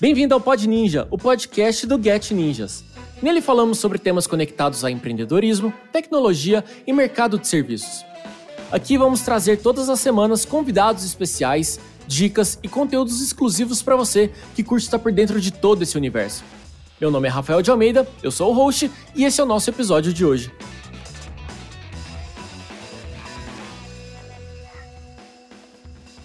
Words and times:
Bem-vindo 0.00 0.34
ao 0.34 0.40
Pod 0.40 0.66
Ninja, 0.66 1.06
o 1.08 1.16
podcast 1.16 1.86
do 1.86 2.02
Get 2.02 2.32
Ninjas. 2.32 2.84
Nele 3.22 3.40
falamos 3.40 3.78
sobre 3.78 3.96
temas 3.96 4.26
conectados 4.26 4.84
a 4.84 4.90
empreendedorismo, 4.90 5.72
tecnologia 5.92 6.64
e 6.84 6.92
mercado 6.92 7.38
de 7.38 7.46
serviços. 7.46 8.04
Aqui 8.72 8.98
vamos 8.98 9.20
trazer 9.20 9.58
todas 9.58 9.88
as 9.88 10.00
semanas 10.00 10.44
convidados 10.44 11.04
especiais, 11.04 11.78
dicas 12.08 12.58
e 12.60 12.68
conteúdos 12.68 13.22
exclusivos 13.22 13.82
para 13.82 13.94
você 13.94 14.32
que 14.56 14.64
curte 14.64 14.84
estar 14.84 14.98
por 14.98 15.12
dentro 15.12 15.40
de 15.40 15.52
todo 15.52 15.82
esse 15.82 15.96
universo. 15.96 16.42
Meu 17.00 17.10
nome 17.10 17.28
é 17.28 17.30
Rafael 17.30 17.62
de 17.62 17.70
Almeida, 17.70 18.06
eu 18.20 18.32
sou 18.32 18.50
o 18.50 18.54
host 18.54 18.90
e 19.14 19.24
esse 19.24 19.40
é 19.40 19.44
o 19.44 19.46
nosso 19.46 19.70
episódio 19.70 20.12
de 20.12 20.24
hoje. 20.24 20.50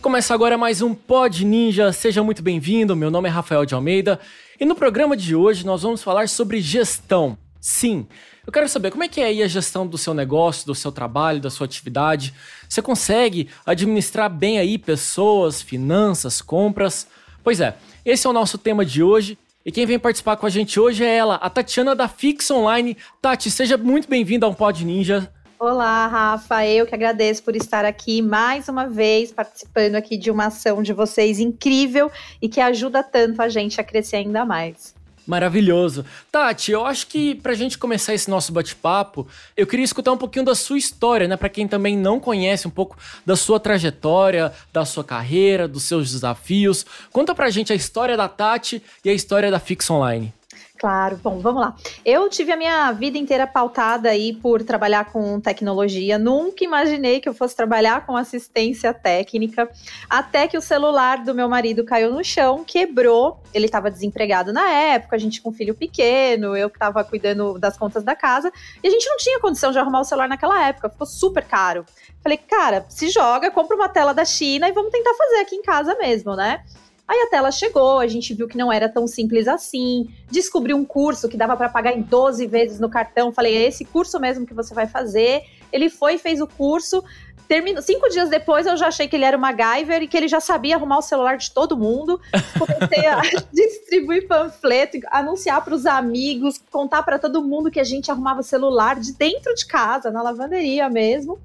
Começa 0.10 0.34
agora 0.34 0.58
mais 0.58 0.82
um 0.82 0.96
Pod 0.96 1.46
Ninja, 1.46 1.94
seja 1.94 2.24
muito 2.24 2.42
bem-vindo. 2.42 2.96
Meu 2.96 3.12
nome 3.12 3.30
é 3.30 3.32
Rafael 3.32 3.64
de 3.64 3.76
Almeida 3.76 4.20
e 4.60 4.66
no 4.66 4.74
programa 4.74 5.16
de 5.16 5.36
hoje 5.36 5.64
nós 5.64 5.84
vamos 5.84 6.02
falar 6.02 6.28
sobre 6.28 6.60
gestão. 6.60 7.38
Sim, 7.62 8.08
eu 8.44 8.52
quero 8.52 8.68
saber 8.68 8.90
como 8.90 9.04
é 9.04 9.08
que 9.08 9.22
é 9.22 9.26
aí 9.26 9.44
a 9.44 9.48
gestão 9.48 9.86
do 9.86 10.00
seu 10.00 10.16
negócio, 10.16 10.66
do 10.66 10.74
seu 10.74 10.92
trabalho, 10.92 11.40
da 11.40 11.52
sua 11.52 11.66
atividade. 11.66 12.34
Você 12.68 12.82
consegue 12.82 13.50
administrar 13.64 14.32
bem 14.32 14.58
aí 14.58 14.80
pessoas, 14.80 15.62
finanças, 15.62 16.42
compras? 16.42 17.06
Pois 17.44 17.62
é, 17.62 17.78
esse 18.04 18.26
é 18.26 18.30
o 18.32 18.34
nosso 18.34 18.58
tema 18.58 18.84
de 18.84 19.04
hoje. 19.04 19.38
E 19.64 19.72
quem 19.72 19.86
vem 19.86 20.00
participar 20.00 20.38
com 20.38 20.48
a 20.48 20.50
gente 20.50 20.80
hoje 20.80 21.04
é 21.04 21.18
ela, 21.18 21.36
a 21.36 21.52
Tatiana 21.52 21.96
da 21.96 22.08
Fix 22.08 22.50
Online. 22.50 22.98
Tati, 23.22 23.52
seja 23.52 23.78
muito 23.78 24.10
bem-vinda 24.10 24.48
ao 24.48 24.56
Pod 24.56 24.84
Ninja. 24.84 25.32
Olá, 25.60 26.08
Rafa. 26.08 26.66
Eu 26.66 26.86
que 26.86 26.96
agradeço 26.96 27.44
por 27.44 27.54
estar 27.54 27.84
aqui 27.84 28.22
mais 28.22 28.70
uma 28.70 28.88
vez, 28.88 29.30
participando 29.30 29.96
aqui 29.96 30.16
de 30.16 30.32
uma 30.32 30.46
ação 30.46 30.82
de 30.82 30.94
vocês 30.94 31.38
incrível 31.38 32.10
e 32.42 32.48
que 32.48 32.62
ajuda 32.62 33.04
tanto 33.04 33.42
a 33.42 33.50
gente 33.50 33.80
a 33.82 33.84
crescer 33.84 34.16
ainda 34.16 34.46
mais. 34.46 34.96
Maravilhoso. 35.28 36.06
Tati, 36.32 36.72
eu 36.72 36.86
acho 36.86 37.08
que 37.08 37.36
pra 37.36 37.54
gente 37.54 37.78
começar 37.78 38.14
esse 38.14 38.30
nosso 38.30 38.54
bate-papo, 38.54 39.28
eu 39.58 39.68
queria 39.68 39.84
escutar 39.84 40.14
um 40.14 40.18
pouquinho 40.18 40.46
da 40.46 40.56
sua 40.56 40.78
história, 40.78 41.28
né? 41.28 41.36
Para 41.36 41.50
quem 41.50 41.68
também 41.68 41.98
não 41.98 42.22
conhece 42.22 42.66
um 42.66 42.72
pouco 42.72 42.98
da 43.26 43.36
sua 43.36 43.60
trajetória, 43.60 44.54
da 44.72 44.86
sua 44.86 45.04
carreira, 45.04 45.68
dos 45.68 45.84
seus 45.84 46.10
desafios. 46.14 46.86
Conta 47.12 47.36
pra 47.36 47.50
gente 47.50 47.74
a 47.74 47.76
história 47.76 48.16
da 48.16 48.30
Tati 48.30 48.82
e 49.04 49.10
a 49.10 49.14
história 49.14 49.52
da 49.52 49.60
Fix 49.60 49.90
Online. 49.90 50.34
Claro, 50.80 51.20
bom, 51.22 51.40
vamos 51.40 51.62
lá. 51.62 51.76
Eu 52.06 52.30
tive 52.30 52.54
a 52.54 52.56
minha 52.56 52.90
vida 52.94 53.18
inteira 53.18 53.46
pautada 53.46 54.10
aí 54.10 54.32
por 54.32 54.64
trabalhar 54.64 55.12
com 55.12 55.38
tecnologia. 55.42 56.18
Nunca 56.18 56.64
imaginei 56.64 57.20
que 57.20 57.28
eu 57.28 57.34
fosse 57.34 57.54
trabalhar 57.54 58.06
com 58.06 58.16
assistência 58.16 58.94
técnica, 58.94 59.70
até 60.10 60.48
que 60.48 60.58
o 60.58 60.62
celular 60.62 61.22
do 61.22 61.36
meu 61.36 61.50
marido 61.50 61.84
caiu 61.84 62.14
no 62.14 62.24
chão, 62.24 62.64
quebrou. 62.64 63.44
Ele 63.54 63.66
estava 63.66 63.92
desempregado 63.92 64.54
na 64.54 64.70
época, 64.70 65.18
a 65.18 65.20
gente 65.20 65.42
com 65.42 65.50
um 65.50 65.54
filho 65.54 65.76
pequeno, 65.76 66.56
eu 66.56 66.70
que 66.70 66.78
estava 66.78 67.04
cuidando 67.04 67.60
das 67.60 67.76
contas 67.78 68.02
da 68.02 68.16
casa, 68.16 68.50
e 68.82 68.88
a 68.88 68.90
gente 68.90 69.06
não 69.10 69.18
tinha 69.18 69.38
condição 69.42 69.74
de 69.74 69.80
arrumar 69.80 70.00
o 70.00 70.06
celular 70.06 70.30
naquela 70.30 70.66
época, 70.66 70.88
ficou 70.88 71.06
super 71.06 71.44
caro. 71.44 71.86
Falei, 72.24 72.38
cara, 72.38 72.86
se 72.88 73.10
joga, 73.10 73.52
compra 73.52 73.76
uma 73.76 73.90
tela 73.90 74.14
da 74.14 74.24
China 74.24 74.70
e 74.70 74.72
vamos 74.72 74.94
tentar 74.94 75.14
fazer 75.14 75.42
aqui 75.42 75.58
em 75.58 75.62
casa 75.62 75.94
mesmo, 75.96 76.38
né? 76.38 76.64
Aí 77.10 77.22
a 77.22 77.28
tela 77.28 77.52
chegou, 77.52 77.98
a 77.98 78.06
gente 78.06 78.36
viu 78.36 78.48
que 78.48 78.56
não 78.56 78.72
era 78.72 78.88
tão 78.88 79.08
simples 79.08 79.48
assim, 79.48 80.08
descobri 80.30 80.76
um 80.76 80.86
curso 80.86 81.28
que 81.28 81.36
dava 81.36 81.58
para 81.58 81.68
pagar 81.68 81.92
em 81.92 82.04
12 82.04 82.46
vezes 82.46 82.80
no 82.80 82.88
cartão. 82.88 83.32
Falei, 83.32 83.58
é 83.58 83.68
esse 83.68 83.84
curso 83.84 84.20
mesmo 84.20 84.46
que 84.46 84.54
você 84.54 84.76
vai 84.76 84.86
fazer. 84.86 85.42
Ele 85.74 85.90
foi 85.90 86.14
e 86.14 86.18
fez 86.20 86.40
o 86.40 86.46
curso. 86.46 87.04
Termino, 87.48 87.82
cinco 87.82 88.08
dias 88.10 88.30
depois 88.30 88.68
eu 88.68 88.78
já 88.78 88.90
achei 88.90 89.08
que 89.08 89.16
ele 89.16 89.26
era 89.26 89.36
uma 89.36 89.52
MacGyver 89.52 90.04
e 90.04 90.08
que 90.08 90.16
ele 90.16 90.28
já 90.28 90.40
sabia 90.40 90.76
arrumar 90.76 91.00
o 91.00 91.02
celular 91.02 91.36
de 91.36 91.50
todo 91.50 91.76
mundo. 91.76 92.22
Comecei 92.60 93.08
a 93.08 93.22
distribuir 93.52 94.28
panfleto, 94.28 95.00
anunciar 95.10 95.66
para 95.66 95.74
os 95.74 95.88
amigos, 95.88 96.62
contar 96.70 97.02
para 97.02 97.18
todo 97.18 97.44
mundo 97.44 97.72
que 97.72 97.80
a 97.80 97.84
gente 97.84 98.12
arrumava 98.12 98.42
o 98.42 98.44
celular 98.44 99.00
de 99.00 99.14
dentro 99.14 99.56
de 99.56 99.66
casa, 99.66 100.12
na 100.12 100.22
lavanderia 100.22 100.88
mesmo. 100.92 101.40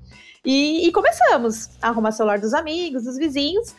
E, 0.44 0.86
e 0.86 0.92
começamos 0.92 1.70
a 1.80 1.88
arrumar 1.88 2.10
o 2.10 2.12
celular 2.12 2.38
dos 2.38 2.52
amigos, 2.52 3.04
dos 3.04 3.16
vizinhos. 3.16 3.74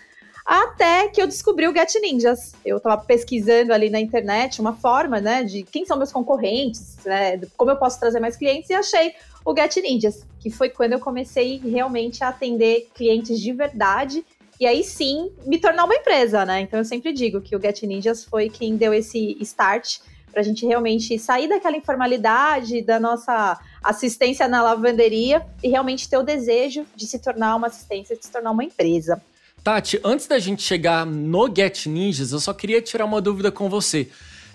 Até 0.46 1.08
que 1.08 1.20
eu 1.20 1.26
descobri 1.26 1.68
o 1.68 1.74
Get 1.74 1.96
Ninjas. 2.00 2.54
Eu 2.64 2.78
estava 2.78 3.02
pesquisando 3.02 3.74
ali 3.74 3.90
na 3.90 4.00
internet 4.00 4.62
uma 4.62 4.74
forma, 4.74 5.20
né, 5.20 5.44
de 5.44 5.64
quem 5.64 5.86
são 5.86 5.98
meus 5.98 6.12
concorrentes, 6.12 6.98
né, 7.04 7.42
como 7.58 7.72
eu 7.72 7.78
posso 7.78 8.00
trazer 8.00 8.20
mais 8.20 8.38
clientes, 8.38 8.70
e 8.70 8.74
achei 8.76 9.14
o 9.44 9.56
Get 9.56 9.76
Ninjas, 9.78 10.24
que 10.40 10.52
foi 10.52 10.70
quando 10.70 10.94
eu 10.94 11.00
comecei 11.00 11.58
realmente 11.58 12.24
a 12.24 12.28
atender 12.28 12.88
clientes 12.94 13.40
de 13.40 13.52
verdade 13.54 14.24
e 14.60 14.68
aí 14.68 14.84
sim 14.84 15.32
me 15.46 15.58
tornar 15.58 15.84
uma 15.84 15.96
empresa, 15.96 16.46
né? 16.46 16.62
Então 16.62 16.80
eu 16.80 16.86
sempre 16.86 17.12
digo 17.12 17.42
que 17.42 17.56
o 17.56 17.62
Get 17.62 17.84
Ninjas 17.84 18.24
foi 18.24 18.50
quem 18.50 18.78
deu 18.78 18.94
esse 18.94 19.36
start 19.42 20.00
para 20.32 20.42
a 20.42 20.44
gente 20.44 20.66
realmente 20.66 21.18
sair 21.18 21.48
daquela 21.48 21.76
informalidade 21.76 22.82
da 22.82 23.00
nossa 23.00 23.60
assistência 23.84 24.48
na 24.48 24.62
lavanderia 24.62 25.46
e 25.64 25.70
realmente 25.70 26.10
ter 26.10 26.18
o 26.18 26.24
desejo 26.24 26.86
de 26.96 27.08
se 27.08 27.20
tornar 27.20 27.56
uma 27.56 27.68
assistência, 27.68 28.16
de 28.16 28.26
se 28.26 28.32
tornar 28.32 28.52
uma 28.52 28.64
empresa. 28.64 29.22
Tati, 29.66 30.00
antes 30.04 30.28
da 30.28 30.38
gente 30.38 30.62
chegar 30.62 31.08
no 31.08 31.48
Get 31.48 31.88
Ninjas, 31.88 32.32
eu 32.32 32.40
só 32.40 32.54
queria 32.54 32.80
tirar 32.84 33.04
uma 33.04 33.20
dúvida 33.20 33.52
com 33.52 33.68
você. 33.68 34.08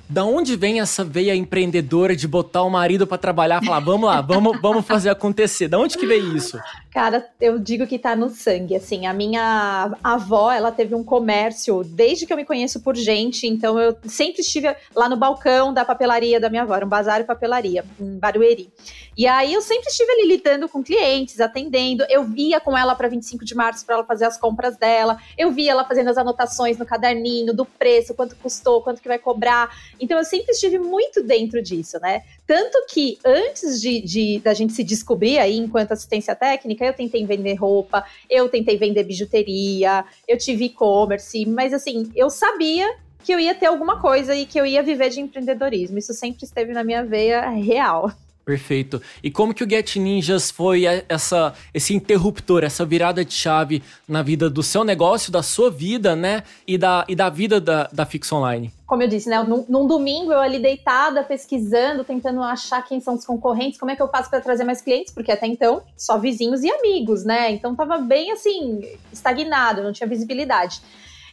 Da 0.09 0.25
onde 0.25 0.55
vem 0.55 0.81
essa 0.81 1.05
veia 1.05 1.35
empreendedora 1.35 2.15
de 2.15 2.29
botar 2.29 2.63
o 2.63 2.71
marido 2.71 3.09
para 3.09 3.19
trabalhar, 3.19 3.61
falar, 3.61 3.81
vamos 3.81 4.09
lá, 4.09 4.21
vamos, 4.21 4.61
vamos 4.61 4.87
fazer 4.87 5.11
acontecer? 5.11 5.67
Da 5.67 5.81
onde 5.81 5.99
que 5.99 6.07
veio 6.07 6.37
isso? 6.37 6.57
Cara, 6.93 7.31
eu 7.41 7.57
digo 7.57 7.87
que 7.87 8.01
tá 8.01 8.17
no 8.17 8.29
sangue, 8.29 8.75
assim, 8.75 9.07
a 9.07 9.13
minha 9.13 9.97
avó, 10.03 10.51
ela 10.51 10.73
teve 10.73 10.93
um 10.93 11.05
comércio 11.05 11.85
desde 11.85 12.27
que 12.27 12.33
eu 12.33 12.37
me 12.37 12.45
conheço 12.45 12.81
por 12.81 12.97
gente, 12.97 13.47
então 13.47 13.79
eu 13.79 13.97
sempre 14.07 14.41
estive 14.41 14.75
lá 14.95 15.09
no 15.09 15.17
balcão 15.17 15.73
da 15.73 15.85
papelaria 15.85 16.41
da 16.41 16.51
minha 16.51 16.63
avó, 16.63 16.75
era 16.75 16.85
um 16.85 16.89
bazar 16.89 17.21
e 17.21 17.25
papelaria, 17.25 17.85
em 18.01 18.19
Barueri. 18.19 18.73
E 19.17 19.25
aí 19.25 19.53
eu 19.53 19.63
sempre 19.63 19.89
estive 19.89 20.11
ali 20.11 20.27
lidando 20.27 20.69
com 20.69 20.83
clientes, 20.83 21.41
atendendo, 21.41 22.05
eu 22.09 22.25
via 22.25 22.59
com 22.59 22.77
ela 22.77 22.97
para 22.97 23.07
25 23.07 23.45
de 23.45 23.55
março 23.55 23.87
para 23.87 23.97
ela 23.97 24.05
fazer 24.05 24.25
as 24.25 24.37
compras 24.37 24.77
dela, 24.77 25.17
eu 25.39 25.53
via 25.53 25.71
ela 25.71 25.85
fazendo 25.85 26.11
as 26.11 26.19
anotações 26.19 26.77
no 26.77 26.85
caderninho 26.85 27.55
do 27.55 27.65
preço, 27.65 28.15
quanto 28.15 28.35
custou, 28.35 28.83
quanto 28.83 29.01
que 29.01 29.07
vai 29.07 29.19
cobrar. 29.19 29.71
Então 30.01 30.19
eu 30.19 30.25
sempre 30.25 30.51
estive 30.51 30.79
muito 30.79 31.23
dentro 31.23 31.63
disso, 31.63 32.01
né? 32.01 32.23
Tanto 32.51 32.85
que 32.89 33.17
antes 33.25 33.81
de, 33.81 34.01
de, 34.01 34.41
da 34.41 34.53
gente 34.53 34.73
se 34.73 34.83
descobrir 34.83 35.39
aí 35.39 35.57
enquanto 35.57 35.93
assistência 35.93 36.35
técnica, 36.35 36.85
eu 36.85 36.93
tentei 36.93 37.25
vender 37.25 37.55
roupa, 37.55 38.05
eu 38.29 38.49
tentei 38.49 38.77
vender 38.77 39.05
bijuteria, 39.05 40.05
eu 40.27 40.37
tive 40.37 40.65
e-commerce, 40.65 41.47
mas 41.47 41.73
assim, 41.73 42.11
eu 42.13 42.29
sabia 42.29 42.93
que 43.23 43.31
eu 43.31 43.39
ia 43.39 43.55
ter 43.55 43.67
alguma 43.67 44.01
coisa 44.01 44.35
e 44.35 44.47
que 44.47 44.59
eu 44.59 44.67
ia 44.67 44.83
viver 44.83 45.11
de 45.11 45.21
empreendedorismo. 45.21 45.97
Isso 45.97 46.13
sempre 46.13 46.45
esteve 46.45 46.73
na 46.73 46.83
minha 46.83 47.05
veia 47.05 47.49
real. 47.51 48.11
Perfeito. 48.45 49.01
E 49.23 49.31
como 49.31 49.55
que 49.55 49.63
o 49.63 49.69
Get 49.69 49.97
Ninjas 49.97 50.51
foi 50.51 50.85
essa, 51.09 51.55
esse 51.73 51.95
interruptor, 51.95 52.65
essa 52.65 52.85
virada 52.85 53.25
de 53.25 53.33
chave 53.33 53.83
na 54.09 54.23
vida 54.23 54.49
do 54.49 54.63
seu 54.63 54.83
negócio, 54.83 55.31
da 55.31 55.43
sua 55.43 55.71
vida, 55.71 56.17
né? 56.17 56.43
E 56.67 56.77
da, 56.77 57.05
e 57.09 57.15
da 57.15 57.29
vida 57.29 57.61
da, 57.61 57.89
da 57.93 58.07
Fix 58.07 58.33
Online? 58.33 58.73
Como 58.87 59.03
eu 59.03 59.09
disse, 59.09 59.29
né? 59.29 59.43
Num, 59.43 59.65
num 59.69 59.87
domingo 59.87 60.33
eu 60.33 60.41
ali 60.41 60.59
deitada, 60.59 61.23
pesquisando, 61.23 62.03
tentando 62.03 62.43
achar 62.43 62.83
quem 62.83 62.99
são 62.99 63.15
os 63.15 63.25
concorrentes, 63.25 63.79
como 63.79 63.93
é 63.93 63.97
que 63.97 64.03
eu 64.03 64.09
faço 64.09 64.29
para 64.29 64.41
trazer 64.41 64.65
mais 64.65 64.81
clientes, 64.81 65.13
porque 65.13 65.31
até 65.31 65.47
então 65.47 65.83
só 65.97 66.19
vizinhos 66.19 66.65
e 66.65 66.71
amigos, 66.71 67.25
né? 67.25 67.53
Então 67.53 67.77
tava 67.77 67.99
bem 67.99 68.33
assim, 68.33 68.83
estagnado, 69.13 69.83
não 69.83 69.93
tinha 69.93 70.09
visibilidade. 70.09 70.81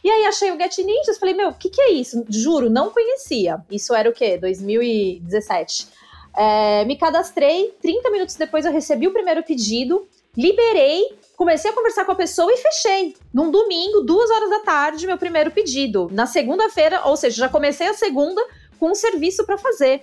E 0.04 0.10
aí 0.10 0.26
achei 0.26 0.52
o 0.52 0.56
Get 0.56 0.78
Ninjas, 0.78 1.18
falei, 1.18 1.34
meu, 1.34 1.48
o 1.48 1.54
que, 1.54 1.68
que 1.68 1.80
é 1.80 1.90
isso? 1.90 2.24
Juro, 2.28 2.70
não 2.70 2.90
conhecia. 2.90 3.60
Isso 3.70 3.92
era 3.92 4.08
o 4.08 4.12
quê? 4.12 4.38
2017. 4.38 5.97
É, 6.38 6.84
me 6.84 6.96
cadastrei, 6.96 7.74
30 7.82 8.10
minutos 8.10 8.36
depois 8.36 8.64
eu 8.64 8.70
recebi 8.70 9.08
o 9.08 9.12
primeiro 9.12 9.42
pedido, 9.42 10.06
liberei, 10.36 11.18
comecei 11.36 11.68
a 11.68 11.74
conversar 11.74 12.04
com 12.04 12.12
a 12.12 12.14
pessoa 12.14 12.52
e 12.52 12.56
fechei. 12.56 13.16
Num 13.34 13.50
domingo, 13.50 14.02
duas 14.02 14.30
horas 14.30 14.48
da 14.48 14.60
tarde, 14.60 15.04
meu 15.04 15.18
primeiro 15.18 15.50
pedido. 15.50 16.08
Na 16.12 16.26
segunda-feira, 16.26 17.02
ou 17.06 17.16
seja, 17.16 17.38
já 17.38 17.48
comecei 17.48 17.88
a 17.88 17.94
segunda 17.94 18.40
com 18.78 18.92
um 18.92 18.94
serviço 18.94 19.44
para 19.44 19.58
fazer. 19.58 20.00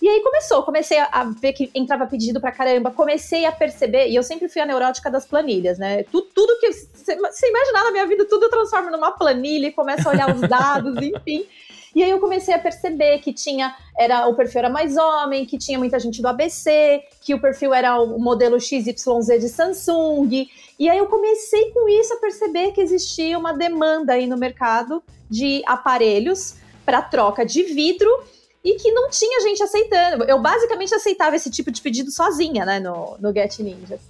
E 0.00 0.08
aí 0.08 0.20
começou, 0.22 0.62
comecei 0.62 0.98
a, 0.98 1.24
ver 1.24 1.52
que 1.52 1.70
entrava 1.74 2.06
pedido 2.06 2.40
pra 2.40 2.52
caramba, 2.52 2.90
comecei 2.90 3.44
a 3.44 3.52
perceber, 3.52 4.08
e 4.08 4.14
eu 4.14 4.22
sempre 4.22 4.48
fui 4.48 4.62
a 4.62 4.66
neurótica 4.66 5.10
das 5.10 5.26
planilhas, 5.26 5.78
né? 5.78 6.04
Tudo, 6.04 6.28
tudo 6.34 6.58
que 6.58 6.72
você 6.72 7.48
imaginar 7.48 7.84
na 7.84 7.90
minha 7.90 8.06
vida, 8.06 8.24
tudo 8.24 8.44
eu 8.44 8.50
transformo 8.50 8.90
numa 8.90 9.12
planilha 9.12 9.66
e 9.66 9.72
começo 9.72 10.08
a 10.08 10.12
olhar 10.12 10.34
os 10.34 10.40
dados, 10.40 10.96
enfim. 11.02 11.46
E 11.96 12.02
aí 12.02 12.10
eu 12.10 12.20
comecei 12.20 12.52
a 12.52 12.58
perceber 12.58 13.20
que 13.20 13.32
tinha, 13.32 13.74
era 13.98 14.28
o 14.28 14.34
perfil 14.34 14.58
era 14.58 14.68
mais 14.68 14.98
homem, 14.98 15.46
que 15.46 15.56
tinha 15.56 15.78
muita 15.78 15.98
gente 15.98 16.20
do 16.20 16.28
ABC, 16.28 17.02
que 17.22 17.32
o 17.32 17.40
perfil 17.40 17.72
era 17.72 17.98
o 17.98 18.18
modelo 18.18 18.60
XYZ 18.60 18.84
de 19.40 19.48
Samsung. 19.48 20.46
E 20.78 20.90
aí 20.90 20.98
eu 20.98 21.06
comecei 21.06 21.70
com 21.70 21.88
isso 21.88 22.12
a 22.12 22.18
perceber 22.18 22.72
que 22.72 22.82
existia 22.82 23.38
uma 23.38 23.54
demanda 23.54 24.12
aí 24.12 24.26
no 24.26 24.36
mercado 24.36 25.02
de 25.30 25.62
aparelhos 25.66 26.56
para 26.84 27.00
troca 27.00 27.46
de 27.46 27.62
vidro 27.62 28.10
e 28.62 28.74
que 28.74 28.92
não 28.92 29.08
tinha 29.08 29.40
gente 29.40 29.62
aceitando. 29.62 30.24
Eu 30.24 30.38
basicamente 30.38 30.94
aceitava 30.94 31.34
esse 31.34 31.50
tipo 31.50 31.70
de 31.70 31.80
pedido 31.80 32.10
sozinha, 32.10 32.66
né, 32.66 32.78
no, 32.78 33.16
no 33.18 33.32
Get 33.32 33.58
Ninjas. 33.60 34.02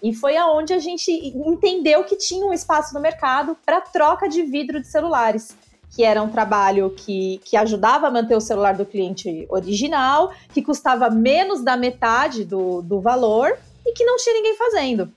E 0.00 0.14
foi 0.14 0.36
aonde 0.36 0.72
a 0.74 0.78
gente 0.78 1.10
entendeu 1.10 2.04
que 2.04 2.14
tinha 2.14 2.46
um 2.46 2.52
espaço 2.52 2.94
no 2.94 3.00
mercado 3.00 3.56
para 3.66 3.80
troca 3.80 4.28
de 4.28 4.44
vidro 4.44 4.80
de 4.80 4.86
celulares 4.86 5.56
que 5.94 6.02
era 6.02 6.22
um 6.22 6.28
trabalho 6.28 6.90
que, 6.90 7.40
que 7.44 7.56
ajudava 7.56 8.08
a 8.08 8.10
manter 8.10 8.34
o 8.34 8.40
celular 8.40 8.74
do 8.74 8.86
cliente 8.86 9.46
original, 9.50 10.32
que 10.52 10.62
custava 10.62 11.10
menos 11.10 11.62
da 11.62 11.76
metade 11.76 12.44
do, 12.44 12.80
do 12.80 12.98
valor 13.00 13.56
e 13.86 13.92
que 13.92 14.04
não 14.04 14.16
tinha 14.16 14.34
ninguém 14.34 14.56
fazendo. 14.56 15.12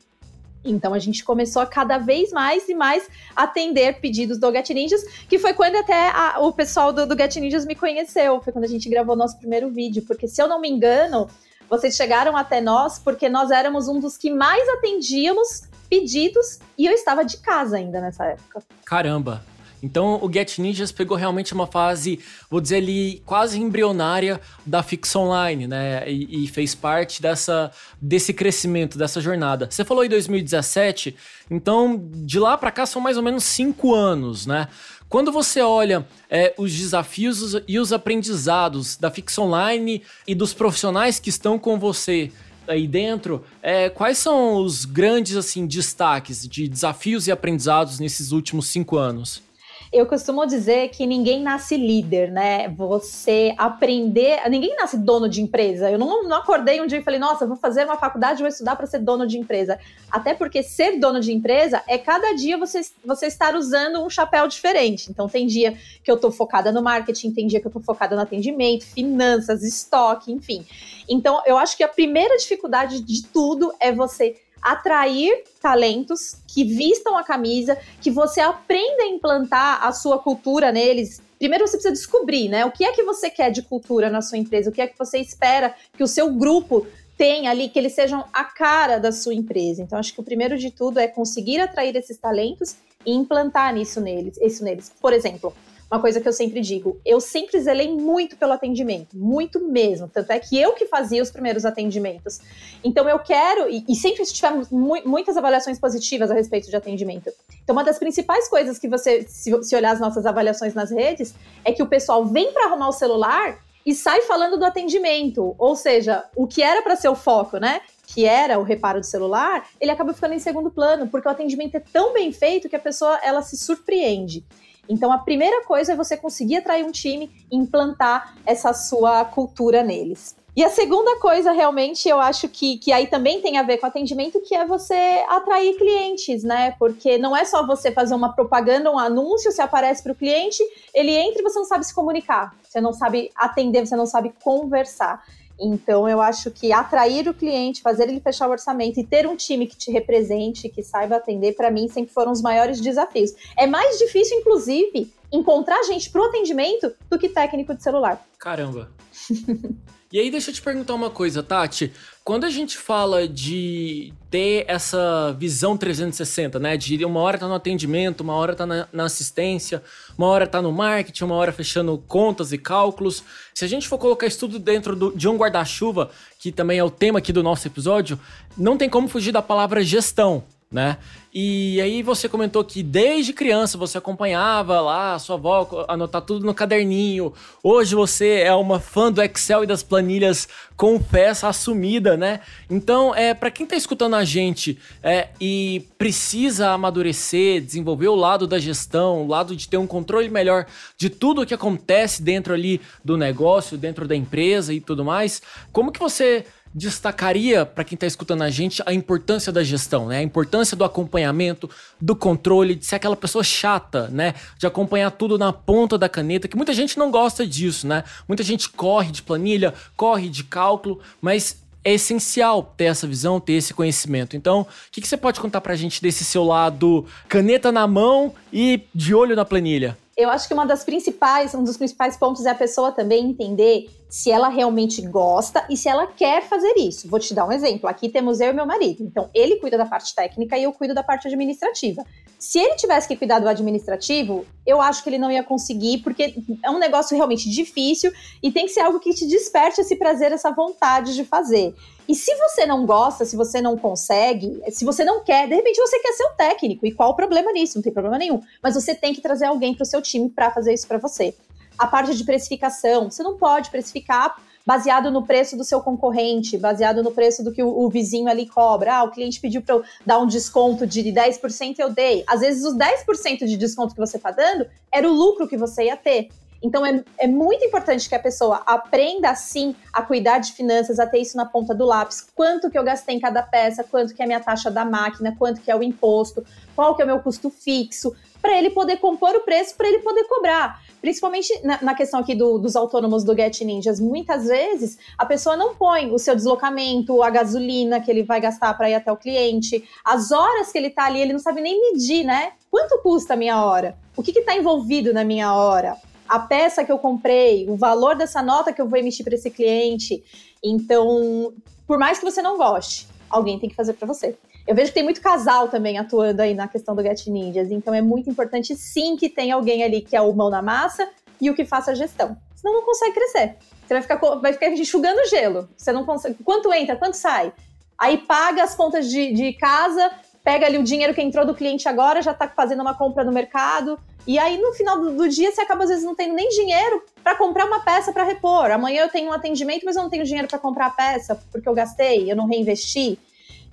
Então 0.65 0.93
a 0.93 0.99
gente 0.99 1.23
começou 1.23 1.61
a 1.61 1.65
cada 1.65 1.97
vez 1.97 2.31
mais 2.31 2.67
e 2.67 2.75
mais 2.75 3.07
atender 3.35 3.99
pedidos 3.99 4.37
do 4.37 4.51
Get 4.51 4.69
Ninjas, 4.71 5.03
que 5.29 5.39
foi 5.39 5.53
quando 5.53 5.75
até 5.75 6.09
a, 6.09 6.39
o 6.39 6.51
pessoal 6.51 6.91
do, 6.91 7.05
do 7.05 7.15
Get 7.15 7.35
Ninjas 7.37 7.65
me 7.65 7.75
conheceu, 7.75 8.41
foi 8.41 8.51
quando 8.51 8.65
a 8.65 8.67
gente 8.67 8.89
gravou 8.89 9.15
nosso 9.15 9.37
primeiro 9.37 9.69
vídeo, 9.69 10.03
porque 10.05 10.27
se 10.27 10.41
eu 10.41 10.47
não 10.47 10.59
me 10.59 10.69
engano, 10.69 11.29
vocês 11.69 11.95
chegaram 11.95 12.35
até 12.35 12.59
nós 12.59 12.99
porque 12.99 13.29
nós 13.29 13.51
éramos 13.51 13.87
um 13.87 13.99
dos 13.99 14.17
que 14.17 14.31
mais 14.31 14.67
atendíamos 14.69 15.63
pedidos 15.87 16.59
e 16.77 16.85
eu 16.85 16.91
estava 16.91 17.23
de 17.23 17.37
casa 17.37 17.77
ainda 17.77 18.01
nessa 18.01 18.25
época. 18.25 18.63
Caramba! 18.83 19.54
Então 19.85 20.19
o 20.19 20.31
Get 20.31 20.57
Ninjas 20.57 20.91
pegou 20.91 21.15
realmente 21.15 21.53
uma 21.53 21.67
fase, 21.67 22.19
vou 22.49 22.59
dizer 22.59 22.77
ali, 22.77 23.21
quase 23.23 23.61
embrionária 23.61 24.41
da 24.65 24.81
Fix 24.81 25.15
Online, 25.15 25.67
né? 25.67 26.11
E, 26.11 26.43
e, 26.43 26.47
fez 26.47 26.73
parte 26.73 27.21
dessa, 27.21 27.71
desse 28.01 28.33
crescimento, 28.33 28.97
dessa 28.97 29.21
jornada. 29.21 29.67
Você 29.69 29.85
falou 29.85 30.03
em 30.03 30.09
2017, 30.09 31.15
então 31.51 32.03
de 32.11 32.39
lá 32.39 32.57
para 32.57 32.71
cá 32.71 32.87
são 32.87 32.99
mais 32.99 33.15
ou 33.15 33.21
menos 33.21 33.43
cinco 33.43 33.93
anos, 33.93 34.47
né? 34.47 34.67
Quando 35.07 35.31
você 35.31 35.61
olha 35.61 36.05
é, 36.29 36.51
os 36.57 36.73
desafios 36.73 37.55
e 37.67 37.77
os 37.77 37.93
aprendizados 37.93 38.97
da 38.97 39.11
Fix 39.11 39.37
Online 39.37 40.01
e 40.25 40.33
dos 40.33 40.51
profissionais 40.51 41.19
que 41.19 41.29
estão 41.29 41.59
com 41.59 41.77
você 41.77 42.31
aí 42.67 42.87
dentro, 42.87 43.45
é, 43.61 43.87
quais 43.87 44.17
são 44.17 44.55
os 44.55 44.83
grandes 44.83 45.35
assim 45.35 45.67
destaques 45.67 46.47
de 46.47 46.67
desafios 46.67 47.27
e 47.27 47.31
aprendizados 47.31 47.99
nesses 47.99 48.31
últimos 48.31 48.65
cinco 48.65 48.97
anos? 48.97 49.45
Eu 49.91 50.05
costumo 50.05 50.45
dizer 50.45 50.89
que 50.89 51.05
ninguém 51.05 51.41
nasce 51.41 51.77
líder, 51.77 52.31
né? 52.31 52.67
Você 52.69 53.53
aprender. 53.57 54.39
Ninguém 54.49 54.75
nasce 54.75 54.97
dono 54.97 55.29
de 55.29 55.41
empresa. 55.41 55.89
Eu 55.89 55.97
não, 55.97 56.23
não 56.23 56.37
acordei 56.37 56.81
um 56.81 56.87
dia 56.87 56.99
e 56.99 57.03
falei, 57.03 57.19
nossa, 57.19 57.45
vou 57.45 57.55
fazer 57.55 57.85
uma 57.85 57.97
faculdade, 57.97 58.41
vou 58.41 58.47
estudar 58.47 58.75
para 58.75 58.87
ser 58.87 58.99
dono 58.99 59.25
de 59.25 59.37
empresa. 59.37 59.79
Até 60.11 60.33
porque 60.33 60.63
ser 60.63 60.99
dono 60.99 61.19
de 61.19 61.31
empresa 61.33 61.83
é 61.87 61.97
cada 61.97 62.33
dia 62.33 62.57
você, 62.57 62.81
você 63.03 63.27
estar 63.27 63.55
usando 63.55 64.03
um 64.03 64.09
chapéu 64.09 64.47
diferente. 64.47 65.09
Então, 65.09 65.27
tem 65.27 65.47
dia 65.47 65.77
que 66.03 66.11
eu 66.11 66.17
tô 66.17 66.31
focada 66.31 66.71
no 66.71 66.81
marketing, 66.81 67.31
tem 67.31 67.47
dia 67.47 67.59
que 67.59 67.67
eu 67.67 67.71
tô 67.71 67.79
focada 67.79 68.15
no 68.15 68.21
atendimento, 68.21 68.85
finanças, 68.85 69.63
estoque, 69.63 70.31
enfim. 70.31 70.65
Então, 71.07 71.41
eu 71.45 71.57
acho 71.57 71.77
que 71.77 71.83
a 71.83 71.87
primeira 71.87 72.37
dificuldade 72.37 73.01
de 73.01 73.25
tudo 73.27 73.73
é 73.79 73.91
você 73.91 74.35
atrair 74.65 75.43
talentos 75.61 76.37
que 76.47 76.63
vistam 76.63 77.15
a 77.15 77.23
camisa, 77.23 77.77
que 78.01 78.09
você 78.09 78.41
aprenda 78.41 79.03
a 79.03 79.07
implantar 79.07 79.85
a 79.85 79.91
sua 79.91 80.17
cultura 80.17 80.71
neles. 80.71 81.21
Primeiro 81.37 81.67
você 81.67 81.77
precisa 81.77 81.93
descobrir, 81.93 82.49
né? 82.49 82.65
O 82.65 82.71
que 82.71 82.83
é 82.83 82.91
que 82.91 83.03
você 83.03 83.29
quer 83.29 83.51
de 83.51 83.61
cultura 83.61 84.09
na 84.09 84.23
sua 84.23 84.39
empresa? 84.39 84.71
O 84.71 84.73
que 84.73 84.81
é 84.81 84.87
que 84.87 84.97
você 84.97 85.19
espera 85.19 85.75
que 85.95 86.03
o 86.03 86.07
seu 86.07 86.31
grupo 86.33 86.87
tenha 87.15 87.51
ali, 87.51 87.69
que 87.69 87.77
eles 87.77 87.93
sejam 87.93 88.25
a 88.33 88.43
cara 88.43 88.97
da 88.97 89.11
sua 89.11 89.33
empresa. 89.33 89.81
Então, 89.81 89.97
acho 89.97 90.13
que 90.13 90.19
o 90.19 90.23
primeiro 90.23 90.57
de 90.57 90.69
tudo 90.71 90.99
é 90.99 91.07
conseguir 91.07 91.61
atrair 91.61 91.95
esses 91.95 92.17
talentos 92.17 92.75
e 93.05 93.13
implantar 93.13 93.73
nisso 93.73 94.01
neles, 94.01 94.37
isso 94.41 94.63
neles. 94.63 94.91
Por 94.99 95.13
exemplo, 95.13 95.53
uma 95.89 96.01
coisa 96.01 96.19
que 96.19 96.27
eu 96.27 96.33
sempre 96.33 96.61
digo, 96.61 96.99
eu 97.05 97.19
sempre 97.19 97.59
zelei 97.59 97.91
muito 97.91 98.35
pelo 98.37 98.53
atendimento, 98.53 99.15
muito 99.15 99.59
mesmo. 99.59 100.07
Tanto 100.07 100.31
é 100.31 100.39
que 100.39 100.59
eu 100.59 100.73
que 100.73 100.85
fazia 100.85 101.21
os 101.21 101.29
primeiros 101.29 101.63
atendimentos. 101.65 102.39
Então 102.83 103.07
eu 103.07 103.19
quero, 103.19 103.69
e, 103.69 103.83
e 103.87 103.95
sempre 103.95 104.25
tivemos 104.25 104.69
mu 104.69 104.95
muitas 105.05 105.37
avaliações 105.37 105.79
positivas 105.79 106.31
a 106.31 106.33
respeito 106.33 106.69
de 106.69 106.75
atendimento. 106.75 107.31
Então, 107.63 107.75
uma 107.75 107.83
das 107.83 107.99
principais 107.99 108.47
coisas 108.47 108.79
que 108.79 108.87
você, 108.87 109.23
se, 109.27 109.51
se 109.63 109.75
olhar 109.75 109.91
as 109.91 109.99
nossas 109.99 110.25
avaliações 110.25 110.73
nas 110.73 110.89
redes, 110.89 111.33
é 111.63 111.71
que 111.71 111.83
o 111.83 111.87
pessoal 111.87 112.25
vem 112.25 112.51
para 112.51 112.65
arrumar 112.65 112.89
o 112.89 112.93
celular 112.93 113.59
e 113.85 113.93
sai 113.93 114.21
falando 114.21 114.57
do 114.57 114.65
atendimento. 114.65 115.55
Ou 115.57 115.75
seja, 115.75 116.23
o 116.35 116.47
que 116.47 116.63
era 116.63 116.81
para 116.81 116.95
ser 116.95 117.09
o 117.09 117.15
foco, 117.15 117.57
né? 117.57 117.81
Que 118.07 118.25
era 118.25 118.57
o 118.57 118.63
reparo 118.63 118.99
do 118.99 119.05
celular, 119.05 119.67
ele 119.79 119.91
acaba 119.91 120.13
ficando 120.13 120.33
em 120.33 120.39
segundo 120.39 120.71
plano, 120.71 121.07
porque 121.07 121.27
o 121.27 121.31
atendimento 121.31 121.75
é 121.75 121.79
tão 121.79 122.11
bem 122.13 122.31
feito 122.31 122.67
que 122.67 122.75
a 122.75 122.79
pessoa 122.79 123.19
ela 123.23 123.41
se 123.41 123.57
surpreende. 123.57 124.43
Então, 124.87 125.11
a 125.11 125.17
primeira 125.17 125.63
coisa 125.65 125.93
é 125.93 125.95
você 125.95 126.15
conseguir 126.17 126.57
atrair 126.57 126.85
um 126.85 126.91
time 126.91 127.29
e 127.51 127.55
implantar 127.55 128.35
essa 128.45 128.73
sua 128.73 129.25
cultura 129.25 129.83
neles. 129.83 130.35
E 130.55 130.63
a 130.63 130.69
segunda 130.69 131.19
coisa, 131.19 131.51
realmente, 131.51 132.07
eu 132.07 132.17
acho 132.17 132.47
que, 132.47 132.77
que 132.77 132.93
aí 132.93 133.07
também 133.07 133.41
tem 133.41 133.57
a 133.57 133.63
ver 133.63 133.77
com 133.77 133.87
atendimento, 133.87 134.39
que 134.39 134.55
é 134.55 134.65
você 134.65 135.25
atrair 135.27 135.75
clientes, 135.75 136.45
né? 136.45 136.73
Porque 136.79 137.17
não 137.17 137.35
é 137.35 137.43
só 137.43 137.67
você 137.67 137.91
fazer 137.91 138.15
uma 138.15 138.33
propaganda, 138.33 138.89
um 138.89 138.97
anúncio, 138.97 139.51
você 139.51 139.61
aparece 139.61 140.01
para 140.01 140.13
o 140.13 140.15
cliente, 140.15 140.63
ele 140.93 141.11
entra 141.11 141.41
e 141.41 141.43
você 141.43 141.59
não 141.59 141.65
sabe 141.65 141.85
se 141.85 141.93
comunicar, 141.93 142.55
você 142.63 142.79
não 142.79 142.93
sabe 142.93 143.31
atender, 143.35 143.85
você 143.85 143.97
não 143.97 144.05
sabe 144.05 144.33
conversar. 144.41 145.21
Então, 145.59 146.07
eu 146.07 146.21
acho 146.21 146.51
que 146.51 146.71
atrair 146.73 147.27
o 147.27 147.33
cliente, 147.33 147.81
fazer 147.81 148.09
ele 148.09 148.19
fechar 148.19 148.47
o 148.47 148.51
orçamento 148.51 148.99
e 148.99 149.05
ter 149.05 149.27
um 149.27 149.35
time 149.35 149.67
que 149.67 149.75
te 149.75 149.91
represente, 149.91 150.69
que 150.69 150.83
saiba 150.83 151.15
atender, 151.15 151.55
para 151.55 151.71
mim 151.71 151.87
sempre 151.87 152.13
foram 152.13 152.31
os 152.31 152.41
maiores 152.41 152.81
desafios. 152.81 153.31
É 153.57 153.65
mais 153.65 153.97
difícil, 153.97 154.39
inclusive, 154.39 155.11
encontrar 155.31 155.81
gente 155.83 156.09
para 156.09 156.21
o 156.21 156.25
atendimento 156.25 156.93
do 157.09 157.17
que 157.17 157.29
técnico 157.29 157.73
de 157.73 157.83
celular. 157.83 158.25
Caramba. 158.37 158.91
E 160.11 160.19
aí, 160.19 160.31
deixa 160.31 160.49
eu 160.49 160.53
te 160.53 160.61
perguntar 160.61 160.93
uma 160.93 161.09
coisa, 161.09 161.43
Tati. 161.43 161.91
Quando 162.25 162.45
a 162.45 162.49
gente 162.49 162.75
fala 162.75 163.27
de 163.27 164.11
ter 164.31 164.65
essa 164.67 165.31
visão 165.37 165.77
360, 165.77 166.57
né? 166.57 166.75
De 166.75 167.05
uma 167.05 167.19
hora 167.19 167.37
tá 167.37 167.47
no 167.47 167.53
atendimento, 167.53 168.21
uma 168.21 168.33
hora 168.33 168.55
tá 168.55 168.65
na, 168.65 168.87
na 168.91 169.03
assistência, 169.03 169.83
uma 170.17 170.25
hora 170.25 170.47
tá 170.47 170.59
no 170.59 170.71
marketing, 170.71 171.23
uma 171.23 171.35
hora 171.35 171.51
fechando 171.51 172.03
contas 172.07 172.51
e 172.51 172.57
cálculos. 172.57 173.23
Se 173.53 173.63
a 173.63 173.67
gente 173.67 173.87
for 173.87 173.99
colocar 173.99 174.25
isso 174.25 174.39
tudo 174.39 174.57
dentro 174.57 174.95
do, 174.95 175.15
de 175.15 175.27
um 175.27 175.37
guarda-chuva, 175.37 176.09
que 176.39 176.51
também 176.51 176.79
é 176.79 176.83
o 176.83 176.89
tema 176.89 177.19
aqui 177.19 177.31
do 177.31 177.43
nosso 177.43 177.67
episódio, 177.67 178.19
não 178.57 178.75
tem 178.75 178.89
como 178.89 179.07
fugir 179.07 179.31
da 179.31 179.43
palavra 179.43 179.83
gestão 179.83 180.43
né? 180.75 180.97
E 181.33 181.79
aí 181.81 182.03
você 182.03 182.27
comentou 182.27 182.63
que 182.63 182.83
desde 182.83 183.31
criança 183.31 183.77
você 183.77 183.97
acompanhava 183.97 184.79
lá 184.81 185.13
a 185.13 185.19
sua 185.19 185.35
avó 185.37 185.85
anotar 185.87 186.21
tudo 186.21 186.45
no 186.45 186.53
caderninho. 186.53 187.33
Hoje 187.63 187.95
você 187.95 188.41
é 188.41 188.53
uma 188.53 188.79
fã 188.79 189.09
do 189.09 189.21
Excel 189.21 189.63
e 189.63 189.67
das 189.67 189.81
planilhas, 189.81 190.49
confessa 190.75 191.47
assumida, 191.47 192.17
né? 192.17 192.41
Então, 192.69 193.15
é 193.15 193.33
para 193.33 193.51
quem 193.51 193.65
tá 193.65 193.75
escutando 193.75 194.15
a 194.15 194.25
gente 194.25 194.77
é, 195.01 195.29
e 195.39 195.87
precisa 195.97 196.71
amadurecer, 196.71 197.61
desenvolver 197.61 198.09
o 198.09 198.15
lado 198.15 198.45
da 198.45 198.59
gestão, 198.59 199.23
o 199.23 199.27
lado 199.27 199.55
de 199.55 199.69
ter 199.69 199.77
um 199.77 199.87
controle 199.87 200.29
melhor 200.29 200.65
de 200.97 201.09
tudo 201.09 201.41
o 201.41 201.45
que 201.45 201.53
acontece 201.53 202.21
dentro 202.21 202.53
ali 202.53 202.81
do 203.03 203.15
negócio, 203.15 203.77
dentro 203.77 204.05
da 204.05 204.15
empresa 204.15 204.73
e 204.73 204.81
tudo 204.81 205.05
mais, 205.05 205.41
como 205.71 205.91
que 205.91 205.99
você 205.99 206.45
destacaria 206.75 207.65
para 207.65 207.85
quem 207.85 207.95
está 207.95 208.05
escutando 208.05 208.41
a 208.41 208.49
gente 208.49 208.83
a 208.85 208.93
importância 208.93 209.49
da 209.49 209.63
gestão, 209.63 210.07
né? 210.07 210.17
A 210.17 210.21
importância 210.21 210.75
do 210.75 210.83
acompanhamento, 210.83 211.69
do 212.01 212.13
controle, 212.13 212.75
de 212.75 212.85
ser 212.85 212.97
aquela 212.97 213.15
pessoa 213.15 213.45
chata, 213.45 214.09
né? 214.09 214.33
De 214.57 214.67
acompanhar 214.67 215.09
tudo 215.11 215.37
na 215.37 215.53
ponta 215.53 215.97
da 215.97 216.09
caneta, 216.09 216.49
que 216.49 216.57
muita 216.57 216.73
gente 216.73 216.99
não 216.99 217.09
gosta 217.09 217.47
disso, 217.47 217.87
né? 217.87 218.03
Muita 218.27 218.43
gente 218.43 218.69
corre 218.69 219.09
de 219.09 219.21
planilha, 219.21 219.73
corre 219.95 220.27
de 220.27 220.43
cálculo, 220.43 220.99
mas 221.21 221.63
é 221.81 221.93
essencial 221.93 222.73
ter 222.75 222.85
essa 222.85 223.07
visão, 223.07 223.39
ter 223.39 223.53
esse 223.53 223.73
conhecimento. 223.73 224.35
Então, 224.35 224.61
o 224.61 224.67
que, 224.91 224.99
que 224.99 225.07
você 225.07 225.15
pode 225.15 225.39
contar 225.39 225.61
para 225.61 225.73
a 225.73 225.77
gente 225.77 226.01
desse 226.01 226.25
seu 226.25 226.43
lado 226.43 227.05
caneta 227.29 227.71
na 227.71 227.87
mão 227.87 228.33
e 228.51 228.81
de 228.93 229.15
olho 229.15 229.35
na 229.35 229.45
planilha? 229.45 229.97
Eu 230.17 230.29
acho 230.29 230.47
que 230.47 230.53
uma 230.53 230.65
das 230.65 230.85
principais, 230.85 231.53
um 231.53 231.61
dos 231.61 231.75
principais 231.75 232.15
pontos 232.15 232.45
é 232.45 232.49
a 232.49 232.55
pessoa 232.55 232.89
também 232.89 233.25
entender 233.25 233.89
se 234.07 234.31
ela 234.31 234.47
realmente 234.47 235.01
gosta 235.01 235.65
e 235.69 235.75
se 235.75 235.89
ela 235.89 236.07
quer 236.07 236.41
fazer 236.41 236.73
isso. 236.77 237.09
Vou 237.09 237.19
te 237.19 237.33
dar 237.33 237.45
um 237.45 237.51
exemplo. 237.51 237.89
Aqui 237.89 238.07
temos 238.07 238.39
eu 238.39 238.51
e 238.51 238.53
meu 238.53 238.65
marido. 238.65 239.03
Então, 239.03 239.29
ele 239.33 239.57
cuida 239.57 239.77
da 239.77 239.85
parte 239.85 240.15
técnica 240.15 240.57
e 240.57 240.63
eu 240.63 240.71
cuido 240.71 240.93
da 240.93 241.03
parte 241.03 241.27
administrativa. 241.27 242.01
Se 242.39 242.59
ele 242.59 242.75
tivesse 242.75 243.09
que 243.09 243.17
cuidar 243.17 243.39
do 243.39 243.49
administrativo, 243.49 244.45
eu 244.65 244.79
acho 244.79 245.03
que 245.03 245.09
ele 245.09 245.17
não 245.17 245.29
ia 245.29 245.43
conseguir, 245.43 245.97
porque 245.97 246.33
é 246.63 246.71
um 246.71 246.79
negócio 246.79 247.17
realmente 247.17 247.49
difícil 247.49 248.09
e 248.41 248.53
tem 248.53 248.67
que 248.67 248.71
ser 248.71 248.81
algo 248.81 249.01
que 249.01 249.13
te 249.13 249.27
desperte 249.27 249.81
esse 249.81 249.97
prazer, 249.97 250.31
essa 250.31 250.49
vontade 250.49 251.13
de 251.13 251.25
fazer. 251.25 251.75
E 252.07 252.13
se 252.13 252.35
você 252.35 252.65
não 252.65 252.85
gosta, 252.85 253.25
se 253.25 253.35
você 253.35 253.61
não 253.61 253.77
consegue, 253.77 254.61
se 254.69 254.85
você 254.85 255.03
não 255.03 255.23
quer, 255.23 255.47
de 255.47 255.55
repente 255.55 255.77
você 255.77 255.99
quer 255.99 256.13
ser 256.13 256.23
o 256.25 256.35
técnico. 256.35 256.85
E 256.85 256.91
qual 256.91 257.11
o 257.11 257.15
problema 257.15 257.51
nisso? 257.51 257.77
Não 257.77 257.83
tem 257.83 257.91
problema 257.93 258.17
nenhum. 258.17 258.41
Mas 258.61 258.75
você 258.75 258.93
tem 258.93 259.13
que 259.13 259.21
trazer 259.21 259.45
alguém 259.45 259.73
para 259.73 259.83
o 259.83 259.85
seu 259.85 260.01
time 260.01 260.29
para 260.29 260.51
fazer 260.51 260.73
isso 260.73 260.87
para 260.87 260.97
você 260.97 261.33
a 261.77 261.87
parte 261.87 262.15
de 262.15 262.23
precificação. 262.23 263.09
Você 263.09 263.23
não 263.23 263.37
pode 263.37 263.69
precificar 263.69 264.35
baseado 264.65 265.11
no 265.11 265.23
preço 265.23 265.55
do 265.55 265.63
seu 265.63 265.79
concorrente, 265.79 266.57
baseado 266.57 267.03
no 267.03 267.11
preço 267.11 267.43
do 267.43 267.51
que 267.51 267.61
o, 267.61 267.67
o 267.67 267.89
vizinho 267.89 268.27
ali 268.27 268.47
cobra. 268.47 268.95
Ah, 268.95 269.03
o 269.03 269.11
cliente 269.11 269.39
pediu 269.39 269.61
para 269.61 269.75
eu 269.75 269.83
dar 270.05 270.17
um 270.17 270.25
desconto 270.25 270.87
de 270.87 271.03
10%, 271.03 271.75
eu 271.77 271.91
dei. 271.91 272.23
Às 272.25 272.41
vezes, 272.41 272.63
os 272.63 272.75
10% 272.75 273.45
de 273.45 273.57
desconto 273.57 273.93
que 273.93 273.99
você 273.99 274.17
está 274.17 274.31
dando 274.31 274.65
era 274.91 275.07
o 275.07 275.13
lucro 275.13 275.47
que 275.47 275.57
você 275.57 275.85
ia 275.85 275.97
ter. 275.97 276.29
Então 276.65 276.83
é, 276.83 277.03
é 277.19 277.27
muito 277.27 277.63
importante 277.63 278.09
que 278.09 278.15
a 278.15 278.19
pessoa 278.19 278.63
aprenda 278.65 279.33
sim 279.35 279.75
a 279.93 280.01
cuidar 280.01 280.39
de 280.39 280.51
finanças, 280.53 280.99
a 280.99 281.05
ter 281.05 281.19
isso 281.19 281.37
na 281.37 281.45
ponta 281.45 281.75
do 281.75 281.85
lápis. 281.85 282.27
Quanto 282.33 282.71
que 282.71 282.77
eu 282.77 282.83
gastei 282.83 283.15
em 283.15 283.19
cada 283.19 283.43
peça, 283.43 283.83
quanto 283.83 284.15
que 284.15 284.21
é 284.21 284.25
a 284.25 284.27
minha 284.27 284.39
taxa 284.39 284.71
da 284.71 284.83
máquina, 284.83 285.35
quanto 285.37 285.61
que 285.61 285.69
é 285.69 285.75
o 285.75 285.83
imposto, 285.83 286.43
qual 286.75 286.95
que 286.95 287.03
é 287.03 287.05
o 287.05 287.07
meu 287.07 287.19
custo 287.19 287.51
fixo, 287.51 288.15
para 288.41 288.57
ele 288.57 288.71
poder 288.71 288.97
compor 288.97 289.35
o 289.35 289.41
preço, 289.41 289.75
para 289.75 289.87
ele 289.87 289.99
poder 289.99 290.23
cobrar. 290.23 290.81
Principalmente 291.01 291.53
na, 291.63 291.81
na 291.83 291.93
questão 291.93 292.19
aqui 292.19 292.33
do, 292.33 292.57
dos 292.57 292.75
autônomos 292.75 293.23
do 293.23 293.35
Get 293.35 293.61
Ninjas, 293.61 293.99
muitas 293.99 294.45
vezes 294.47 294.97
a 295.17 295.25
pessoa 295.25 295.55
não 295.55 295.75
põe 295.75 296.11
o 296.11 296.17
seu 296.17 296.35
deslocamento, 296.35 297.21
a 297.21 297.29
gasolina 297.29 298.01
que 298.01 298.09
ele 298.09 298.23
vai 298.23 298.41
gastar 298.41 298.73
para 298.75 298.89
ir 298.89 298.95
até 298.95 299.11
o 299.11 299.17
cliente, 299.17 299.87
as 300.03 300.31
horas 300.31 300.71
que 300.71 300.77
ele 300.79 300.87
está 300.87 301.05
ali, 301.05 301.21
ele 301.21 301.33
não 301.33 301.39
sabe 301.39 301.61
nem 301.61 301.79
medir, 301.91 302.23
né? 302.23 302.53
Quanto 302.71 303.01
custa 303.03 303.35
a 303.35 303.37
minha 303.37 303.63
hora? 303.63 303.95
O 304.17 304.23
que 304.23 304.37
está 304.37 304.55
envolvido 304.55 305.13
na 305.13 305.23
minha 305.23 305.53
hora? 305.53 305.95
A 306.27 306.39
peça 306.39 306.83
que 306.83 306.91
eu 306.91 306.97
comprei, 306.97 307.69
o 307.69 307.75
valor 307.75 308.15
dessa 308.15 308.41
nota 308.41 308.73
que 308.73 308.81
eu 308.81 308.87
vou 308.87 308.97
emitir 308.97 309.23
para 309.23 309.35
esse 309.35 309.51
cliente. 309.51 310.23
Então, 310.63 311.53
por 311.87 311.97
mais 311.97 312.17
que 312.17 312.25
você 312.25 312.41
não 312.41 312.57
goste, 312.57 313.07
alguém 313.29 313.59
tem 313.59 313.69
que 313.69 313.75
fazer 313.75 313.93
para 313.93 314.07
você. 314.07 314.35
Eu 314.67 314.73
vejo 314.73 314.87
que 314.87 314.95
tem 314.95 315.03
muito 315.03 315.21
casal 315.21 315.67
também 315.67 315.97
atuando 315.97 316.41
aí 316.41 316.55
na 316.55 316.67
questão 316.67 316.95
do 316.95 317.03
Get 317.03 317.27
Ninjas, 317.27 317.69
então 317.69 317.93
é 317.93 318.01
muito 318.01 318.29
importante 318.29 318.75
sim 318.75 319.15
que 319.15 319.29
tenha 319.29 319.53
alguém 319.53 319.83
ali 319.83 320.01
que 320.01 320.15
é 320.15 320.21
o 320.21 320.33
mão 320.33 320.49
na 320.49 320.61
massa 320.61 321.07
e 321.39 321.49
o 321.51 321.55
que 321.55 321.63
faça 321.63 321.91
a 321.91 321.95
gestão. 321.95 322.35
Senão 322.55 322.73
não 322.73 322.81
consegue 322.81 323.13
crescer. 323.13 323.57
Você 323.85 323.93
vai 323.93 324.01
ficar, 324.01 324.15
vai 324.17 324.53
ficar 324.53 324.69
enxugando 324.69 325.27
gelo. 325.29 325.69
Você 325.77 325.91
não 325.91 326.03
consegue. 326.03 326.43
Quanto 326.43 326.73
entra, 326.73 326.95
quanto 326.95 327.13
sai? 327.13 327.53
Aí 327.97 328.17
paga 328.17 328.63
as 328.63 328.73
contas 328.73 329.09
de, 329.09 329.33
de 329.33 329.53
casa, 329.53 330.11
pega 330.43 330.65
ali 330.65 330.79
o 330.79 330.83
dinheiro 330.83 331.13
que 331.13 331.21
entrou 331.21 331.45
do 331.45 331.53
cliente 331.53 331.87
agora, 331.87 332.21
já 332.21 332.31
está 332.31 332.47
fazendo 332.47 332.81
uma 332.81 332.95
compra 332.95 333.23
no 333.23 333.31
mercado. 333.31 333.99
E 334.27 334.39
aí, 334.39 334.57
no 334.57 334.73
final 334.73 334.99
do, 334.99 335.15
do, 335.15 335.29
dia, 335.29 335.51
você 335.51 335.61
acaba, 335.61 335.83
às 335.83 335.89
vezes, 335.89 336.03
não 336.03 336.15
tendo 336.15 336.33
nem 336.33 336.49
dinheiro 336.49 337.03
para 337.23 337.35
comprar 337.35 337.65
uma 337.65 337.81
peça 337.81 338.11
para 338.11 338.23
repor. 338.23 338.71
Amanhã 338.71 339.03
eu 339.03 339.09
tenho 339.09 339.29
um 339.29 339.33
atendimento, 339.33 339.85
mas 339.85 339.95
eu 339.95 340.03
não 340.03 340.09
tenho 340.09 340.25
dinheiro 340.25 340.47
para 340.47 340.57
comprar 340.57 340.87
a 340.87 340.91
peça, 340.91 341.39
porque 341.51 341.69
eu 341.69 341.73
gastei, 341.73 342.31
eu 342.31 342.35
não 342.35 342.47
reinvesti. 342.47 343.19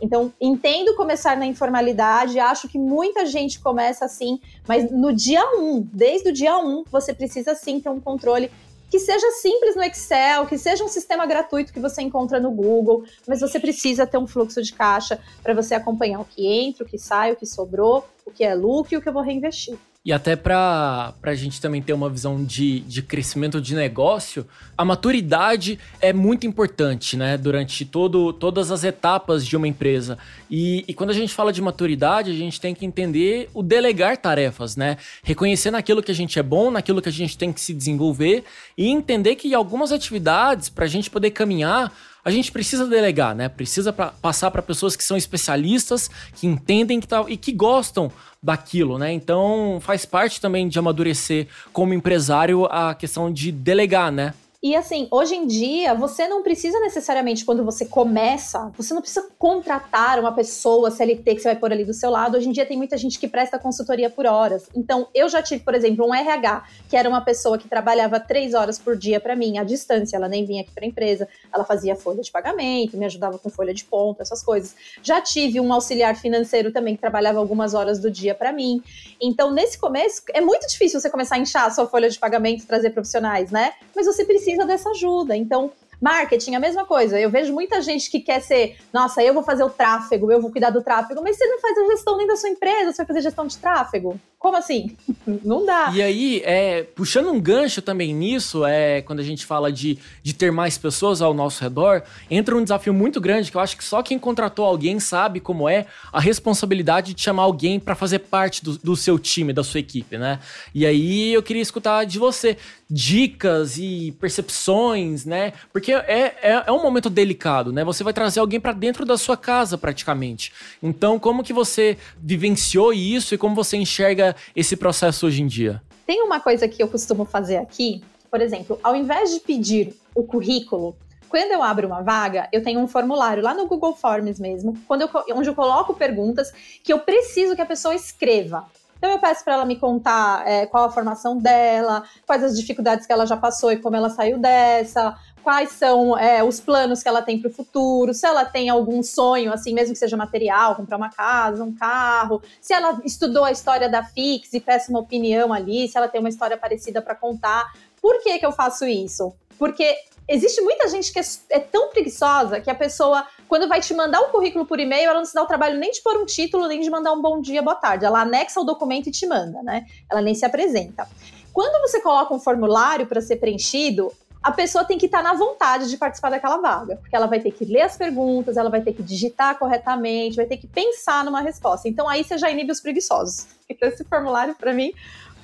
Então, 0.00 0.32
entendo 0.40 0.97
começar 0.97 1.37
na 1.37 1.47
informalidade, 1.47 2.38
acho 2.38 2.68
que 2.68 2.76
muita 2.76 3.25
gente 3.25 3.61
começa 3.61 4.04
assim, 4.04 4.40
mas 4.66 4.90
no 4.90 5.12
dia 5.12 5.42
um, 5.54 5.80
desde 5.92 6.28
o 6.28 6.32
dia 6.32 6.59
um, 6.59 6.82
você 6.90 7.14
precisa 7.14 7.54
sim 7.54 7.80
ter 7.80 7.88
um 7.88 8.00
controle 8.00 8.50
que 8.90 8.99
seja 8.99 9.30
simples 9.30 9.76
no 9.76 9.82
Excel, 9.82 10.44
que 10.44 10.59
seja 10.59 10.85
um 10.85 10.88
sistema 10.88 11.25
gratuito 11.25 11.73
que 11.73 11.80
você 11.80 12.02
encontra 12.02 12.40
no 12.40 12.50
Google, 12.50 13.04
mas 13.26 13.40
você 13.40 13.59
precisa 13.59 14.06
ter 14.06 14.18
um 14.18 14.26
fluxo 14.26 14.61
de 14.61 14.73
caixa 14.73 15.18
para 15.42 15.54
você 15.54 15.75
acompanhar 15.75 16.21
o 16.21 16.26
que 16.26 16.47
entra, 16.47 16.85
o 16.85 16.87
que 16.87 16.99
sai, 16.99 17.32
o 17.32 17.37
que 17.37 17.47
sobrou, 17.47 18.04
o 18.26 18.30
que 18.30 18.44
é 18.44 18.54
lucro 18.54 18.94
e 18.94 18.97
o 18.99 19.00
que 19.00 19.09
eu 19.09 19.12
vou 19.12 19.23
reinvestir. 19.23 19.78
E 20.04 20.12
até 20.12 20.35
para 20.35 21.14
a 21.23 21.35
gente 21.35 21.61
também 21.61 21.80
ter 21.80 21.92
uma 21.92 22.11
visão 22.11 22.44
de, 22.44 22.80
de 22.80 23.02
crescimento 23.02 23.61
de 23.61 23.73
negócio, 23.73 24.44
a 24.76 24.85
maturidade 24.85 25.78
é 26.00 26.12
muito 26.12 26.44
importante, 26.44 27.16
né? 27.16 27.38
Durante 27.38 27.85
todo, 27.85 28.32
todas 28.32 28.73
as 28.73 28.82
etapas 28.82 29.47
de 29.47 29.56
uma 29.56 29.68
empresa. 29.68 30.18
E, 30.50 30.85
e 30.88 30.92
quando 30.92 31.11
a 31.11 31.14
gente 31.14 31.32
fala 31.32 31.52
de 31.52 31.62
maturidade, 31.62 32.32
a 32.32 32.35
gente 32.35 32.61
tem 32.61 32.75
que 32.75 32.85
entender 32.85 33.49
o 33.54 33.62
delegar 33.62 34.16
tarefas, 34.16 34.75
né? 34.75 34.97
Reconhecer 35.23 35.71
naquilo 35.71 36.02
que 36.02 36.11
a 36.11 36.14
gente 36.14 36.37
é 36.37 36.42
bom, 36.42 36.68
naquilo 36.68 37.00
que 37.00 37.09
a 37.09 37.12
gente 37.12 37.38
tem 37.38 37.52
que 37.52 37.61
se 37.61 37.73
desenvolver 37.73 38.42
e 38.76 38.88
entender 38.88 39.37
que 39.37 39.54
algumas 39.54 39.92
atividades, 39.92 40.68
para 40.68 40.85
a 40.85 40.88
gente 40.88 41.09
poder 41.09 41.30
caminhar, 41.30 41.92
a 42.25 42.31
gente 42.31 42.52
precisa 42.52 42.87
delegar, 42.87 43.35
né? 43.35 43.49
Precisa 43.49 43.93
pra, 43.93 44.09
passar 44.09 44.50
para 44.50 44.62
pessoas 44.62 44.95
que 44.95 45.02
são 45.02 45.17
especialistas, 45.17 46.11
que 46.35 46.47
entendem 46.47 47.00
que 47.00 47.09
tá, 47.09 47.25
e 47.29 47.37
que 47.37 47.52
gostam 47.52 48.11
daquilo, 48.43 48.99
né? 48.99 49.12
Então 49.12 49.79
faz 49.81 50.05
parte 50.05 50.41
também 50.41 50.69
de 50.69 50.79
amadurecer 50.79 51.49
como 51.73 51.95
empresário 51.95 52.67
a 52.67 52.95
questão 52.95 53.33
de 53.33 53.50
delegar, 53.50 54.12
né? 54.12 54.35
E 54.64 54.76
assim, 54.76 55.09
hoje 55.11 55.35
em 55.35 55.45
dia, 55.45 55.92
você 55.92 56.28
não 56.28 56.40
precisa 56.40 56.78
necessariamente, 56.78 57.45
quando 57.45 57.64
você 57.64 57.85
começa, 57.85 58.71
você 58.76 58.95
não 58.95 59.00
precisa 59.00 59.28
contratar 59.37 60.21
uma 60.21 60.33
pessoa 60.33 60.88
CLT 60.88 61.35
que 61.35 61.40
você 61.40 61.49
vai 61.49 61.57
pôr 61.57 61.73
ali 61.73 61.85
do 61.85 61.92
seu 61.92 62.11
lado. 62.11 62.37
Hoje 62.37 62.49
em 62.49 62.52
dia 62.52 62.64
tem 62.64 62.76
muita 62.76 62.97
gente 62.97 63.19
que 63.19 63.26
presta 63.26 63.59
consultoria 63.59 64.09
por 64.09 64.25
horas. 64.25 64.69
Então, 64.73 65.09
eu 65.12 65.28
já 65.28 65.42
tive, 65.42 65.64
por 65.64 65.75
exemplo, 65.75 66.07
um 66.07 66.14
RH, 66.14 66.62
que 66.88 66.97
era 66.97 67.09
uma 67.09 67.21
pessoa 67.21 67.59
que 67.59 67.66
trabalhava 67.66 68.21
três 68.21 68.54
horas 68.54 68.78
por 68.78 68.97
dia 68.97 69.19
para 69.19 69.35
mim, 69.35 69.59
à 69.59 69.64
distância, 69.64 70.16
ela 70.16 70.28
nem 70.28 70.45
vinha 70.45 70.62
aqui 70.62 70.71
para 70.71 70.87
empresa, 70.87 71.26
ela 71.52 71.64
fazia 71.64 71.97
folha 71.97 72.23
de 72.23 72.31
pagamento, 72.31 72.97
me 72.97 73.04
ajudava 73.04 73.40
com 73.40 73.50
folha 73.50 73.75
de 73.75 73.83
ponto, 73.83 74.23
essas 74.23 74.45
coisas. 74.45 74.76
Já 75.02 75.21
tive 75.21 75.59
um 75.59 75.73
auxiliar 75.73 76.14
financeiro 76.14 76.71
também 76.71 76.95
que 76.95 77.00
trabalhava 77.00 77.40
algumas 77.40 77.75
horas 77.75 77.99
do 77.99 78.09
dia 78.09 78.33
para 78.33 78.52
mim. 78.52 78.81
Então, 79.21 79.50
nesse 79.52 79.76
começo, 79.76 80.23
é 80.33 80.40
muito 80.40 80.69
difícil 80.69 81.00
você 81.00 81.11
começar 81.11 81.35
a 81.35 81.38
inchar 81.40 81.66
a 81.66 81.71
sua 81.73 81.88
folha 81.88 82.09
de 82.09 82.16
pagamento 82.16 82.62
e 82.62 82.66
trazer 82.66 82.90
profissionais, 82.90 83.50
né? 83.50 83.73
Mas 83.92 84.07
você 84.07 84.25
precisa 84.25 84.51
precisa 84.52 84.66
dessa 84.66 84.90
ajuda. 84.90 85.37
Então, 85.37 85.73
marketing, 86.00 86.54
a 86.54 86.61
mesma 86.61 86.85
coisa. 86.85 87.18
Eu 87.18 87.30
vejo 87.30 87.52
muita 87.52 87.80
gente 87.80 88.11
que 88.11 88.21
quer 88.21 88.40
ser, 88.40 88.76
nossa, 88.92 89.23
eu 89.23 89.32
vou 89.32 89.42
fazer 89.42 89.64
o 89.64 89.71
tráfego, 89.71 90.30
eu 90.30 90.40
vou 90.40 90.50
cuidar 90.50 90.71
do 90.71 90.82
tráfego, 90.82 91.23
mas 91.23 91.37
você 91.37 91.47
não 91.47 91.61
faz 91.61 91.78
a 91.78 91.87
gestão 91.87 92.16
nem 92.16 92.26
da 92.26 92.37
sua 92.37 92.50
empresa, 92.50 92.92
você 92.92 92.99
vai 92.99 93.06
fazer 93.06 93.23
gestão 93.23 93.47
de 93.47 93.59
tráfego. 93.59 94.21
Como 94.42 94.56
assim? 94.56 94.96
Não 95.44 95.64
dá. 95.64 95.92
E 95.94 96.02
aí, 96.02 96.42
é, 96.44 96.82
puxando 96.82 97.30
um 97.30 97.40
gancho 97.40 97.80
também 97.80 98.12
nisso, 98.12 98.66
é 98.66 99.00
quando 99.00 99.20
a 99.20 99.22
gente 99.22 99.46
fala 99.46 99.70
de, 99.70 99.96
de 100.20 100.34
ter 100.34 100.50
mais 100.50 100.76
pessoas 100.76 101.22
ao 101.22 101.32
nosso 101.32 101.62
redor, 101.62 102.02
entra 102.28 102.56
um 102.56 102.62
desafio 102.62 102.92
muito 102.92 103.20
grande 103.20 103.52
que 103.52 103.56
eu 103.56 103.61
acho 103.61 103.76
que 103.76 103.84
só 103.84 104.02
quem 104.02 104.18
contratou 104.18 104.64
alguém 104.64 104.99
sabe 104.99 105.38
como 105.38 105.68
é 105.68 105.87
a 106.12 106.18
responsabilidade 106.18 107.14
de 107.14 107.22
chamar 107.22 107.44
alguém 107.44 107.78
para 107.78 107.94
fazer 107.94 108.18
parte 108.18 108.64
do, 108.64 108.76
do 108.78 108.96
seu 108.96 109.16
time, 109.16 109.52
da 109.52 109.62
sua 109.62 109.78
equipe, 109.78 110.18
né? 110.18 110.40
E 110.75 110.84
aí 110.84 111.32
eu 111.32 111.42
queria 111.42 111.62
escutar 111.62 112.04
de 112.04 112.18
você 112.18 112.56
dicas 112.92 113.78
e 113.78 114.14
percepções, 114.20 115.25
né? 115.25 115.54
Porque 115.72 115.92
é, 115.92 116.37
é, 116.42 116.64
é 116.66 116.72
um 116.72 116.82
momento 116.82 117.08
delicado, 117.08 117.72
né? 117.72 117.82
Você 117.84 118.04
vai 118.04 118.12
trazer 118.12 118.40
alguém 118.40 118.61
para 118.61 118.72
dentro 118.72 119.06
da 119.06 119.16
sua 119.16 119.37
casa 119.37 119.78
praticamente. 119.78 120.52
Então, 120.82 121.18
como 121.18 121.42
que 121.42 121.54
você 121.54 121.96
vivenciou 122.20 122.92
isso 122.92 123.34
e 123.34 123.38
como 123.38 123.54
você 123.54 123.78
enxerga 123.78 124.31
esse 124.54 124.76
processo 124.76 125.26
hoje 125.26 125.42
em 125.42 125.46
dia? 125.46 125.82
Tem 126.06 126.22
uma 126.22 126.40
coisa 126.40 126.68
que 126.68 126.82
eu 126.82 126.88
costumo 126.88 127.24
fazer 127.24 127.56
aqui, 127.56 128.02
por 128.30 128.40
exemplo, 128.40 128.78
ao 128.82 128.96
invés 128.96 129.32
de 129.32 129.40
pedir 129.40 129.94
o 130.14 130.24
currículo, 130.24 130.96
quando 131.28 131.52
eu 131.52 131.62
abro 131.62 131.86
uma 131.86 132.02
vaga, 132.02 132.46
eu 132.52 132.62
tenho 132.62 132.78
um 132.78 132.86
formulário 132.86 133.42
lá 133.42 133.54
no 133.54 133.66
Google 133.66 133.96
Forms 133.96 134.38
mesmo, 134.38 134.76
eu, 134.90 135.36
onde 135.36 135.48
eu 135.48 135.54
coloco 135.54 135.94
perguntas 135.94 136.52
que 136.84 136.92
eu 136.92 136.98
preciso 136.98 137.56
que 137.56 137.62
a 137.62 137.66
pessoa 137.66 137.94
escreva. 137.94 138.66
Então 138.98 139.10
eu 139.10 139.18
peço 139.18 139.42
para 139.42 139.54
ela 139.54 139.64
me 139.64 139.76
contar 139.76 140.46
é, 140.46 140.66
qual 140.66 140.84
a 140.84 140.90
formação 140.90 141.36
dela, 141.36 142.04
quais 142.26 142.44
as 142.44 142.56
dificuldades 142.56 143.06
que 143.06 143.12
ela 143.12 143.26
já 143.26 143.36
passou 143.36 143.72
e 143.72 143.78
como 143.78 143.96
ela 143.96 144.10
saiu 144.10 144.38
dessa, 144.38 145.18
quais 145.42 145.72
são 145.72 146.16
é, 146.16 146.42
os 146.42 146.61
planos 146.61 147.02
que 147.02 147.08
ela 147.08 147.20
tem 147.20 147.38
para 147.38 147.50
o 147.50 147.52
futuro, 147.52 148.14
se 148.14 148.26
ela 148.26 148.44
tem 148.44 148.68
algum 148.68 149.02
sonho, 149.02 149.52
assim, 149.52 149.75
mesmo 149.75 149.92
que 149.92 149.99
seja 149.99 150.16
material, 150.16 150.76
comprar 150.76 150.96
uma 150.96 151.11
casa, 151.11 151.64
um 151.64 151.75
carro, 151.75 152.42
se 152.61 152.72
ela 152.72 153.00
estudou 153.04 153.44
a 153.44 153.52
história 153.52 153.88
da 153.88 154.02
Fix 154.02 154.52
e 154.52 154.61
peça 154.61 154.90
uma 154.90 155.00
opinião 155.00 155.52
ali, 155.52 155.88
se 155.88 155.99
ela 155.99 156.08
tem 156.08 156.20
uma 156.20 156.28
história 156.28 156.56
parecida 156.56 157.02
para 157.02 157.14
contar. 157.14 157.72
Por 158.00 158.22
que, 158.22 158.38
que 158.38 158.46
eu 158.46 158.52
faço 158.52 158.84
isso? 158.87 159.34
Porque 159.58 159.96
existe 160.28 160.61
muita 160.61 160.88
gente 160.88 161.12
que 161.12 161.18
é, 161.18 161.22
é, 161.50 161.58
tão 161.58 161.88
preguiçosa 161.90 162.61
que 162.61 162.70
a 162.70 162.75
pessoa, 162.75 163.26
quando 163.49 163.68
vai 163.68 163.80
te 163.80 163.92
mandar 163.94 164.20
o 164.22 164.26
um 164.26 164.30
currículo 164.30 164.64
por 164.64 164.80
e-mail, 164.80 165.11
ela 165.11 165.18
não 165.18 165.25
se 165.25 165.34
dá 165.34 165.42
o 165.42 165.46
trabalho 165.46 165.78
nem 165.78 165.90
de 165.90 166.00
pôr 166.00 166.16
um 166.16 166.26
título, 166.26 166.66
nem 166.66 166.80
de 166.80 166.90
mandar 166.90 167.12
um 167.12 167.20
bom 167.20 167.40
dia, 167.40 167.62
boa 167.62 167.76
tarde. 167.76 168.04
Ela 168.04 168.22
anexa 168.22 168.61
o 168.61 168.64
documento 168.64 169.08
e 169.08 169.12
te 169.12 169.26
manda, 169.26 169.62
né? 169.62 169.84
Ela 170.11 170.20
nem 170.20 170.34
se 170.34 170.44
apresenta. 170.44 171.06
Quando 171.52 171.82
você 171.82 172.00
coloca 172.00 172.32
um 172.32 172.40
formulário 172.40 173.06
para 173.06 173.20
ser 173.20 173.37
preenchido, 173.37 174.11
a 174.42 174.50
pessoa 174.50 174.84
tem 174.84 174.99
que 174.99 175.06
estar 175.06 175.22
na 175.22 175.34
vontade 175.34 175.88
de 175.88 175.96
participar 175.96 176.30
daquela 176.30 176.56
vaga, 176.56 176.96
porque 176.96 177.14
ela 177.14 177.26
vai 177.26 177.38
ter 177.38 177.52
que 177.52 177.64
ler 177.64 177.82
as 177.82 177.96
perguntas, 177.96 178.56
ela 178.56 178.68
vai 178.68 178.80
ter 178.80 178.92
que 178.92 179.02
digitar 179.02 179.56
corretamente, 179.56 180.37
vai 180.37 180.46
ter 180.46 180.56
que 180.56 180.66
pensar 180.66 181.25
numa 181.25 181.40
resposta. 181.40 181.88
Então 181.88 182.08
aí 182.08 182.25
você 182.25 182.37
já 182.37 182.50
inibe 182.50 182.72
os 182.72 182.80
preguiçosos. 182.80 183.46
Então 183.68 183.88
esse 183.88 184.02
formulário 184.04 184.54
para 184.56 184.72
mim 184.72 184.92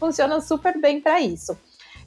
funciona 0.00 0.40
super 0.40 0.80
bem 0.80 1.00
para 1.00 1.20
isso. 1.20 1.56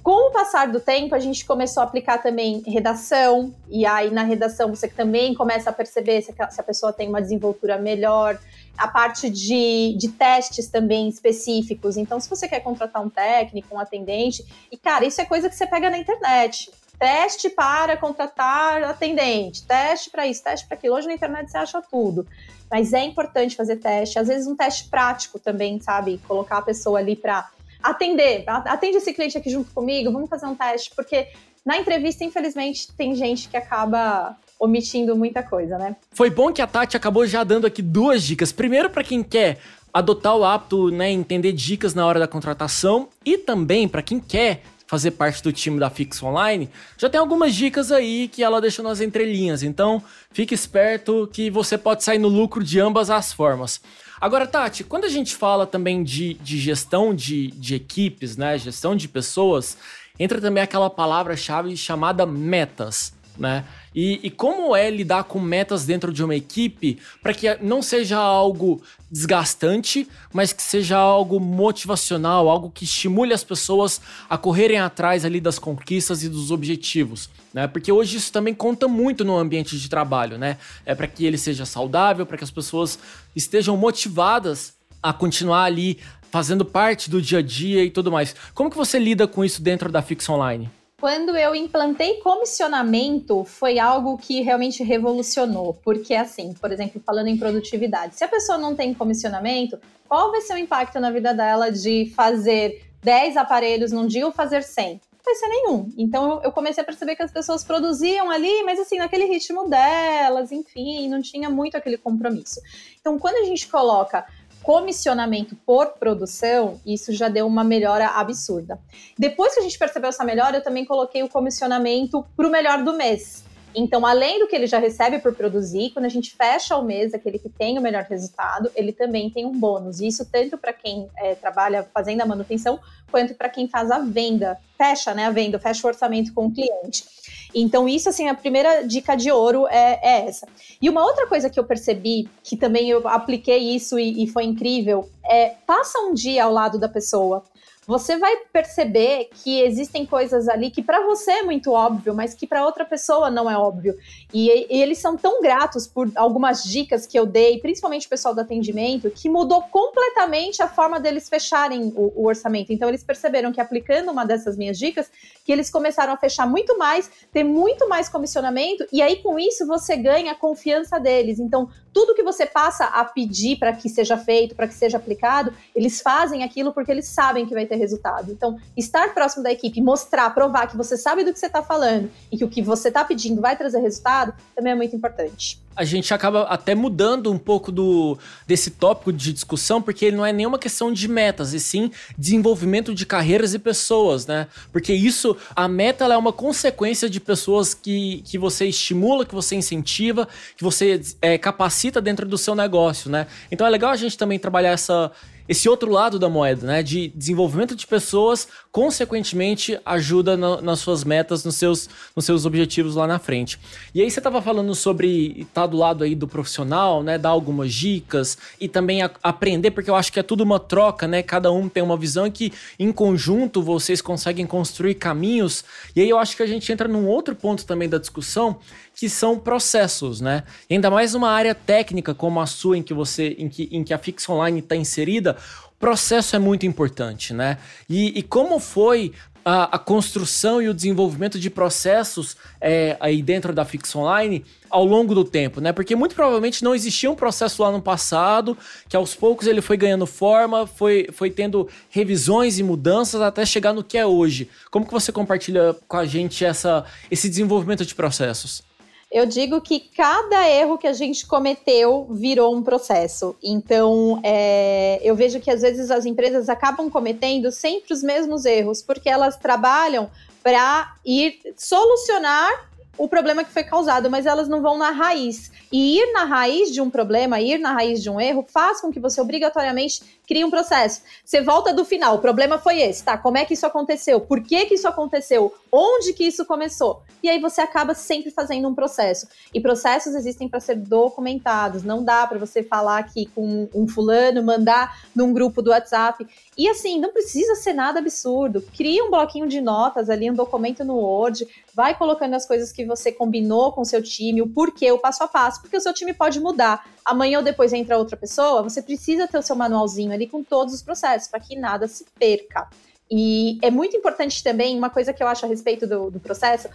Com 0.04 0.30
o 0.30 0.32
passar 0.32 0.68
do 0.68 0.80
tempo, 0.80 1.14
a 1.14 1.20
gente 1.20 1.46
começou 1.46 1.82
a 1.82 1.86
aplicar 1.86 2.18
também 2.18 2.64
redação, 2.66 3.54
e 3.70 3.86
aí 3.86 4.10
na 4.10 4.24
redação 4.24 4.68
você 4.68 4.88
também 4.88 5.36
começa 5.36 5.70
a 5.70 5.74
perceber 5.74 6.24
se 6.24 6.34
a 6.40 6.64
pessoa 6.64 6.92
tem 6.92 7.08
uma 7.08 7.22
desenvoltura 7.22 7.78
melhor, 7.78 8.40
a 8.76 8.88
parte 8.88 9.30
de, 9.30 9.96
de 9.96 10.08
testes 10.10 10.68
também 10.70 11.08
específicos. 11.08 11.98
Então, 11.98 12.20
se 12.20 12.28
você 12.28 12.48
quer 12.48 12.62
contratar 12.62 13.06
um 13.06 13.10
técnico, 13.12 13.76
um 13.76 13.80
atendente, 13.80 14.44
e 14.72 14.78
cara, 14.78 15.06
isso 15.06 15.22
é 15.22 15.26
coisa 15.26 15.48
que 15.48 15.56
você 15.56 15.68
pega 15.68 15.88
na 15.88 16.00
internet 16.00 16.72
teste 17.02 17.50
para 17.50 17.98
contratar 17.98 18.84
atendente, 18.84 19.64
teste 19.64 20.12
para 20.12 20.28
isso, 20.28 20.44
teste 20.44 20.68
para 20.68 20.78
aquilo. 20.78 20.96
Hoje 20.96 21.08
na 21.08 21.16
internet 21.16 21.50
você 21.50 21.58
acha 21.58 21.82
tudo. 21.82 22.28
Mas 22.70 22.94
é 22.94 23.04
importante 23.04 23.56
fazer 23.56 23.78
teste, 23.78 24.20
às 24.20 24.28
vezes 24.28 24.48
um 24.48 24.56
teste 24.56 24.88
prático 24.88 25.40
também, 25.40 25.80
sabe? 25.80 26.22
Colocar 26.28 26.60
a 26.60 26.62
pessoa 26.62 27.00
ali 27.00 27.16
para 27.16 27.50
atender. 27.82 28.44
Atende 28.48 28.98
esse 28.98 29.12
cliente 29.14 29.36
aqui 29.36 29.50
junto 29.50 29.74
comigo, 29.74 30.12
vamos 30.12 30.30
fazer 30.30 30.46
um 30.46 30.54
teste, 30.54 30.92
porque 30.96 31.28
na 31.66 31.76
entrevista, 31.80 32.24
infelizmente, 32.24 32.92
tem 32.94 33.16
gente 33.16 33.50
que 33.50 33.58
acaba 33.58 34.38
omitindo 34.60 35.16
muita 35.16 35.42
coisa, 35.42 35.80
né? 35.80 35.96
Foi 36.12 36.30
bom 36.30 36.54
que 36.54 36.62
a 36.62 36.68
Tati 36.68 36.96
acabou 36.96 37.26
já 37.26 37.44
dando 37.44 37.66
aqui 37.66 37.82
duas 37.82 38.22
dicas. 38.22 38.52
Primeiro, 38.52 38.92
para 38.92 39.04
quem 39.04 39.24
quer 39.24 39.58
adotar 39.92 40.38
o 40.38 40.44
hábito, 40.46 40.92
né, 40.92 41.10
entender 41.10 41.52
dicas 41.52 41.96
na 41.96 42.06
hora 42.06 42.20
da 42.20 42.28
contratação 42.28 43.10
e 43.26 43.40
também 43.40 43.88
para 43.88 44.04
quem 44.04 44.20
quer 44.20 44.62
fazer 44.92 45.12
parte 45.12 45.42
do 45.42 45.54
time 45.54 45.80
da 45.80 45.90
Fix 45.90 46.22
Online, 46.22 46.70
já 46.98 47.10
tem 47.10 47.18
algumas 47.18 47.56
dicas 47.56 47.94
aí 47.94 48.28
que 48.28 48.44
ela 48.44 48.60
deixou 48.60 48.84
nas 48.84 49.00
entrelinhas. 49.00 49.64
Então, 49.64 50.04
fique 50.34 50.54
esperto 50.54 51.30
que 51.32 51.50
você 51.50 51.78
pode 51.78 52.04
sair 52.04 52.20
no 52.20 52.28
lucro 52.28 52.62
de 52.62 52.78
ambas 52.78 53.10
as 53.10 53.32
formas. 53.32 53.80
Agora, 54.20 54.46
Tati, 54.46 54.84
quando 54.84 55.06
a 55.06 55.10
gente 55.10 55.34
fala 55.34 55.66
também 55.66 56.04
de, 56.04 56.34
de 56.34 56.60
gestão 56.60 57.16
de, 57.16 57.48
de 57.52 57.74
equipes, 57.74 58.36
né? 58.36 58.58
Gestão 58.58 58.94
de 58.94 59.08
pessoas, 59.08 59.78
entra 60.20 60.42
também 60.42 60.62
aquela 60.62 60.90
palavra-chave 60.90 61.78
chamada 61.78 62.26
metas, 62.26 63.14
né? 63.38 63.64
E, 63.94 64.20
e, 64.24 64.30
como 64.30 64.74
é 64.74 64.90
lidar 64.90 65.26
com 65.26 65.40
metas 65.40 65.86
dentro 65.86 66.14
de 66.14 66.24
uma 66.24 66.34
equipe 66.34 66.98
para 67.22 67.34
que 67.34 67.54
não 67.62 67.82
seja 67.82 68.18
algo 68.18 68.82
desgastante, 69.12 70.08
mas 70.34 70.54
que 70.54 70.64
seja 70.64 70.98
algo 70.98 71.42
motivacional, 71.42 72.48
algo 72.48 72.72
que 72.72 72.86
estimule 72.86 73.34
as 73.34 73.44
pessoas 73.44 74.00
a 74.30 74.38
correrem 74.38 74.80
atrás 74.80 75.26
ali 75.26 75.42
das 75.42 75.60
conquistas 75.60 76.24
e 76.24 76.30
dos 76.30 76.52
objetivos, 76.52 77.30
né? 77.54 77.68
Porque 77.68 77.92
hoje 77.92 78.16
isso 78.16 78.32
também 78.32 78.54
conta 78.54 78.88
muito 78.88 79.26
no 79.26 79.38
ambiente 79.38 79.78
de 79.78 79.90
trabalho, 79.90 80.38
né? 80.38 80.58
É 80.86 80.96
para 80.96 81.08
que 81.08 81.26
ele 81.26 81.38
seja 81.38 81.66
saudável, 81.66 82.26
para 82.26 82.38
que 82.38 82.46
as 82.46 82.52
pessoas 82.52 82.98
estejam 83.36 83.76
motivadas 83.76 84.74
a 85.04 85.12
continuar 85.12 85.64
ali 85.64 86.00
fazendo 86.32 86.64
parte 86.64 87.10
do 87.10 87.22
dia 87.22 87.40
a 87.40 87.42
dia 87.42 87.84
e 87.84 87.92
tudo 87.92 88.10
mais. 88.10 88.34
Como 88.54 88.70
que 88.70 88.78
você 88.78 88.98
lida 88.98 89.28
com 89.28 89.44
isso 89.44 89.62
dentro 89.62 89.92
da 89.92 90.02
Fix 90.02 90.30
Online? 90.30 90.70
Quando 91.02 91.36
eu 91.36 91.56
implantei 91.56 92.18
comissionamento, 92.18 93.44
foi 93.44 93.80
algo 93.80 94.20
que 94.20 94.42
realmente 94.42 94.84
revolucionou. 94.84 95.74
Porque, 95.84 96.14
assim, 96.14 96.54
por 96.54 96.72
exemplo, 96.72 97.02
falando 97.04 97.28
em 97.28 97.36
produtividade, 97.36 98.16
se 98.16 98.24
a 98.24 98.28
pessoa 98.28 98.56
não 98.56 98.76
tem 98.76 98.94
comissionamento, 98.94 99.80
qual 100.08 100.30
vai 100.30 100.42
ser 100.42 100.54
o 100.54 100.60
impacto 100.60 101.00
na 101.00 101.10
vida 101.10 101.34
dela 101.34 101.72
de 101.72 102.14
fazer 102.16 102.86
10 103.02 103.36
aparelhos 103.36 103.92
num 103.92 104.06
dia 104.06 104.28
ou 104.28 104.32
fazer 104.32 104.62
100? 104.62 104.92
Não 104.92 105.26
vai 105.26 105.34
ser 105.34 105.48
nenhum. 105.48 105.92
Então 105.98 106.40
eu 106.44 106.52
comecei 106.52 106.84
a 106.84 106.86
perceber 106.86 107.16
que 107.16 107.24
as 107.24 107.32
pessoas 107.32 107.64
produziam 107.64 108.30
ali, 108.30 108.62
mas 108.64 108.80
assim, 108.80 109.00
naquele 109.00 109.26
ritmo 109.26 109.68
delas, 109.68 110.52
enfim, 110.52 111.10
não 111.10 111.20
tinha 111.20 111.50
muito 111.50 111.76
aquele 111.76 111.98
compromisso. 111.98 112.62
Então, 113.00 113.18
quando 113.18 113.38
a 113.38 113.46
gente 113.46 113.68
coloca 113.68 114.24
comissionamento 114.64 115.56
por 115.66 115.94
produção, 115.94 116.80
isso 116.86 117.12
já 117.14 117.28
deu 117.28 117.48
uma 117.48 117.64
melhora 117.64 118.08
absurda. 118.08 118.80
Depois 119.18 119.54
que 119.54 119.60
a 119.60 119.64
gente 119.64 119.78
percebeu 119.78 120.10
essa 120.10 120.24
melhora, 120.24 120.58
eu 120.58 120.64
também 120.64 120.86
coloquei 120.86 121.24
o 121.24 121.30
comissionamento 121.30 122.26
para 122.36 122.48
o 122.48 122.52
melhor 122.52 122.84
do 122.84 122.94
mês. 122.94 123.44
Então, 123.74 124.06
além 124.06 124.40
do 124.40 124.48
que 124.48 124.56
ele 124.56 124.68
já 124.68 124.80
recebe 124.80 125.20
por 125.20 125.34
produzir, 125.34 125.92
quando 125.92 126.06
a 126.06 126.10
gente 126.10 126.36
fecha 126.36 126.76
o 126.76 126.84
mês, 126.84 127.14
aquele 127.14 127.40
que 127.40 127.50
tem 127.50 127.80
o 127.80 127.82
melhor 127.82 128.04
resultado, 128.04 128.70
ele 128.76 128.92
também 128.92 129.30
tem 129.30 129.46
um 129.46 129.58
bônus. 129.58 130.02
Isso 130.02 130.26
tanto 130.30 130.58
para 130.58 130.74
quem 130.74 131.10
é, 131.18 131.36
trabalha 131.36 131.88
fazendo 131.94 132.22
a 132.22 132.26
manutenção, 132.26 132.80
quanto 133.10 133.34
para 133.34 133.50
quem 133.50 133.68
faz 133.68 133.90
a 133.90 134.00
venda. 134.00 134.58
Fecha, 134.78 135.14
né, 135.14 135.26
a 135.26 135.32
venda, 135.32 135.58
fecha 135.58 135.88
o 135.88 135.90
orçamento 135.90 136.34
com 136.34 136.48
o 136.48 136.54
cliente. 136.54 137.06
Então, 137.54 137.88
isso, 137.88 138.10
assim, 138.10 138.28
a 138.28 138.34
primeira 138.34 138.82
dica 138.88 139.16
de 139.16 139.32
ouro 139.32 139.68
é, 139.68 140.00
é 140.02 140.28
essa. 140.28 140.48
E 140.82 140.90
uma 140.90 141.04
outra 141.04 141.28
coisa 141.28 141.50
que 141.50 141.60
eu 141.60 141.64
percebi, 141.64 142.30
que 142.44 142.56
também 142.56 142.90
eu 142.90 143.08
apliquei 143.08 143.58
isso 143.76 144.00
e, 144.00 144.24
e 144.24 144.28
foi 144.28 144.44
incrível, 144.44 145.10
é 145.24 145.54
passa 145.66 146.00
um 146.00 146.14
dia 146.14 146.46
ao 146.46 146.52
lado 146.52 146.80
da 146.80 146.90
pessoa 146.90 147.44
você 147.92 148.18
vai 148.18 148.38
perceber 148.54 149.28
que 149.44 149.60
existem 149.60 150.06
coisas 150.06 150.48
ali 150.48 150.72
que 150.72 150.82
para 150.82 151.06
você 151.06 151.30
é 151.32 151.44
muito 151.44 151.72
óbvio, 151.72 152.16
mas 152.16 152.34
que 152.34 152.48
para 152.48 152.66
outra 152.66 152.86
pessoa 152.86 153.30
não 153.30 153.52
é 153.52 153.58
óbvio. 153.58 153.98
E, 154.34 154.48
e, 154.74 154.82
eles 154.82 154.98
são 155.00 155.18
tão 155.18 155.42
gratos 155.42 155.88
por 155.88 156.10
algumas 156.16 156.64
dicas 156.64 157.06
que 157.06 157.20
eu 157.20 157.26
dei, 157.26 157.60
principalmente 157.60 158.08
o 158.08 158.10
pessoal 158.10 158.34
do 158.34 158.40
atendimento, 158.40 159.12
que 159.12 159.28
mudou 159.28 159.64
completamente 159.64 160.64
a 160.64 160.70
forma 160.70 161.02
deles 161.02 161.28
fecharem 161.28 161.92
o, 161.94 162.22
o 162.22 162.28
orçamento. 162.28 162.72
Então 162.72 162.88
eles 162.88 163.04
perceberam 163.04 163.52
que 163.52 163.60
aplicando 163.60 164.10
uma 164.10 164.26
dessas 164.26 164.56
minhas 164.56 164.80
dicas, 164.80 165.12
que 165.44 165.52
eles 165.52 165.70
começaram 165.70 166.14
a 166.14 166.18
fechar 166.18 166.48
muito 166.48 166.78
mais, 166.78 167.12
ter 167.30 167.44
muito 167.44 167.90
mais 167.90 168.08
comissionamento, 168.08 168.88
e 168.94 169.02
aí 169.02 169.18
com 169.18 169.38
isso 169.38 169.68
você 169.68 169.98
ganha 169.98 170.32
a 170.32 170.36
confiança 170.36 170.98
deles. 170.98 171.40
Então 171.40 171.68
tudo 171.94 172.16
que 172.16 172.24
você 172.24 172.46
passa 172.46 172.86
a 172.86 173.04
pedir 173.04 173.58
para 173.58 173.74
que 173.74 173.90
seja 173.90 174.18
feito, 174.18 174.56
para 174.56 174.68
que 174.68 174.74
seja 174.74 174.98
aplicado, 174.98 175.54
eles 175.76 176.02
fazem 176.02 176.44
aquilo 176.44 176.74
porque 176.74 176.92
eles 176.92 177.08
sabem 177.08 177.46
que 177.46 177.54
vai 177.54 177.66
ter 177.66 177.76
resultado. 177.76 178.32
Então, 178.32 178.58
estar 178.76 179.14
próximo 179.14 179.44
da 179.44 179.52
equipe, 179.52 179.82
mostrar, 179.82 180.30
provar 180.32 180.68
que 180.68 180.78
você 180.78 180.98
sabe 180.98 181.24
do 181.24 181.34
que 181.34 181.40
você 181.40 181.48
está 181.48 181.62
falando 181.62 182.10
e 182.32 182.38
que 182.38 182.44
o 182.44 182.50
que 182.50 182.62
você 182.62 182.88
está 182.88 183.04
pedindo 183.04 183.42
vai 183.42 183.56
trazer 183.56 183.80
resultado, 183.80 184.34
também 184.56 184.74
é 184.74 184.76
muito 184.76 184.96
importante 184.96 185.60
a 185.76 185.84
gente 185.84 186.14
acaba 186.14 186.44
até 186.44 186.76
mudando 186.76 187.32
um 187.32 187.38
pouco 187.38 187.72
do 187.72 188.18
desse 188.46 188.72
tópico 188.72 189.12
de 189.12 189.32
discussão, 189.34 189.82
porque 189.82 190.06
ele 190.06 190.18
não 190.18 190.26
é 190.26 190.34
nenhuma 190.34 190.60
questão 190.60 190.92
de 190.92 191.08
metas, 191.08 191.54
e 191.54 191.60
sim 191.60 191.92
desenvolvimento 192.18 192.94
de 192.94 193.06
carreiras 193.06 193.54
e 193.54 193.60
pessoas, 193.60 194.28
né? 194.28 194.48
Porque 194.72 194.94
isso, 194.94 195.36
a 195.56 195.68
meta 195.68 196.06
é 196.06 196.18
uma 196.18 196.34
consequência 196.34 197.10
de 197.10 197.20
pessoas 197.20 197.74
que, 197.74 198.22
que 198.26 198.38
você 198.38 198.66
estimula, 198.66 199.26
que 199.26 199.34
você 199.34 199.56
incentiva, 199.56 200.28
que 200.58 200.64
você 200.64 201.02
é, 201.22 201.38
capacita 201.38 201.81
dentro 202.02 202.28
do 202.28 202.38
seu 202.38 202.54
negócio, 202.54 203.10
né? 203.10 203.26
Então 203.50 203.66
é 203.66 203.70
legal 203.70 203.90
a 203.90 203.96
gente 203.96 204.18
também 204.18 204.38
trabalhar 204.38 204.72
essa, 204.72 205.12
esse 205.52 205.68
outro 205.68 205.92
lado 205.92 206.18
da 206.18 206.30
moeda, 206.30 206.66
né? 206.66 206.82
De 206.82 207.10
desenvolvimento 207.10 207.76
de 207.76 207.86
pessoas, 207.86 208.48
consequentemente, 208.72 209.78
ajuda 209.86 210.38
nas 210.38 210.80
suas 210.80 211.04
metas, 211.04 211.44
nos 211.44 211.58
seus, 211.58 211.90
nos 212.16 212.24
seus 212.24 212.46
objetivos 212.46 212.96
lá 212.96 213.06
na 213.06 213.20
frente. 213.20 213.60
E 213.94 214.02
aí 214.02 214.10
você 214.10 214.22
estava 214.22 214.42
falando 214.42 214.74
sobre 214.74 215.42
estar 215.42 215.64
tá 215.64 215.68
do 215.68 215.76
lado 215.76 216.06
aí 216.06 216.16
do 216.16 216.26
profissional, 216.26 217.04
né? 217.04 217.18
Dar 217.18 217.32
algumas 217.32 217.74
dicas 217.74 218.38
e 218.62 218.70
também 218.70 219.02
a, 219.02 219.12
aprender, 219.22 219.72
porque 219.72 219.90
eu 219.90 219.96
acho 219.96 220.14
que 220.14 220.22
é 220.22 220.24
tudo 220.24 220.42
uma 220.42 220.58
troca, 220.58 221.06
né? 221.06 221.22
Cada 221.22 221.52
um 221.52 221.68
tem 221.68 221.84
uma 221.84 221.98
visão 221.98 222.32
que, 222.32 222.54
em 222.80 222.90
conjunto, 222.90 223.62
vocês 223.62 224.02
conseguem 224.02 224.48
construir 224.48 224.96
caminhos. 224.96 225.66
E 225.94 226.00
aí 226.00 226.10
eu 226.10 226.18
acho 226.18 226.38
que 226.38 226.44
a 226.44 226.48
gente 226.48 226.72
entra 226.72 226.88
num 226.88 227.08
outro 227.08 227.36
ponto 227.36 227.66
também 227.66 227.90
da 227.90 227.98
discussão, 227.98 228.58
que 228.96 229.10
são 229.10 229.38
processos, 229.38 230.22
né? 230.22 230.44
Ainda 230.70 230.90
mais 230.90 231.16
uma 231.16 231.30
área 231.30 231.56
técnica 231.56 232.14
como 232.14 232.40
a 232.40 232.46
sua, 232.46 232.78
em 232.78 232.84
que 232.84 232.94
você, 232.94 233.36
em 233.38 233.50
que, 233.50 233.68
em 233.72 233.84
que 233.84 233.94
a 233.94 233.98
Fix 233.98 234.30
Online 234.30 234.60
está 234.60 234.76
inserida, 234.76 235.36
o 235.68 235.80
processo 235.80 236.36
é 236.36 236.40
muito 236.40 236.66
importante, 236.66 237.34
né? 237.34 237.58
E, 237.90 238.20
e 238.20 238.24
como 238.24 238.60
foi 238.60 239.14
a, 239.44 239.76
a, 239.76 239.80
construção 239.80 240.62
e 240.62 240.70
o 240.70 240.74
desenvolvimento 240.74 241.40
de 241.40 241.50
processos 241.50 242.38
é, 242.60 242.96
aí 243.00 243.22
dentro 243.22 243.54
da 243.54 243.66
Fix 243.66 243.96
Online 243.96 244.46
ao 244.70 244.86
longo 244.86 245.14
do 245.14 245.24
tempo, 245.24 245.60
né? 245.60 245.72
Porque 245.72 245.96
muito 245.96 246.16
provavelmente 246.16 246.64
não 246.64 246.74
existia 246.74 247.10
um 247.10 247.16
processo 247.16 247.62
lá 247.62 247.72
no 247.72 247.82
passado, 247.82 248.58
que 248.88 248.96
aos 248.96 249.16
poucos 249.16 249.48
ele 249.48 249.62
foi 249.62 249.78
ganhando 249.78 250.06
forma, 250.06 250.66
foi, 250.66 251.10
foi 251.12 251.30
tendo 251.30 251.68
revisões 251.90 252.60
e 252.60 252.64
mudanças 252.64 253.22
até 253.22 253.46
chegar 253.46 253.74
no 253.74 253.84
que 253.84 253.98
é 253.98 254.06
hoje. 254.06 254.50
Como 254.70 254.86
que 254.86 254.92
você 254.92 255.12
compartilha 255.12 255.76
com 255.88 255.98
a 255.98 256.06
gente 256.06 256.46
essa, 256.46 256.86
esse 257.10 257.28
desenvolvimento 257.28 257.86
de 257.86 257.96
processos? 257.96 258.64
Eu 259.12 259.26
digo 259.26 259.60
que 259.60 259.78
cada 259.80 260.50
erro 260.50 260.78
que 260.78 260.88
a 260.88 260.94
gente 260.94 261.28
cometeu 261.28 262.08
virou 262.10 262.56
um 262.56 262.64
processo. 262.64 263.36
Então, 263.44 264.22
é, 264.24 265.02
eu 265.04 265.14
vejo 265.16 265.42
que 265.42 265.52
às 265.52 265.62
vezes 265.62 265.92
as 265.92 266.06
empresas 266.06 266.48
acabam 266.48 266.90
cometendo 266.90 267.52
sempre 267.52 267.94
os 267.94 268.02
mesmos 268.02 268.46
erros, 268.46 268.82
porque 268.82 269.10
elas 269.10 269.36
trabalham 269.36 270.10
para 270.42 270.96
ir 271.06 271.40
solucionar 271.58 272.71
o 273.02 273.08
problema 273.08 273.44
que 273.44 273.52
foi 273.52 273.64
causado, 273.64 274.12
mas 274.12 274.28
elas 274.28 274.48
não 274.48 274.62
vão 274.62 274.78
na 274.78 274.92
raiz. 274.92 275.52
E 275.72 275.98
ir 275.98 276.14
na 276.14 276.24
raiz 276.24 276.72
de 276.72 276.80
um 276.80 276.88
problema, 276.88 277.42
ir 277.42 277.58
na 277.58 277.74
raiz 277.74 278.00
de 278.04 278.12
um 278.12 278.22
erro, 278.22 278.46
faz 278.48 278.80
com 278.80 278.92
que 278.92 279.00
você 279.00 279.20
obrigatoriamente 279.20 280.22
cria 280.28 280.46
um 280.46 280.52
processo. 280.52 281.02
Você 281.26 281.42
volta 281.42 281.74
do 281.74 281.84
final, 281.84 282.16
o 282.16 282.20
problema 282.20 282.60
foi 282.60 282.80
esse, 282.80 283.04
tá? 283.04 283.18
Como 283.18 283.38
é 283.38 283.44
que 283.44 283.54
isso 283.54 283.66
aconteceu? 283.66 284.22
Por 284.22 284.42
que 284.42 284.66
que 284.66 284.76
isso 284.76 284.88
aconteceu? 284.88 285.54
Onde 285.72 286.14
que 286.14 286.24
isso 286.24 286.46
começou? 286.46 287.02
E 287.24 287.30
aí 287.30 287.40
você 287.40 287.60
acaba 287.60 287.94
sempre 287.94 288.32
fazendo 288.32 288.68
um 288.68 288.74
processo. 288.74 289.28
E 289.54 289.60
processos 289.60 290.16
existem 290.16 290.48
para 290.48 290.60
ser 290.60 290.76
documentados. 290.76 291.84
Não 291.84 292.04
dá 292.04 292.26
para 292.28 292.40
você 292.40 292.64
falar 292.64 293.00
aqui 293.00 293.26
com 293.36 293.68
um 293.74 293.88
fulano, 293.88 294.44
mandar 294.44 295.06
num 295.14 295.34
grupo 295.34 295.62
do 295.62 295.72
WhatsApp. 295.72 296.26
E 296.58 296.70
assim, 296.70 297.00
não 297.00 297.12
precisa 297.12 297.56
ser 297.56 297.74
nada 297.74 298.00
absurdo. 298.00 298.62
Cria 298.76 299.04
um 299.04 299.10
bloquinho 299.10 299.48
de 299.48 299.60
notas 299.60 300.10
ali, 300.10 300.32
um 300.32 300.36
documento 300.36 300.86
no 300.86 300.96
Word, 300.96 301.48
vai 301.74 301.98
colocando 301.98 302.36
as 302.36 302.46
coisas 302.46 302.72
que 302.72 302.86
você 302.96 303.12
combinou 303.12 303.72
com 303.72 303.82
o 303.82 303.86
seu 303.86 304.02
time, 304.02 304.42
o 304.42 304.48
porquê, 304.48 304.92
o 304.92 305.00
passo 305.00 305.24
a 305.24 305.28
passo, 305.28 305.62
porque 305.62 305.78
o 305.78 305.82
seu 305.82 305.94
time 305.94 306.14
pode 306.14 306.40
mudar. 306.40 306.86
Amanhã 307.06 307.40
ou 307.40 307.44
depois 307.44 307.72
entra 307.74 307.98
outra 307.98 308.18
pessoa, 308.18 308.62
você 308.62 308.82
precisa 308.82 309.28
ter 309.28 309.38
o 309.38 309.42
seu 309.42 309.56
manualzinho 309.56 310.12
ali 310.12 310.28
com 310.28 310.44
todos 310.44 310.74
os 310.74 310.82
processos, 310.82 311.28
para 311.28 311.40
que 311.40 311.56
nada 311.56 311.88
se 311.88 312.06
perca. 312.20 312.68
E 313.14 313.58
é 313.62 313.70
muito 313.70 313.96
importante 313.98 314.42
também, 314.42 314.78
uma 314.78 314.90
coisa 314.90 315.12
que 315.12 315.22
eu 315.22 315.28
acho 315.28 315.46
a 315.46 315.50
respeito 315.50 315.86
do, 315.86 316.10
do, 316.10 316.20
processo, 316.20 316.70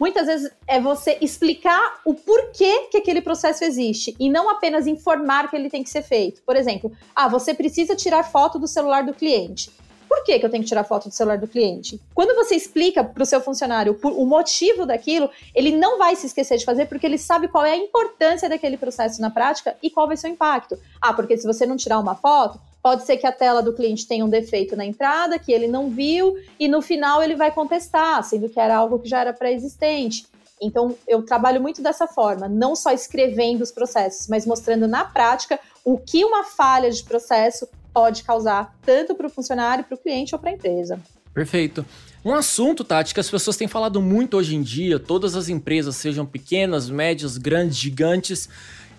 muitas 0.00 0.26
vezes 0.26 0.50
é 0.66 0.80
você 0.80 1.18
explicar 1.20 2.00
o 2.02 2.14
porquê 2.14 2.88
que 2.90 2.96
aquele 2.96 3.20
processo 3.20 3.62
existe 3.62 4.16
e 4.18 4.30
não 4.30 4.48
apenas 4.48 4.86
informar 4.86 5.50
que 5.50 5.56
ele 5.56 5.68
tem 5.68 5.82
que 5.82 5.90
ser 5.90 6.02
feito. 6.02 6.40
Por 6.42 6.56
exemplo, 6.56 6.90
ah, 7.14 7.28
você 7.28 7.52
precisa 7.52 7.94
tirar 7.94 8.22
foto 8.22 8.58
do 8.58 8.66
celular 8.66 9.04
do 9.04 9.12
cliente. 9.12 9.70
Por 10.12 10.24
que, 10.24 10.38
que 10.38 10.44
eu 10.44 10.50
tenho 10.50 10.62
que 10.62 10.68
tirar 10.68 10.84
foto 10.84 11.08
do 11.08 11.14
celular 11.14 11.38
do 11.38 11.48
cliente? 11.48 11.98
Quando 12.14 12.34
você 12.34 12.54
explica 12.54 13.02
para 13.02 13.22
o 13.22 13.24
seu 13.24 13.40
funcionário 13.40 13.98
o 14.04 14.26
motivo 14.26 14.84
daquilo, 14.84 15.30
ele 15.54 15.74
não 15.74 15.96
vai 15.96 16.14
se 16.16 16.26
esquecer 16.26 16.58
de 16.58 16.66
fazer 16.66 16.84
porque 16.84 17.06
ele 17.06 17.16
sabe 17.16 17.48
qual 17.48 17.64
é 17.64 17.72
a 17.72 17.76
importância 17.78 18.46
daquele 18.46 18.76
processo 18.76 19.22
na 19.22 19.30
prática 19.30 19.74
e 19.82 19.88
qual 19.88 20.06
vai 20.06 20.18
ser 20.18 20.26
o 20.26 20.30
impacto. 20.30 20.78
Ah, 21.00 21.14
porque 21.14 21.38
se 21.38 21.46
você 21.46 21.64
não 21.64 21.78
tirar 21.78 21.98
uma 21.98 22.14
foto, 22.14 22.60
Pode 22.82 23.06
ser 23.06 23.16
que 23.16 23.26
a 23.28 23.30
tela 23.30 23.62
do 23.62 23.72
cliente 23.72 24.08
tenha 24.08 24.24
um 24.24 24.28
defeito 24.28 24.74
na 24.74 24.84
entrada, 24.84 25.38
que 25.38 25.52
ele 25.52 25.68
não 25.68 25.88
viu, 25.88 26.36
e 26.58 26.66
no 26.66 26.82
final 26.82 27.22
ele 27.22 27.36
vai 27.36 27.52
contestar, 27.52 28.24
sendo 28.24 28.48
que 28.48 28.58
era 28.58 28.76
algo 28.76 28.98
que 28.98 29.08
já 29.08 29.20
era 29.20 29.32
pré-existente. 29.32 30.26
Então, 30.60 30.96
eu 31.06 31.22
trabalho 31.24 31.62
muito 31.62 31.80
dessa 31.80 32.08
forma, 32.08 32.48
não 32.48 32.74
só 32.74 32.90
escrevendo 32.90 33.62
os 33.62 33.70
processos, 33.70 34.26
mas 34.26 34.44
mostrando 34.44 34.88
na 34.88 35.04
prática 35.04 35.60
o 35.84 35.96
que 35.96 36.24
uma 36.24 36.42
falha 36.42 36.90
de 36.90 37.04
processo 37.04 37.68
pode 37.92 38.22
causar, 38.22 38.76
tanto 38.84 39.14
para 39.14 39.26
o 39.26 39.30
funcionário, 39.30 39.84
para 39.84 39.94
o 39.94 39.98
cliente 39.98 40.34
ou 40.34 40.40
para 40.40 40.50
a 40.50 40.54
empresa. 40.54 41.00
Perfeito. 41.34 41.84
Um 42.24 42.34
assunto, 42.34 42.84
Tati, 42.84 43.14
que 43.14 43.20
as 43.20 43.28
pessoas 43.28 43.56
têm 43.56 43.66
falado 43.66 44.00
muito 44.00 44.36
hoje 44.36 44.54
em 44.54 44.62
dia, 44.62 44.98
todas 44.98 45.34
as 45.34 45.48
empresas, 45.48 45.96
sejam 45.96 46.24
pequenas, 46.24 46.88
médias, 46.88 47.36
grandes, 47.36 47.76
gigantes, 47.76 48.48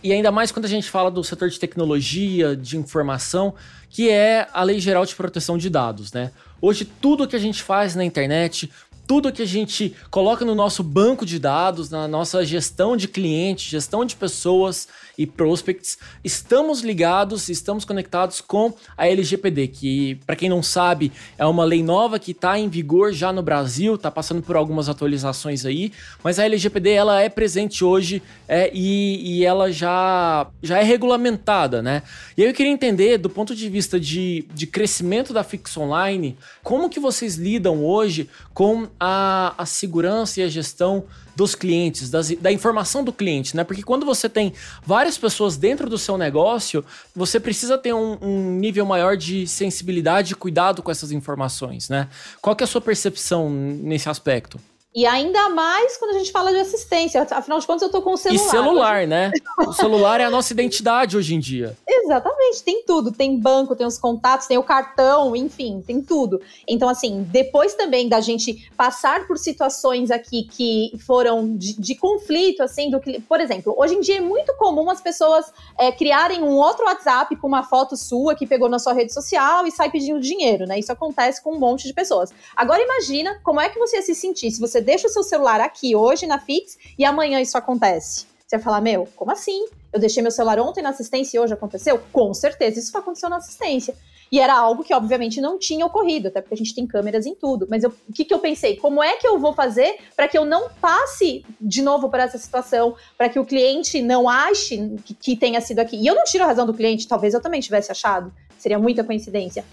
e 0.03 0.11
ainda 0.11 0.31
mais 0.31 0.51
quando 0.51 0.65
a 0.65 0.69
gente 0.69 0.89
fala 0.89 1.09
do 1.09 1.23
setor 1.23 1.49
de 1.49 1.57
tecnologia, 1.57 2.55
de 2.55 2.77
informação, 2.77 3.53
que 3.89 4.09
é 4.09 4.49
a 4.51 4.61
Lei 4.63 4.79
Geral 4.79 5.05
de 5.05 5.15
Proteção 5.15 5.57
de 5.57 5.69
Dados, 5.69 6.11
né? 6.11 6.31
Hoje, 6.59 6.83
tudo 6.83 7.27
que 7.27 7.35
a 7.35 7.39
gente 7.39 7.63
faz 7.63 7.95
na 7.95 8.03
internet, 8.03 8.69
tudo 9.05 9.31
que 9.31 9.41
a 9.41 9.47
gente 9.47 9.95
coloca 10.09 10.45
no 10.45 10.55
nosso 10.55 10.81
banco 10.83 11.25
de 11.25 11.39
dados, 11.39 11.89
na 11.89 12.07
nossa 12.07 12.45
gestão 12.45 12.95
de 12.95 13.07
clientes, 13.07 13.69
gestão 13.69 14.05
de 14.05 14.15
pessoas 14.15 14.87
e 15.17 15.27
prospects, 15.27 15.97
estamos 16.23 16.81
ligados, 16.81 17.49
estamos 17.49 17.85
conectados 17.85 18.41
com 18.41 18.73
a 18.97 19.07
LGPD, 19.07 19.67
que, 19.67 20.15
para 20.25 20.35
quem 20.35 20.49
não 20.49 20.63
sabe, 20.63 21.11
é 21.37 21.45
uma 21.45 21.63
lei 21.63 21.83
nova 21.83 22.17
que 22.17 22.31
está 22.31 22.57
em 22.57 22.67
vigor 22.67 23.13
já 23.13 23.31
no 23.31 23.43
Brasil, 23.43 23.95
está 23.95 24.09
passando 24.09 24.41
por 24.41 24.55
algumas 24.55 24.89
atualizações 24.89 25.65
aí, 25.65 25.91
mas 26.23 26.39
a 26.39 26.45
LGPD 26.45 26.91
ela 26.91 27.21
é 27.21 27.29
presente 27.29 27.83
hoje 27.83 28.23
é, 28.47 28.71
e, 28.73 29.37
e 29.37 29.45
ela 29.45 29.71
já, 29.71 30.47
já 30.61 30.79
é 30.79 30.83
regulamentada, 30.83 31.81
né? 31.81 32.01
E 32.35 32.41
aí 32.41 32.49
eu 32.49 32.53
queria 32.53 32.71
entender, 32.71 33.17
do 33.17 33.29
ponto 33.29 33.55
de 33.55 33.69
vista 33.69 33.99
de, 33.99 34.47
de 34.53 34.65
crescimento 34.65 35.33
da 35.33 35.43
Fix 35.43 35.77
Online, 35.77 36.35
como 36.63 36.89
que 36.89 36.99
vocês 36.99 37.35
lidam 37.35 37.83
hoje 37.85 38.29
com 38.53 38.87
a, 38.99 39.53
a 39.57 39.65
segurança 39.65 40.39
e 40.39 40.43
a 40.43 40.47
gestão 40.47 41.05
dos 41.35 41.55
clientes, 41.55 42.09
das, 42.09 42.29
da 42.29 42.51
informação 42.51 43.03
do 43.03 43.11
cliente, 43.11 43.55
né? 43.55 43.63
Porque 43.63 43.81
quando 43.81 44.05
você 44.05 44.29
tem 44.29 44.53
várias 44.85 45.17
pessoas 45.17 45.57
dentro 45.57 45.89
do 45.89 45.97
seu 45.97 46.17
negócio, 46.17 46.85
você 47.15 47.39
precisa 47.39 47.77
ter 47.77 47.93
um, 47.93 48.17
um 48.21 48.51
nível 48.51 48.85
maior 48.85 49.17
de 49.17 49.47
sensibilidade 49.47 50.33
e 50.33 50.35
cuidado 50.35 50.81
com 50.81 50.91
essas 50.91 51.11
informações, 51.11 51.89
né? 51.89 52.07
Qual 52.41 52.55
que 52.55 52.63
é 52.63 52.65
a 52.65 52.67
sua 52.67 52.81
percepção 52.81 53.49
nesse 53.49 54.09
aspecto? 54.09 54.59
E 54.95 55.07
ainda 55.07 55.49
mais 55.49 55.97
quando 55.97 56.15
a 56.15 56.19
gente 56.19 56.31
fala 56.31 56.51
de 56.51 56.59
assistência. 56.59 57.25
Afinal 57.31 57.59
de 57.59 57.65
contas, 57.65 57.81
eu 57.81 57.89
tô 57.89 58.01
com 58.01 58.13
o 58.13 58.17
celular. 58.17 58.45
E 58.45 58.49
celular, 58.49 59.07
né? 59.07 59.31
O 59.67 59.73
celular 59.73 60.21
é 60.21 60.25
a 60.25 60.29
nossa 60.29 60.53
identidade 60.53 61.17
hoje 61.17 61.33
em 61.33 61.39
dia. 61.39 61.75
Exatamente, 61.87 62.63
tem 62.63 62.83
tudo. 62.85 63.11
Tem 63.11 63.35
banco, 63.39 63.75
tem 63.75 63.87
os 63.87 63.97
contatos, 63.97 64.45
tem 64.45 64.57
o 64.57 64.63
cartão, 64.63 65.35
enfim, 65.35 65.83
tem 65.85 65.99
tudo. 65.99 66.39
Então, 66.67 66.87
assim, 66.87 67.25
depois 67.31 67.73
também 67.73 68.07
da 68.07 68.21
gente 68.21 68.69
passar 68.77 69.25
por 69.25 69.37
situações 69.37 70.11
aqui 70.11 70.43
que 70.43 70.91
foram 71.07 71.57
de, 71.57 71.79
de 71.79 71.95
conflito, 71.95 72.61
assim, 72.61 72.91
do 72.91 72.99
que. 72.99 73.19
Por 73.21 73.39
exemplo, 73.39 73.73
hoje 73.75 73.95
em 73.95 73.99
dia 73.99 74.17
é 74.17 74.21
muito 74.21 74.53
comum 74.57 74.89
as 74.91 75.01
pessoas 75.01 75.51
é, 75.79 75.91
criarem 75.91 76.43
um 76.43 76.55
outro 76.55 76.85
WhatsApp 76.85 77.35
com 77.37 77.47
uma 77.47 77.63
foto 77.63 77.97
sua 77.97 78.35
que 78.35 78.45
pegou 78.45 78.69
na 78.69 78.77
sua 78.77 78.93
rede 78.93 79.11
social 79.11 79.65
e 79.65 79.71
sai 79.71 79.89
pedindo 79.89 80.19
dinheiro, 80.19 80.67
né? 80.67 80.77
Isso 80.77 80.91
acontece 80.91 81.41
com 81.41 81.55
um 81.55 81.59
monte 81.59 81.87
de 81.87 81.93
pessoas. 81.93 82.31
Agora 82.55 82.81
imagina 82.83 83.39
como 83.43 83.59
é 83.59 83.69
que 83.69 83.79
você 83.79 83.95
ia 83.95 84.03
se 84.03 84.13
sentir 84.13 84.51
se 84.51 84.59
você 84.59 84.82
deixa 84.83 85.07
o 85.07 85.09
seu 85.09 85.23
celular 85.23 85.59
aqui 85.61 85.95
hoje 85.95 86.27
na 86.27 86.39
Fix 86.39 86.77
e 86.97 87.05
amanhã 87.05 87.41
isso 87.41 87.57
acontece. 87.57 88.25
Você 88.45 88.57
vai 88.57 88.63
falar, 88.63 88.81
meu, 88.81 89.07
como 89.15 89.31
assim? 89.31 89.65
Eu 89.91 89.99
deixei 89.99 90.21
meu 90.21 90.31
celular 90.31 90.59
ontem 90.59 90.81
na 90.81 90.89
assistência 90.89 91.37
e 91.37 91.39
hoje 91.39 91.53
aconteceu? 91.53 91.99
Com 92.11 92.33
certeza 92.33 92.79
isso 92.79 92.95
aconteceu 92.97 93.29
na 93.29 93.37
assistência. 93.37 93.95
E 94.31 94.39
era 94.39 94.55
algo 94.55 94.83
que, 94.83 94.93
obviamente, 94.93 95.39
não 95.39 95.59
tinha 95.59 95.85
ocorrido, 95.85 96.27
até 96.27 96.41
porque 96.41 96.55
a 96.55 96.57
gente 96.57 96.73
tem 96.73 96.87
câmeras 96.87 97.27
em 97.27 97.35
tudo. 97.35 97.67
Mas 97.69 97.83
eu, 97.83 97.93
o 98.09 98.11
que, 98.11 98.25
que 98.25 98.33
eu 98.33 98.39
pensei? 98.39 98.75
Como 98.77 99.03
é 99.03 99.15
que 99.15 99.27
eu 99.27 99.37
vou 99.37 99.53
fazer 99.53 99.97
para 100.15 100.27
que 100.27 100.35
eu 100.35 100.43
não 100.43 100.69
passe 100.81 101.45
de 101.61 101.83
novo 101.83 102.09
por 102.09 102.19
essa 102.19 102.37
situação, 102.39 102.95
para 103.15 103.29
que 103.29 103.37
o 103.37 103.45
cliente 103.45 104.01
não 104.01 104.27
ache 104.27 104.97
que, 105.05 105.13
que 105.13 105.35
tenha 105.35 105.61
sido 105.61 105.79
aqui? 105.79 105.97
E 105.97 106.07
eu 106.07 106.15
não 106.15 106.23
tiro 106.23 106.43
a 106.43 106.47
razão 106.47 106.65
do 106.65 106.73
cliente, 106.73 107.07
talvez 107.07 107.35
eu 107.35 107.41
também 107.41 107.61
tivesse 107.61 107.91
achado, 107.91 108.33
seria 108.57 108.79
muita 108.79 109.03
coincidência. 109.03 109.63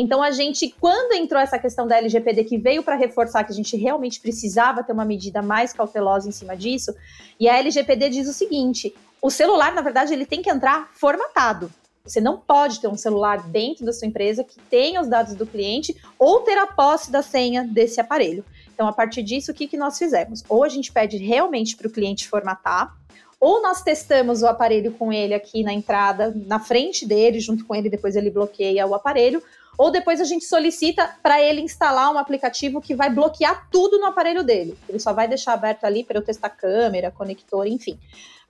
Então, 0.00 0.22
a 0.22 0.30
gente, 0.30 0.72
quando 0.80 1.12
entrou 1.12 1.42
essa 1.42 1.58
questão 1.58 1.84
da 1.84 1.96
LGPD, 1.96 2.44
que 2.44 2.56
veio 2.56 2.84
para 2.84 2.94
reforçar 2.94 3.42
que 3.42 3.50
a 3.50 3.54
gente 3.54 3.76
realmente 3.76 4.20
precisava 4.20 4.84
ter 4.84 4.92
uma 4.92 5.04
medida 5.04 5.42
mais 5.42 5.72
cautelosa 5.72 6.28
em 6.28 6.30
cima 6.30 6.56
disso, 6.56 6.94
e 7.40 7.48
a 7.48 7.58
LGPD 7.58 8.08
diz 8.10 8.28
o 8.28 8.32
seguinte: 8.32 8.94
o 9.20 9.28
celular, 9.28 9.74
na 9.74 9.82
verdade, 9.82 10.12
ele 10.12 10.24
tem 10.24 10.40
que 10.40 10.48
entrar 10.48 10.88
formatado. 10.94 11.68
Você 12.04 12.20
não 12.20 12.38
pode 12.38 12.80
ter 12.80 12.86
um 12.86 12.96
celular 12.96 13.42
dentro 13.48 13.84
da 13.84 13.92
sua 13.92 14.06
empresa 14.06 14.44
que 14.44 14.60
tenha 14.70 15.00
os 15.00 15.08
dados 15.08 15.34
do 15.34 15.44
cliente 15.44 15.96
ou 16.16 16.42
ter 16.42 16.56
a 16.56 16.66
posse 16.68 17.10
da 17.10 17.20
senha 17.20 17.64
desse 17.64 18.00
aparelho. 18.00 18.44
Então, 18.72 18.86
a 18.86 18.92
partir 18.92 19.24
disso, 19.24 19.50
o 19.50 19.54
que, 19.54 19.66
que 19.66 19.76
nós 19.76 19.98
fizemos? 19.98 20.44
Ou 20.48 20.62
a 20.62 20.68
gente 20.68 20.92
pede 20.92 21.16
realmente 21.16 21.76
para 21.76 21.88
o 21.88 21.90
cliente 21.90 22.28
formatar, 22.28 22.96
ou 23.40 23.62
nós 23.62 23.82
testamos 23.82 24.42
o 24.42 24.46
aparelho 24.46 24.92
com 24.92 25.12
ele 25.12 25.34
aqui 25.34 25.62
na 25.62 25.72
entrada, 25.72 26.32
na 26.46 26.58
frente 26.58 27.06
dele, 27.06 27.40
junto 27.40 27.64
com 27.64 27.74
ele, 27.74 27.90
depois 27.90 28.16
ele 28.16 28.30
bloqueia 28.30 28.86
o 28.86 28.94
aparelho, 28.94 29.42
ou 29.78 29.92
depois 29.92 30.20
a 30.20 30.24
gente 30.24 30.44
solicita 30.44 31.08
para 31.22 31.40
ele 31.40 31.60
instalar 31.60 32.12
um 32.12 32.18
aplicativo 32.18 32.80
que 32.80 32.96
vai 32.96 33.08
bloquear 33.08 33.68
tudo 33.70 33.98
no 33.98 34.06
aparelho 34.06 34.42
dele. 34.42 34.76
Ele 34.88 34.98
só 34.98 35.12
vai 35.12 35.28
deixar 35.28 35.52
aberto 35.52 35.84
ali 35.84 36.02
para 36.02 36.18
eu 36.18 36.22
testar 36.22 36.50
câmera, 36.50 37.12
conector, 37.12 37.64
enfim. 37.64 37.96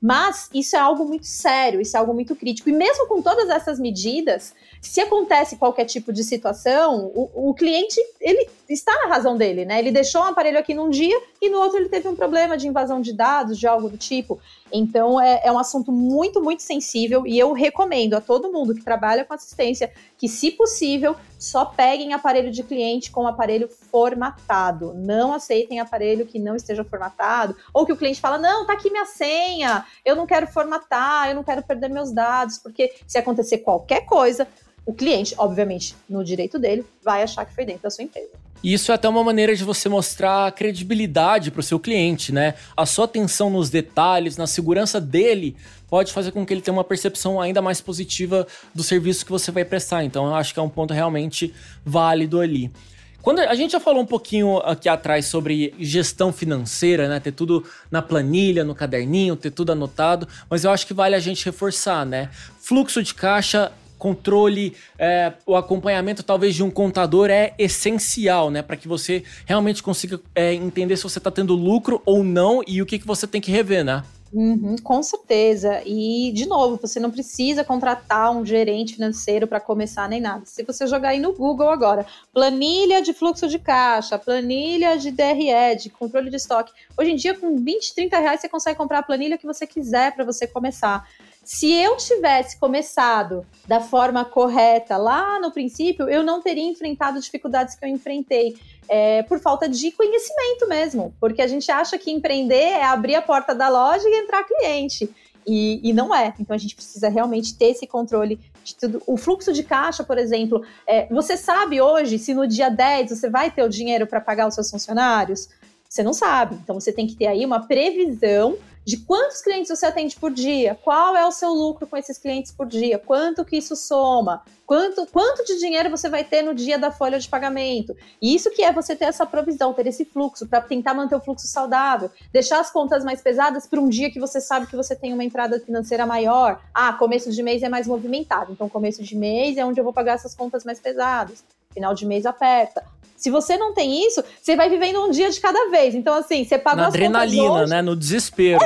Mas 0.01 0.49
isso 0.55 0.77
é 0.77 0.79
algo 0.79 1.05
muito 1.05 1.27
sério, 1.27 1.81
isso 1.81 1.97
é 1.97 2.01
algo 2.01 2.15
muito 2.15 2.35
crítico. 2.37 2.71
E 2.71 2.73
mesmo 2.73 3.09
com 3.09 3.21
todas 3.21 3.49
essas 3.49 3.81
medidas, 3.81 4.55
se 4.81 5.01
acontece 5.01 5.57
qualquer 5.57 5.87
tipo 5.87 6.13
de 6.13 6.23
situação, 6.23 7.11
o, 7.15 7.51
o, 7.51 7.55
cliente 7.55 8.01
ele 8.21 8.49
está 8.69 8.93
na 9.03 9.09
razão 9.09 9.37
dele, 9.37 9.65
né? 9.65 9.81
Ele 9.81 9.91
deixou 9.91 10.21
um 10.21 10.27
aparelho 10.27 10.59
aqui 10.59 10.73
num 10.73 10.89
dia 10.89 11.21
e 11.43 11.51
no 11.51 11.59
outro 11.59 11.79
ele 11.79 11.89
teve 11.89 12.07
um 12.07 12.15
problema 12.15 12.57
de 12.57 12.69
invasão 12.69 13.01
de 13.01 13.13
dados, 13.13 13.59
de 13.59 13.67
algo 13.67 13.89
do 13.89 13.99
tipo. 13.99 14.41
Então 14.73 15.21
é, 15.21 15.41
é 15.45 15.53
um 15.53 15.59
assunto 15.59 15.91
muito, 15.93 16.43
muito 16.43 16.63
sensível 16.63 17.27
e 17.27 17.39
eu 17.39 17.53
recomendo 17.53 18.15
a 18.15 18.21
todo 18.21 18.53
mundo 18.53 18.75
que 18.75 18.85
trabalha 18.85 19.25
com 19.25 19.35
assistência 19.35 19.93
que, 20.17 20.29
se 20.29 20.51
possível, 20.51 21.17
só 21.39 21.65
peguem 21.65 22.13
aparelho 22.13 22.51
de 22.51 22.63
cliente 22.63 23.11
com 23.11 23.27
aparelho 23.27 23.69
formatado. 23.69 24.93
Não 24.95 25.33
aceitem 25.33 25.81
aparelho 25.81 26.27
que 26.27 26.39
não 26.39 26.57
esteja 26.57 26.85
formatado, 26.85 27.57
ou 27.73 27.87
que 27.87 27.93
o 27.93 27.97
cliente 27.97 28.21
fala: 28.21 28.39
não, 28.39 28.67
tá 28.67 28.73
aqui 28.73 28.91
minha 28.91 29.07
senha, 29.07 29.85
eu 30.05 30.17
não 30.17 30.27
quero 30.27 30.47
formatar, 30.47 31.29
eu 31.29 31.35
não 31.35 31.45
quero 31.45 31.63
perder 31.63 31.89
meus 31.89 32.13
dados, 32.13 32.59
porque 32.59 32.93
se 33.07 33.19
acontecer 33.19 33.59
qualquer 33.59 34.05
coisa, 34.05 34.49
o 34.89 34.95
cliente, 34.95 35.35
obviamente, 35.37 35.95
no 36.09 36.25
direito 36.25 36.59
dele, 36.59 36.83
vai 37.05 37.23
achar 37.23 37.45
que 37.45 37.55
foi 37.55 37.67
dentro 37.67 37.83
da 37.83 37.91
sua 37.91 38.05
empresa. 38.05 38.31
Isso 38.65 38.91
é 38.91 38.95
até 38.95 39.07
uma 39.07 39.23
maneira 39.23 39.55
de 39.55 39.63
você 39.63 39.87
mostrar 39.87 40.51
credibilidade 40.53 41.51
para 41.51 41.61
o 41.61 41.63
seu 41.63 41.79
cliente, 41.79 42.33
né? 42.33 42.55
A 42.75 42.87
sua 42.87 43.05
atenção 43.05 43.51
nos 43.51 43.69
detalhes, 43.69 44.39
na 44.39 44.47
segurança 44.47 44.99
dele, 44.99 45.55
pode 45.89 46.11
fazer 46.11 46.33
com 46.33 46.45
que 46.45 46.55
ele 46.55 46.63
tenha 46.63 46.73
uma 46.73 46.83
percepção 46.83 47.39
ainda 47.39 47.61
mais 47.61 47.83
positiva 47.83 48.47
do 48.75 48.83
serviço 48.83 49.27
que 49.27 49.31
você 49.31 49.53
vai 49.53 49.63
prestar. 49.63 50.05
Então, 50.05 50.25
eu 50.25 50.35
acho 50.35 50.55
que 50.55 50.59
é 50.59 50.63
um 50.63 50.71
ponto 50.71 50.95
realmente 50.95 51.53
válido 51.85 52.41
ali. 52.41 52.73
Quando 53.21 53.41
a 53.41 53.55
gente 53.55 53.73
já 53.73 53.81
falou 53.81 54.01
um 54.01 54.07
pouquinho 54.07 54.57
aqui 54.61 54.89
atrás 54.89 55.27
sobre 55.27 55.75
gestão 55.79 56.33
financeira, 56.33 57.09
né? 57.11 57.21
Ter 57.21 57.33
tudo 57.33 57.63
na 57.91 58.01
planilha, 58.01 58.65
no 58.65 58.75
caderninho, 58.75 59.37
ter 59.37 59.51
tudo 59.51 59.71
anotado, 59.71 60.27
mas 60.49 60.65
eu 60.65 60.71
acho 60.71 60.87
que 60.87 60.95
vale 60.95 61.15
a 61.15 61.21
gente 61.21 61.45
reforçar, 61.45 62.07
né? 62.07 62.31
Fluxo 62.59 63.03
de 63.03 63.13
caixa 63.13 63.71
controle, 63.99 64.75
é, 64.99 65.33
o 65.47 65.57
acompanhamento 65.57 66.23
talvez 66.23 66.55
de 66.55 66.63
um 66.63 66.71
contador 66.71 67.31
é 67.31 67.55
essencial, 67.59 68.51
né? 68.51 68.63
Para 68.63 68.77
que 68.77 68.89
você 68.89 69.25
realmente 69.45 69.83
consiga 69.83 70.21
é, 70.35 70.55
entender 70.55 70.97
se 70.97 71.03
você 71.03 71.19
está 71.19 71.31
tendo 71.31 71.55
lucro 71.55 72.01
ou 72.07 72.23
não 72.23 72.63
e 72.67 72.81
o 72.81 72.87
que, 72.87 72.99
que 72.99 73.07
você 73.07 73.27
tem 73.27 73.41
que 73.41 73.51
rever, 73.51 73.85
né? 73.85 74.03
Uhum, 74.33 74.77
com 74.77 75.03
certeza. 75.03 75.83
E, 75.87 76.31
de 76.35 76.47
novo, 76.47 76.79
você 76.81 77.01
não 77.01 77.11
precisa 77.11 77.65
contratar 77.65 78.31
um 78.31 78.45
gerente 78.45 78.95
financeiro 78.95 79.47
para 79.47 79.59
começar 79.59 80.09
nem 80.09 80.21
nada. 80.21 80.45
Se 80.45 80.63
você 80.63 80.87
jogar 80.87 81.11
aí 81.11 81.21
no 81.21 81.33
Google 81.33 81.71
agora, 81.71 82.05
planilha 82.33 83.01
de 83.01 83.15
fluxo 83.15 83.49
de 83.49 83.59
caixa, 83.59 84.19
planilha 84.19 84.99
de 84.99 85.11
DRE, 85.11 85.77
de 85.81 85.89
controle 85.89 86.29
de 86.29 86.37
estoque. 86.37 86.73
Hoje 86.97 87.13
em 87.13 87.17
dia, 87.17 87.35
com 87.39 87.57
20, 87.57 87.95
30 87.95 88.19
reais, 88.19 88.41
você 88.41 88.49
consegue 88.49 88.77
comprar 88.77 88.99
a 88.99 89.03
planilha 89.03 89.39
que 89.39 89.47
você 89.47 89.67
quiser 89.67 90.15
para 90.15 90.25
você 90.25 90.47
começar. 90.47 91.09
Se 91.49 91.73
eu 91.73 91.97
tivesse 91.97 92.59
começado 92.59 93.47
da 93.67 93.81
forma 93.81 94.23
correta 94.23 94.99
lá 94.99 95.41
no 95.41 95.51
princípio, 95.51 96.07
eu 96.07 96.23
não 96.23 96.43
teria 96.43 96.63
enfrentado 96.63 97.19
dificuldades 97.19 97.75
que 97.75 97.83
eu 97.87 97.89
enfrentei. 97.89 98.55
É, 98.87 99.23
por 99.23 99.41
falta 99.41 99.67
de 99.67 99.91
conhecimento 99.93 100.69
mesmo, 100.69 101.15
porque 101.19 101.41
a 101.41 101.47
gente 101.47 101.71
acha 101.71 101.97
que 101.97 102.11
empreender 102.11 102.55
é 102.55 102.85
abrir 102.85 103.15
a 103.15 103.23
porta 103.23 103.55
da 103.55 103.71
loja 103.71 104.07
e 104.07 104.19
entrar 104.19 104.45
cliente. 104.45 105.09
E, 105.47 105.81
e, 105.83 105.93
não 105.95 106.15
é. 106.15 106.35
Então 106.39 106.55
a 106.55 106.59
gente 106.59 106.75
precisa 106.75 107.09
realmente 107.09 107.57
ter 107.57 107.71
esse 107.71 107.87
controle 107.87 108.39
de 108.63 108.75
tudo. 108.75 109.03
O 109.07 109.17
fluxo 109.17 109.51
de 109.51 109.63
caixa, 109.63 110.05
por 110.05 110.19
exemplo, 110.19 110.63
é, 110.87 111.07
você 111.07 111.35
sabe 111.35 111.81
hoje 111.81 112.19
se 112.19 112.35
no 112.35 112.47
dia 112.47 112.69
10 112.69 113.09
você 113.09 113.31
vai 113.31 113.51
ter 113.51 113.63
o 113.63 113.71
dinheiro 113.71 114.07
para 114.07 114.21
pagar 114.21 114.47
os 114.47 114.55
seus 114.55 114.71
funcionários? 114.71 115.49
Você 115.89 116.03
não 116.03 116.13
sabe. 116.13 116.57
Então 116.57 116.79
você 116.79 116.93
tem 116.93 117.07
que 117.07 117.17
ter 117.17 117.27
aí 117.27 117.45
uma 117.47 117.67
previsão 117.67 118.59
de 118.89 118.97
quantos 118.97 119.43
clientes 119.43 119.69
você 119.69 119.85
atende 119.85 120.17
por 120.17 120.33
dia, 120.33 120.75
qual 120.83 121.15
é 121.15 121.27
o 121.27 121.31
seu 121.31 121.51
lucro 121.51 121.87
com 121.87 121.95
esses 121.95 122.17
clientes 122.17 122.51
por 122.51 122.67
dia, 122.67 122.99
quanto 122.99 123.45
que 123.45 123.59
isso 123.59 123.77
soma, 123.77 124.43
quanto, 124.65 125.07
quanto 125.09 125.45
de 125.45 125.59
dinheiro 125.59 125.91
você 125.91 126.09
vai 126.09 126.25
ter 126.25 126.41
no 126.41 126.55
dia 126.55 126.79
da 126.79 126.91
folha 126.91 127.19
de 127.19 127.29
pagamento. 127.29 127.95
E 128.21 128.35
isso 128.35 128.51
que 128.51 128.63
é 128.63 128.73
você 128.73 128.97
ter 128.97 129.05
essa 129.05 129.27
provisão, 129.27 129.75
ter 129.75 129.87
esse 129.87 130.07
fluxo, 130.07 130.47
para 130.47 130.63
tentar 130.63 130.95
manter 130.95 131.17
o 131.17 131.21
fluxo 131.21 131.47
saudável, 131.47 132.11
deixar 132.33 132.61
as 132.61 132.71
contas 132.71 133.05
mais 133.05 133.21
pesadas 133.21 133.67
para 133.67 133.79
um 133.79 133.91
dia 133.91 134.11
que 134.11 134.19
você 134.19 134.41
sabe 134.41 134.67
que 134.67 134.77
você 134.77 134.97
tem 134.97 135.13
uma 135.13 135.25
entrada 135.25 135.61
financeira 135.61 136.07
maior. 136.07 136.59
Ah, 136.73 136.95
começo 136.95 137.31
de 137.31 137.43
mês 137.43 137.63
é 137.63 137.69
mais 137.69 137.87
movimentado, 137.87 138.53
então 138.53 138.71
começo 138.71 139.03
de 139.03 139.15
mês 139.15 139.59
é 139.59 139.67
onde 139.67 139.79
eu 139.79 139.85
vou 139.85 139.93
pagar 139.93 140.15
essas 140.15 140.35
contas 140.35 140.65
mais 140.65 140.81
pesadas. 140.81 141.45
Final 141.79 141.95
de 141.95 142.05
mês 142.05 142.27
aperta. 142.27 142.83
Se 143.17 143.31
você 143.31 143.57
não 143.57 143.73
tem 143.73 144.05
isso, 144.05 144.23
você 144.41 144.57
vai 144.57 144.69
vivendo 144.69 145.01
um 145.05 145.11
dia 145.11 145.31
de 145.31 145.41
cada 145.41 145.71
vez. 145.71 145.95
Então, 145.95 146.15
assim, 146.15 146.45
você 146.45 146.59
paga 146.59 146.83
as 146.83 146.89
adrenalina, 146.89 147.43
contas 147.43 147.63
hoje, 147.63 147.71
né? 147.71 147.83
No 147.83 147.95
desespero. 147.97 148.61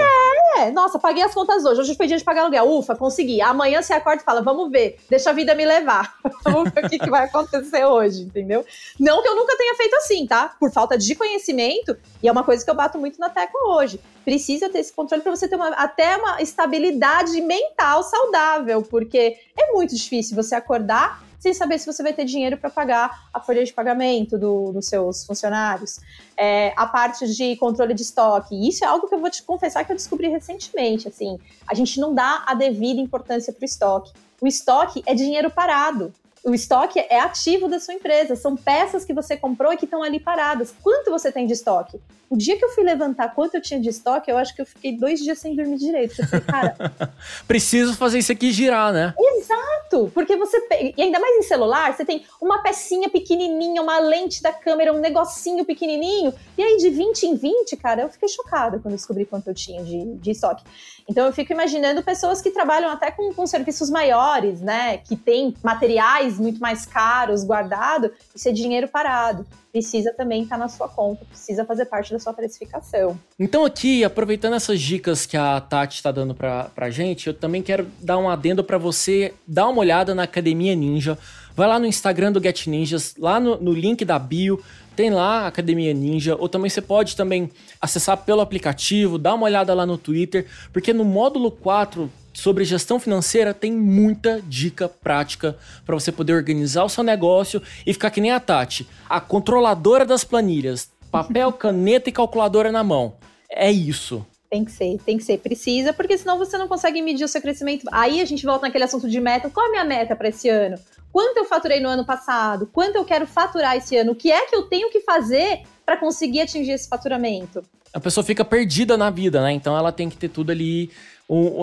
É, 0.59 0.71
nossa, 0.71 0.99
paguei 0.99 1.23
as 1.23 1.33
contas 1.33 1.65
hoje. 1.65 1.81
Hoje 1.81 1.95
foi 1.95 2.07
dia 2.07 2.17
de 2.17 2.25
pagar 2.25 2.43
aluguel. 2.43 2.71
Ufa, 2.71 2.95
consegui. 2.95 3.41
Amanhã 3.41 3.83
você 3.83 3.93
acorda 3.93 4.23
e 4.23 4.25
fala, 4.25 4.43
vamos 4.43 4.71
ver. 4.71 4.99
Deixa 5.11 5.31
a 5.31 5.33
vida 5.33 5.55
me 5.55 5.65
levar. 5.65 6.15
vamos 6.45 6.71
ver 6.71 6.85
o 6.85 6.89
que, 6.89 6.99
que 6.99 7.11
vai 7.11 7.25
acontecer 7.25 7.85
hoje, 7.85 8.23
entendeu? 8.23 8.65
Não 8.99 9.23
que 9.23 9.29
eu 9.29 9.37
nunca 9.37 9.57
tenha 9.57 9.75
feito 9.75 9.95
assim, 9.97 10.27
tá? 10.27 10.55
Por 10.59 10.71
falta 10.71 10.97
de 10.97 11.15
conhecimento. 11.15 11.97
E 12.23 12.29
é 12.29 12.33
uma 12.33 12.45
coisa 12.45 12.65
que 12.65 12.71
eu 12.71 12.75
bato 12.75 12.99
muito 12.99 13.19
na 13.19 13.31
tecla 13.31 13.75
hoje. 13.75 14.01
Precisa 14.25 14.69
ter 14.69 14.81
esse 14.81 14.93
controle 14.93 15.23
para 15.23 15.35
você 15.35 15.49
ter 15.49 15.57
uma, 15.57 15.69
até 15.69 16.17
uma 16.17 16.41
estabilidade 16.41 17.41
mental 17.41 18.03
saudável. 18.03 18.83
Porque 18.83 19.37
é 19.59 19.73
muito 19.73 19.95
difícil 19.95 20.37
você 20.37 20.55
acordar 20.55 21.32
sem 21.43 21.53
saber 21.53 21.77
se 21.81 21.87
você 21.87 22.05
vai 22.05 22.13
ter 22.13 22.25
dinheiro 22.25 22.57
para 22.57 22.71
pagar 22.71 23.27
a 23.35 23.41
folha 23.41 23.65
de 23.65 23.73
pagamento 23.73 24.39
do, 24.39 24.71
dos 24.71 24.87
seus 24.87 25.27
funcionários. 25.27 25.99
É, 26.37 26.73
a 26.77 26.87
parte 26.87 27.27
de 27.35 27.57
controle 27.57 27.95
de 27.95 28.03
estoque. 28.03 28.55
Isso 28.69 28.85
é 28.85 28.87
algo 28.87 29.09
que 29.09 29.15
eu 29.17 29.19
vou 29.19 29.29
te 29.29 29.43
confessar 29.43 29.85
que 29.85 29.91
eu 29.91 29.97
descobri 29.97 30.29
recentemente. 30.29 31.09
Assim, 31.09 31.41
a 31.67 31.75
gente 31.75 31.99
não 31.99 32.15
dá 32.15 32.45
a 32.47 32.55
devida 32.55 33.01
importância 33.01 33.53
para 33.53 33.63
o 33.63 33.65
estoque. 33.65 34.13
O 34.41 34.47
estoque 34.47 35.03
é 35.05 35.15
dinheiro 35.15 35.51
parado. 35.51 36.15
O 36.45 36.55
estoque 36.55 36.99
é 36.99 37.21
ativo 37.21 37.69
da 37.69 37.79
sua 37.79 37.95
empresa, 37.95 38.35
são 38.35 38.57
peças 38.57 39.05
que 39.05 39.15
você 39.15 39.37
comprou 39.37 39.73
e 39.73 39.77
que 39.77 39.85
estão 39.85 40.03
ali 40.03 40.19
paradas. 40.19 40.75
Quanto 40.83 41.11
você 41.11 41.31
tem 41.31 41.47
de 41.47 41.53
estoque? 41.53 42.01
O 42.33 42.37
dia 42.37 42.57
que 42.57 42.65
eu 42.65 42.71
fui 42.71 42.83
levantar 42.83 43.35
quanto 43.35 43.57
eu 43.57 43.61
tinha 43.61 43.79
de 43.79 43.91
estoque, 43.91 44.31
eu 44.31 44.39
acho 44.39 44.57
que 44.57 44.63
eu 44.63 44.65
fiquei 44.65 44.97
dois 44.97 45.21
dias 45.21 45.39
sem 45.39 45.55
dormir 45.55 45.77
direito. 45.77 46.19
Eu 46.19 46.27
falei, 46.27 46.47
cara. 46.47 46.75
Preciso 47.47 47.95
fazer 47.95 48.21
isso 48.21 48.33
aqui 48.33 48.51
girar, 48.51 48.91
né? 48.91 49.13
Exato! 49.19 50.11
Porque 50.15 50.35
você. 50.35 50.57
E 50.97 51.03
ainda 51.03 51.21
mais 51.21 51.37
em 51.37 51.43
celular, 51.43 51.95
você 51.95 52.07
tem 52.07 52.25
uma 52.41 52.63
pecinha 52.63 53.11
pequenininha, 53.11 53.83
uma 53.83 53.99
lente 53.99 54.43
da 54.43 54.51
câmera, 54.51 54.95
um 54.95 54.99
negocinho 54.99 55.63
pequenininho. 55.67 56.33
E 56.57 56.63
aí, 56.63 56.79
de 56.79 56.89
20 56.89 57.23
em 57.25 57.35
20, 57.35 57.77
cara, 57.77 58.01
eu 58.01 58.09
fiquei 58.09 58.31
chocada 58.31 58.79
quando 58.79 58.95
descobri 58.95 59.27
quanto 59.27 59.49
eu 59.49 59.55
tinha 59.55 59.85
de, 59.85 60.15
de 60.15 60.31
estoque. 60.31 60.65
Então, 61.07 61.27
eu 61.27 61.35
fico 61.35 61.53
imaginando 61.53 62.03
pessoas 62.03 62.41
que 62.41 62.51
trabalham 62.51 62.91
até 62.91 63.11
com, 63.11 63.35
com 63.35 63.47
serviços 63.47 63.91
maiores, 63.91 64.63
né? 64.63 64.97
Que 64.97 65.17
tem 65.17 65.55
materiais 65.63 66.32
muito 66.39 66.61
mais 66.61 66.87
caros 66.87 67.45
guardado, 67.45 68.11
isso 68.35 68.49
é 68.49 68.53
dinheiro 68.53 68.89
parado 68.89 69.47
precisa 69.73 70.13
também 70.13 70.43
estar 70.43 70.57
tá 70.57 70.65
na 70.65 70.69
sua 70.69 70.87
conta, 70.87 71.25
precisa 71.25 71.65
fazer 71.65 71.87
parte 71.87 72.13
da 72.13 72.19
sua 72.19 72.35
precificação. 72.35 73.19
Então 73.41 73.65
aqui, 73.65 74.05
aproveitando 74.05 74.55
essas 74.55 74.79
dicas 74.79 75.25
que 75.25 75.37
a 75.37 75.59
Tati 75.61 75.97
está 75.97 76.13
dando 76.13 76.35
para 76.35 76.71
a 76.77 76.91
gente, 76.91 77.29
eu 77.29 77.35
também 77.35 77.63
quero 77.63 77.87
dar 77.99 78.19
um 78.19 78.29
adendo 78.29 78.63
para 78.63 78.77
você 78.77 79.33
dar 79.47 79.69
uma 79.69 79.81
olhada 79.81 80.15
na 80.15 80.25
Academia 80.25 80.77
Ninja. 80.77 81.19
Vai 81.57 81.67
lá 81.67 81.79
no 81.79 81.87
Instagram 81.87 82.33
do 82.33 82.43
Get 82.43 82.67
Ninjas, 82.67 83.15
lá 83.19 83.41
no, 83.41 83.57
no 83.57 83.73
link 83.73 84.05
da 84.05 84.19
bio, 84.19 84.63
tem 84.95 85.09
lá 85.09 85.41
a 85.41 85.47
Academia 85.47 85.95
Ninja, 85.95 86.37
ou 86.39 86.51
também 86.51 86.69
você 86.69 86.83
pode 86.83 87.17
também 87.17 87.51
acessar 87.81 88.19
pelo 88.19 88.43
aplicativo, 88.43 89.17
dar 89.17 89.35
uma 89.35 89.47
olhada 89.47 89.73
lá 89.73 89.87
no 89.87 89.97
Twitter, 89.97 90.47
porque 90.71 90.93
no 90.93 91.05
módulo 91.05 91.51
4 91.51 92.11
sobre 92.33 92.65
gestão 92.65 92.99
financeira 92.99 93.53
tem 93.53 93.73
muita 93.73 94.41
dica 94.43 94.89
prática 94.89 95.57
para 95.85 95.95
você 95.95 96.11
poder 96.11 96.35
organizar 96.35 96.85
o 96.85 96.89
seu 96.89 97.05
negócio 97.05 97.63
e 97.87 97.93
ficar 97.93 98.11
que 98.11 98.21
nem 98.21 98.31
a 98.31 98.41
Tati, 98.41 98.89
a 99.09 99.21
controladora 99.21 100.05
das 100.05 100.25
planilhas, 100.25 100.91
papel, 101.11 101.53
caneta 101.55 102.09
e 102.09 102.13
calculadora 102.13 102.73
na 102.73 102.83
mão. 102.83 103.15
É 103.51 103.71
isso. 103.71 104.25
Tem 104.51 104.65
que 104.65 104.73
ser, 104.73 104.99
tem 105.05 105.17
que 105.17 105.25
ser, 105.25 105.39
precisa, 105.39 105.95
porque 105.95 106.19
senão 106.19 106.37
você 106.37 106.59
não 106.59 106.69
consegue 106.69 107.01
medir 107.01 107.25
o 107.25 107.29
seu 107.29 107.41
crescimento. 107.41 107.87
Aí 107.91 108.21
a 108.21 108.25
gente 108.25 108.45
volta 108.45 108.67
naquele 108.67 108.85
assunto 108.85 109.09
de 109.09 109.19
meta. 109.19 109.49
Qual 109.49 109.65
é 109.65 109.69
a 109.69 109.73
minha 109.73 109.85
meta 109.85 110.15
para 110.15 110.29
esse 110.29 110.49
ano? 110.49 110.77
Quanto 111.11 111.39
eu 111.39 111.45
faturei 111.45 111.81
no 111.81 111.89
ano 111.89 112.05
passado? 112.05 112.69
Quanto 112.73 112.97
eu 112.97 113.05
quero 113.05 113.27
faturar 113.27 113.77
esse 113.77 113.97
ano? 113.97 114.13
O 114.13 114.15
que 114.15 114.31
é 114.31 114.47
que 114.47 114.55
eu 114.55 114.63
tenho 114.65 114.91
que 114.91 115.01
fazer 115.01 115.63
para 115.87 115.97
conseguir 115.97 116.41
atingir 116.41 116.73
esse 116.73 116.89
faturamento? 116.89 117.63
A 117.95 118.01
pessoa 118.01 118.25
fica 118.25 118.45
perdida 118.45 118.97
na 118.97 119.11
vida, 119.11 119.43
né? 119.43 119.53
Então 119.53 119.77
ela 119.77 119.93
tem 119.93 120.09
que 120.09 120.17
ter 120.17 120.29
tudo 120.29 120.51
ali 120.51 120.91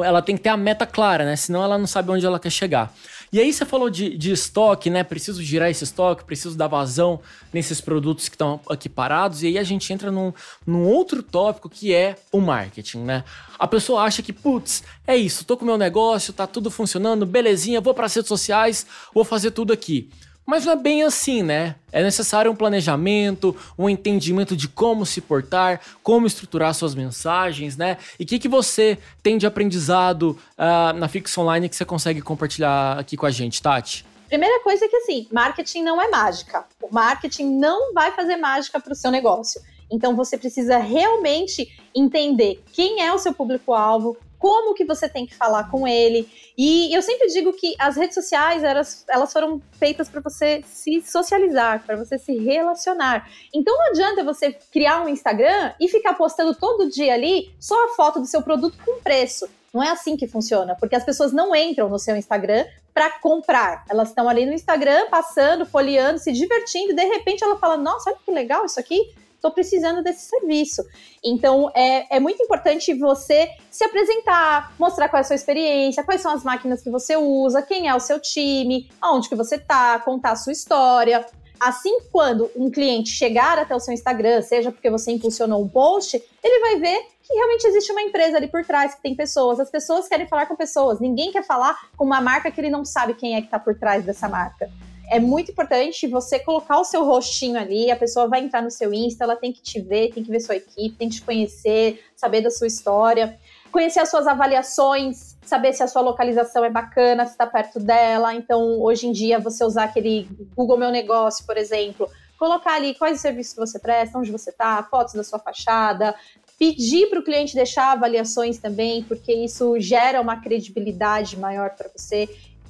ela 0.03 0.21
tem 0.21 0.35
que 0.35 0.41
ter 0.41 0.49
a 0.49 0.57
meta 0.57 0.85
clara, 0.85 1.25
né? 1.25 1.35
Senão 1.35 1.63
ela 1.63 1.77
não 1.77 1.87
sabe 1.87 2.11
onde 2.11 2.25
ela 2.25 2.39
quer 2.39 2.49
chegar. 2.49 2.93
E 3.31 3.39
aí 3.39 3.53
você 3.53 3.63
falou 3.63 3.89
de, 3.89 4.17
de 4.17 4.31
estoque, 4.31 4.89
né? 4.89 5.03
Preciso 5.03 5.43
girar 5.43 5.69
esse 5.69 5.83
estoque, 5.83 6.23
preciso 6.23 6.57
dar 6.57 6.67
vazão 6.67 7.19
nesses 7.53 7.79
produtos 7.79 8.27
que 8.27 8.35
estão 8.35 8.59
aqui 8.67 8.89
parados. 8.89 9.43
E 9.43 9.47
aí 9.47 9.57
a 9.57 9.63
gente 9.63 9.93
entra 9.93 10.11
num, 10.11 10.33
num 10.65 10.83
outro 10.83 11.21
tópico 11.21 11.69
que 11.69 11.93
é 11.93 12.15
o 12.31 12.41
marketing, 12.41 12.99
né? 12.99 13.23
A 13.59 13.67
pessoa 13.67 14.01
acha 14.01 14.23
que, 14.23 14.33
putz, 14.33 14.83
é 15.05 15.15
isso, 15.15 15.45
tô 15.45 15.55
com 15.55 15.65
meu 15.65 15.77
negócio, 15.77 16.33
tá 16.33 16.47
tudo 16.47 16.71
funcionando, 16.71 17.25
belezinha, 17.25 17.79
vou 17.79 17.93
para 17.93 18.07
as 18.07 18.15
redes 18.15 18.29
sociais, 18.29 18.87
vou 19.13 19.23
fazer 19.23 19.51
tudo 19.51 19.71
aqui. 19.71 20.09
Mas 20.49 20.65
não 20.65 20.73
é 20.73 20.75
bem 20.75 21.03
assim, 21.03 21.43
né? 21.43 21.75
É 21.91 22.01
necessário 22.01 22.51
um 22.51 22.55
planejamento, 22.55 23.55
um 23.77 23.87
entendimento 23.87 24.57
de 24.57 24.67
como 24.67 25.05
se 25.05 25.21
portar, 25.21 25.79
como 26.01 26.25
estruturar 26.25 26.73
suas 26.73 26.95
mensagens, 26.95 27.77
né? 27.77 27.97
E 28.19 28.23
o 28.23 28.25
que, 28.25 28.39
que 28.39 28.47
você 28.47 28.97
tem 29.21 29.37
de 29.37 29.45
aprendizado 29.45 30.35
uh, 30.57 30.97
na 30.97 31.07
Fix 31.07 31.37
Online 31.37 31.69
que 31.69 31.75
você 31.75 31.85
consegue 31.85 32.19
compartilhar 32.19 32.97
aqui 32.97 33.15
com 33.15 33.27
a 33.27 33.31
gente, 33.31 33.61
Tati? 33.61 34.03
Primeira 34.27 34.59
coisa 34.63 34.85
é 34.85 34.87
que, 34.87 34.95
assim, 34.95 35.27
marketing 35.31 35.83
não 35.83 36.01
é 36.01 36.09
mágica. 36.09 36.65
O 36.81 36.91
marketing 36.91 37.51
não 37.59 37.93
vai 37.93 38.11
fazer 38.13 38.35
mágica 38.35 38.79
para 38.79 38.93
o 38.93 38.95
seu 38.95 39.11
negócio. 39.11 39.61
Então, 39.91 40.15
você 40.15 40.35
precisa 40.35 40.79
realmente 40.79 41.79
entender 41.93 42.59
quem 42.73 43.03
é 43.03 43.13
o 43.13 43.19
seu 43.19 43.35
público-alvo, 43.35 44.17
como 44.39 44.73
que 44.73 44.85
você 44.85 45.07
tem 45.09 45.25
que 45.27 45.35
falar 45.35 45.69
com 45.69 45.85
ele. 45.85 46.27
E 46.57 46.95
eu 46.95 47.01
sempre 47.01 47.27
digo 47.27 47.51
que 47.53 47.75
as 47.77 47.97
redes 47.97 48.15
sociais, 48.15 48.63
elas, 48.63 49.05
elas 49.09 49.31
foram 49.31 49.61
feitas 49.73 50.09
para 50.09 50.21
você 50.21 50.63
se 50.65 51.01
socializar, 51.01 51.83
para 51.85 51.97
você 51.97 52.17
se 52.17 52.35
relacionar. 52.37 53.29
Então 53.53 53.77
não 53.77 53.87
adianta 53.87 54.23
você 54.23 54.53
criar 54.71 55.01
um 55.01 55.09
Instagram 55.09 55.73
e 55.79 55.89
ficar 55.89 56.13
postando 56.13 56.55
todo 56.55 56.89
dia 56.89 57.13
ali 57.13 57.53
só 57.59 57.75
a 57.85 57.89
foto 57.89 58.19
do 58.21 58.25
seu 58.25 58.41
produto 58.41 58.77
com 58.83 59.01
preço. 59.01 59.47
Não 59.73 59.83
é 59.83 59.89
assim 59.89 60.17
que 60.17 60.25
funciona, 60.25 60.75
porque 60.79 60.95
as 60.95 61.03
pessoas 61.03 61.31
não 61.31 61.55
entram 61.55 61.89
no 61.89 61.99
seu 61.99 62.15
Instagram 62.15 62.65
para 62.93 63.11
comprar. 63.19 63.85
Elas 63.87 64.09
estão 64.09 64.27
ali 64.27 64.45
no 64.45 64.53
Instagram, 64.53 65.07
passando, 65.11 65.65
folheando, 65.65 66.17
se 66.17 66.31
divertindo, 66.31 66.91
e 66.91 66.95
de 66.95 67.05
repente 67.05 67.43
ela 67.43 67.57
fala: 67.57 67.77
Nossa, 67.77 68.09
olha 68.09 68.19
que 68.25 68.31
legal 68.31 68.65
isso 68.65 68.79
aqui 68.79 69.13
estou 69.39 69.51
precisando 69.51 70.03
desse 70.03 70.29
serviço. 70.29 70.83
Então, 71.23 71.71
é, 71.73 72.17
é 72.17 72.19
muito 72.19 72.43
importante 72.43 72.93
você 72.93 73.49
se 73.71 73.83
apresentar, 73.83 74.73
mostrar 74.77 75.09
qual 75.09 75.19
é 75.19 75.21
a 75.21 75.23
sua 75.23 75.35
experiência, 75.35 76.03
quais 76.03 76.21
são 76.21 76.31
as 76.31 76.43
máquinas 76.43 76.81
que 76.81 76.89
você 76.89 77.15
usa, 77.15 77.61
quem 77.61 77.87
é 77.87 77.95
o 77.95 77.99
seu 77.99 78.19
time, 78.19 78.89
aonde 79.01 79.27
que 79.27 79.35
você 79.35 79.55
está, 79.55 79.99
contar 79.99 80.31
a 80.31 80.35
sua 80.35 80.51
história. 80.51 81.25
Assim, 81.59 81.99
quando 82.11 82.49
um 82.55 82.69
cliente 82.69 83.09
chegar 83.09 83.57
até 83.57 83.75
o 83.75 83.79
seu 83.79 83.93
Instagram, 83.93 84.41
seja 84.41 84.71
porque 84.71 84.89
você 84.89 85.11
impulsionou 85.11 85.61
um 85.61 85.67
post, 85.67 86.21
ele 86.41 86.59
vai 86.61 86.79
ver 86.79 87.05
que 87.21 87.33
realmente 87.33 87.67
existe 87.67 87.91
uma 87.91 88.01
empresa 88.01 88.37
ali 88.37 88.47
por 88.47 88.65
trás, 88.65 88.95
que 88.95 89.01
tem 89.01 89.15
pessoas. 89.15 89.59
As 89.59 89.69
pessoas 89.69 90.07
querem 90.07 90.27
falar 90.27 90.45
com 90.45 90.55
pessoas. 90.55 90.99
Ninguém 90.99 91.31
quer 91.31 91.43
falar 91.43 91.77
com 91.97 92.05
uma 92.05 92.21
marca 92.21 92.49
que 92.49 92.59
ele 92.59 92.69
não 92.69 92.85
sabe 92.85 93.13
quem 93.13 93.35
é 93.35 93.41
que 93.41 93.47
está 93.47 93.59
por 93.59 93.77
trás 93.77 94.05
dessa 94.05 94.27
marca 94.27 94.69
é 95.09 95.19
muito 95.19 95.51
importante 95.51 96.07
você 96.07 96.39
colocar 96.39 96.79
o 96.79 96.83
seu 96.83 97.03
rostinho 97.03 97.59
ali, 97.59 97.89
a 97.89 97.95
pessoa 97.95 98.27
vai 98.27 98.41
entrar 98.41 98.61
no 98.61 98.69
seu 98.69 98.93
Insta, 98.93 99.23
ela 99.23 99.35
tem 99.35 99.51
que 99.51 99.61
te 99.61 99.81
ver, 99.81 100.13
tem 100.13 100.23
que 100.23 100.31
ver 100.31 100.39
sua 100.39 100.55
equipe, 100.55 100.95
tem 100.97 101.09
que 101.09 101.15
te 101.15 101.21
conhecer, 101.21 102.03
saber 102.15 102.41
da 102.41 102.51
sua 102.51 102.67
história, 102.67 103.37
conhecer 103.71 103.99
as 103.99 104.09
suas 104.09 104.27
avaliações, 104.27 105.35
saber 105.41 105.73
se 105.73 105.81
a 105.81 105.87
sua 105.87 106.01
localização 106.01 106.63
é 106.63 106.69
bacana, 106.69 107.25
se 107.25 107.31
está 107.31 107.47
perto 107.47 107.79
dela. 107.79 108.33
Então, 108.35 108.79
hoje 108.81 109.07
em 109.07 109.11
dia, 109.11 109.39
você 109.39 109.63
usar 109.63 109.85
aquele 109.85 110.29
Google 110.55 110.77
Meu 110.77 110.91
Negócio, 110.91 111.45
por 111.45 111.57
exemplo, 111.57 112.07
colocar 112.37 112.75
ali 112.75 112.93
quais 112.93 113.17
os 113.17 113.21
serviços 113.21 113.53
que 113.53 113.59
você 113.59 113.79
presta, 113.79 114.17
onde 114.17 114.31
você 114.31 114.51
está, 114.51 114.81
fotos 114.83 115.13
da 115.13 115.23
sua 115.23 115.39
fachada, 115.39 116.15
pedir 116.59 117.09
para 117.09 117.19
o 117.19 117.23
cliente 117.23 117.55
deixar 117.55 117.93
avaliações 117.93 118.57
também, 118.57 119.01
porque 119.03 119.33
isso 119.33 119.79
gera 119.79 120.21
uma 120.21 120.41
credibilidade 120.41 121.37
maior 121.37 121.71
para 121.71 121.89
você 121.95 122.29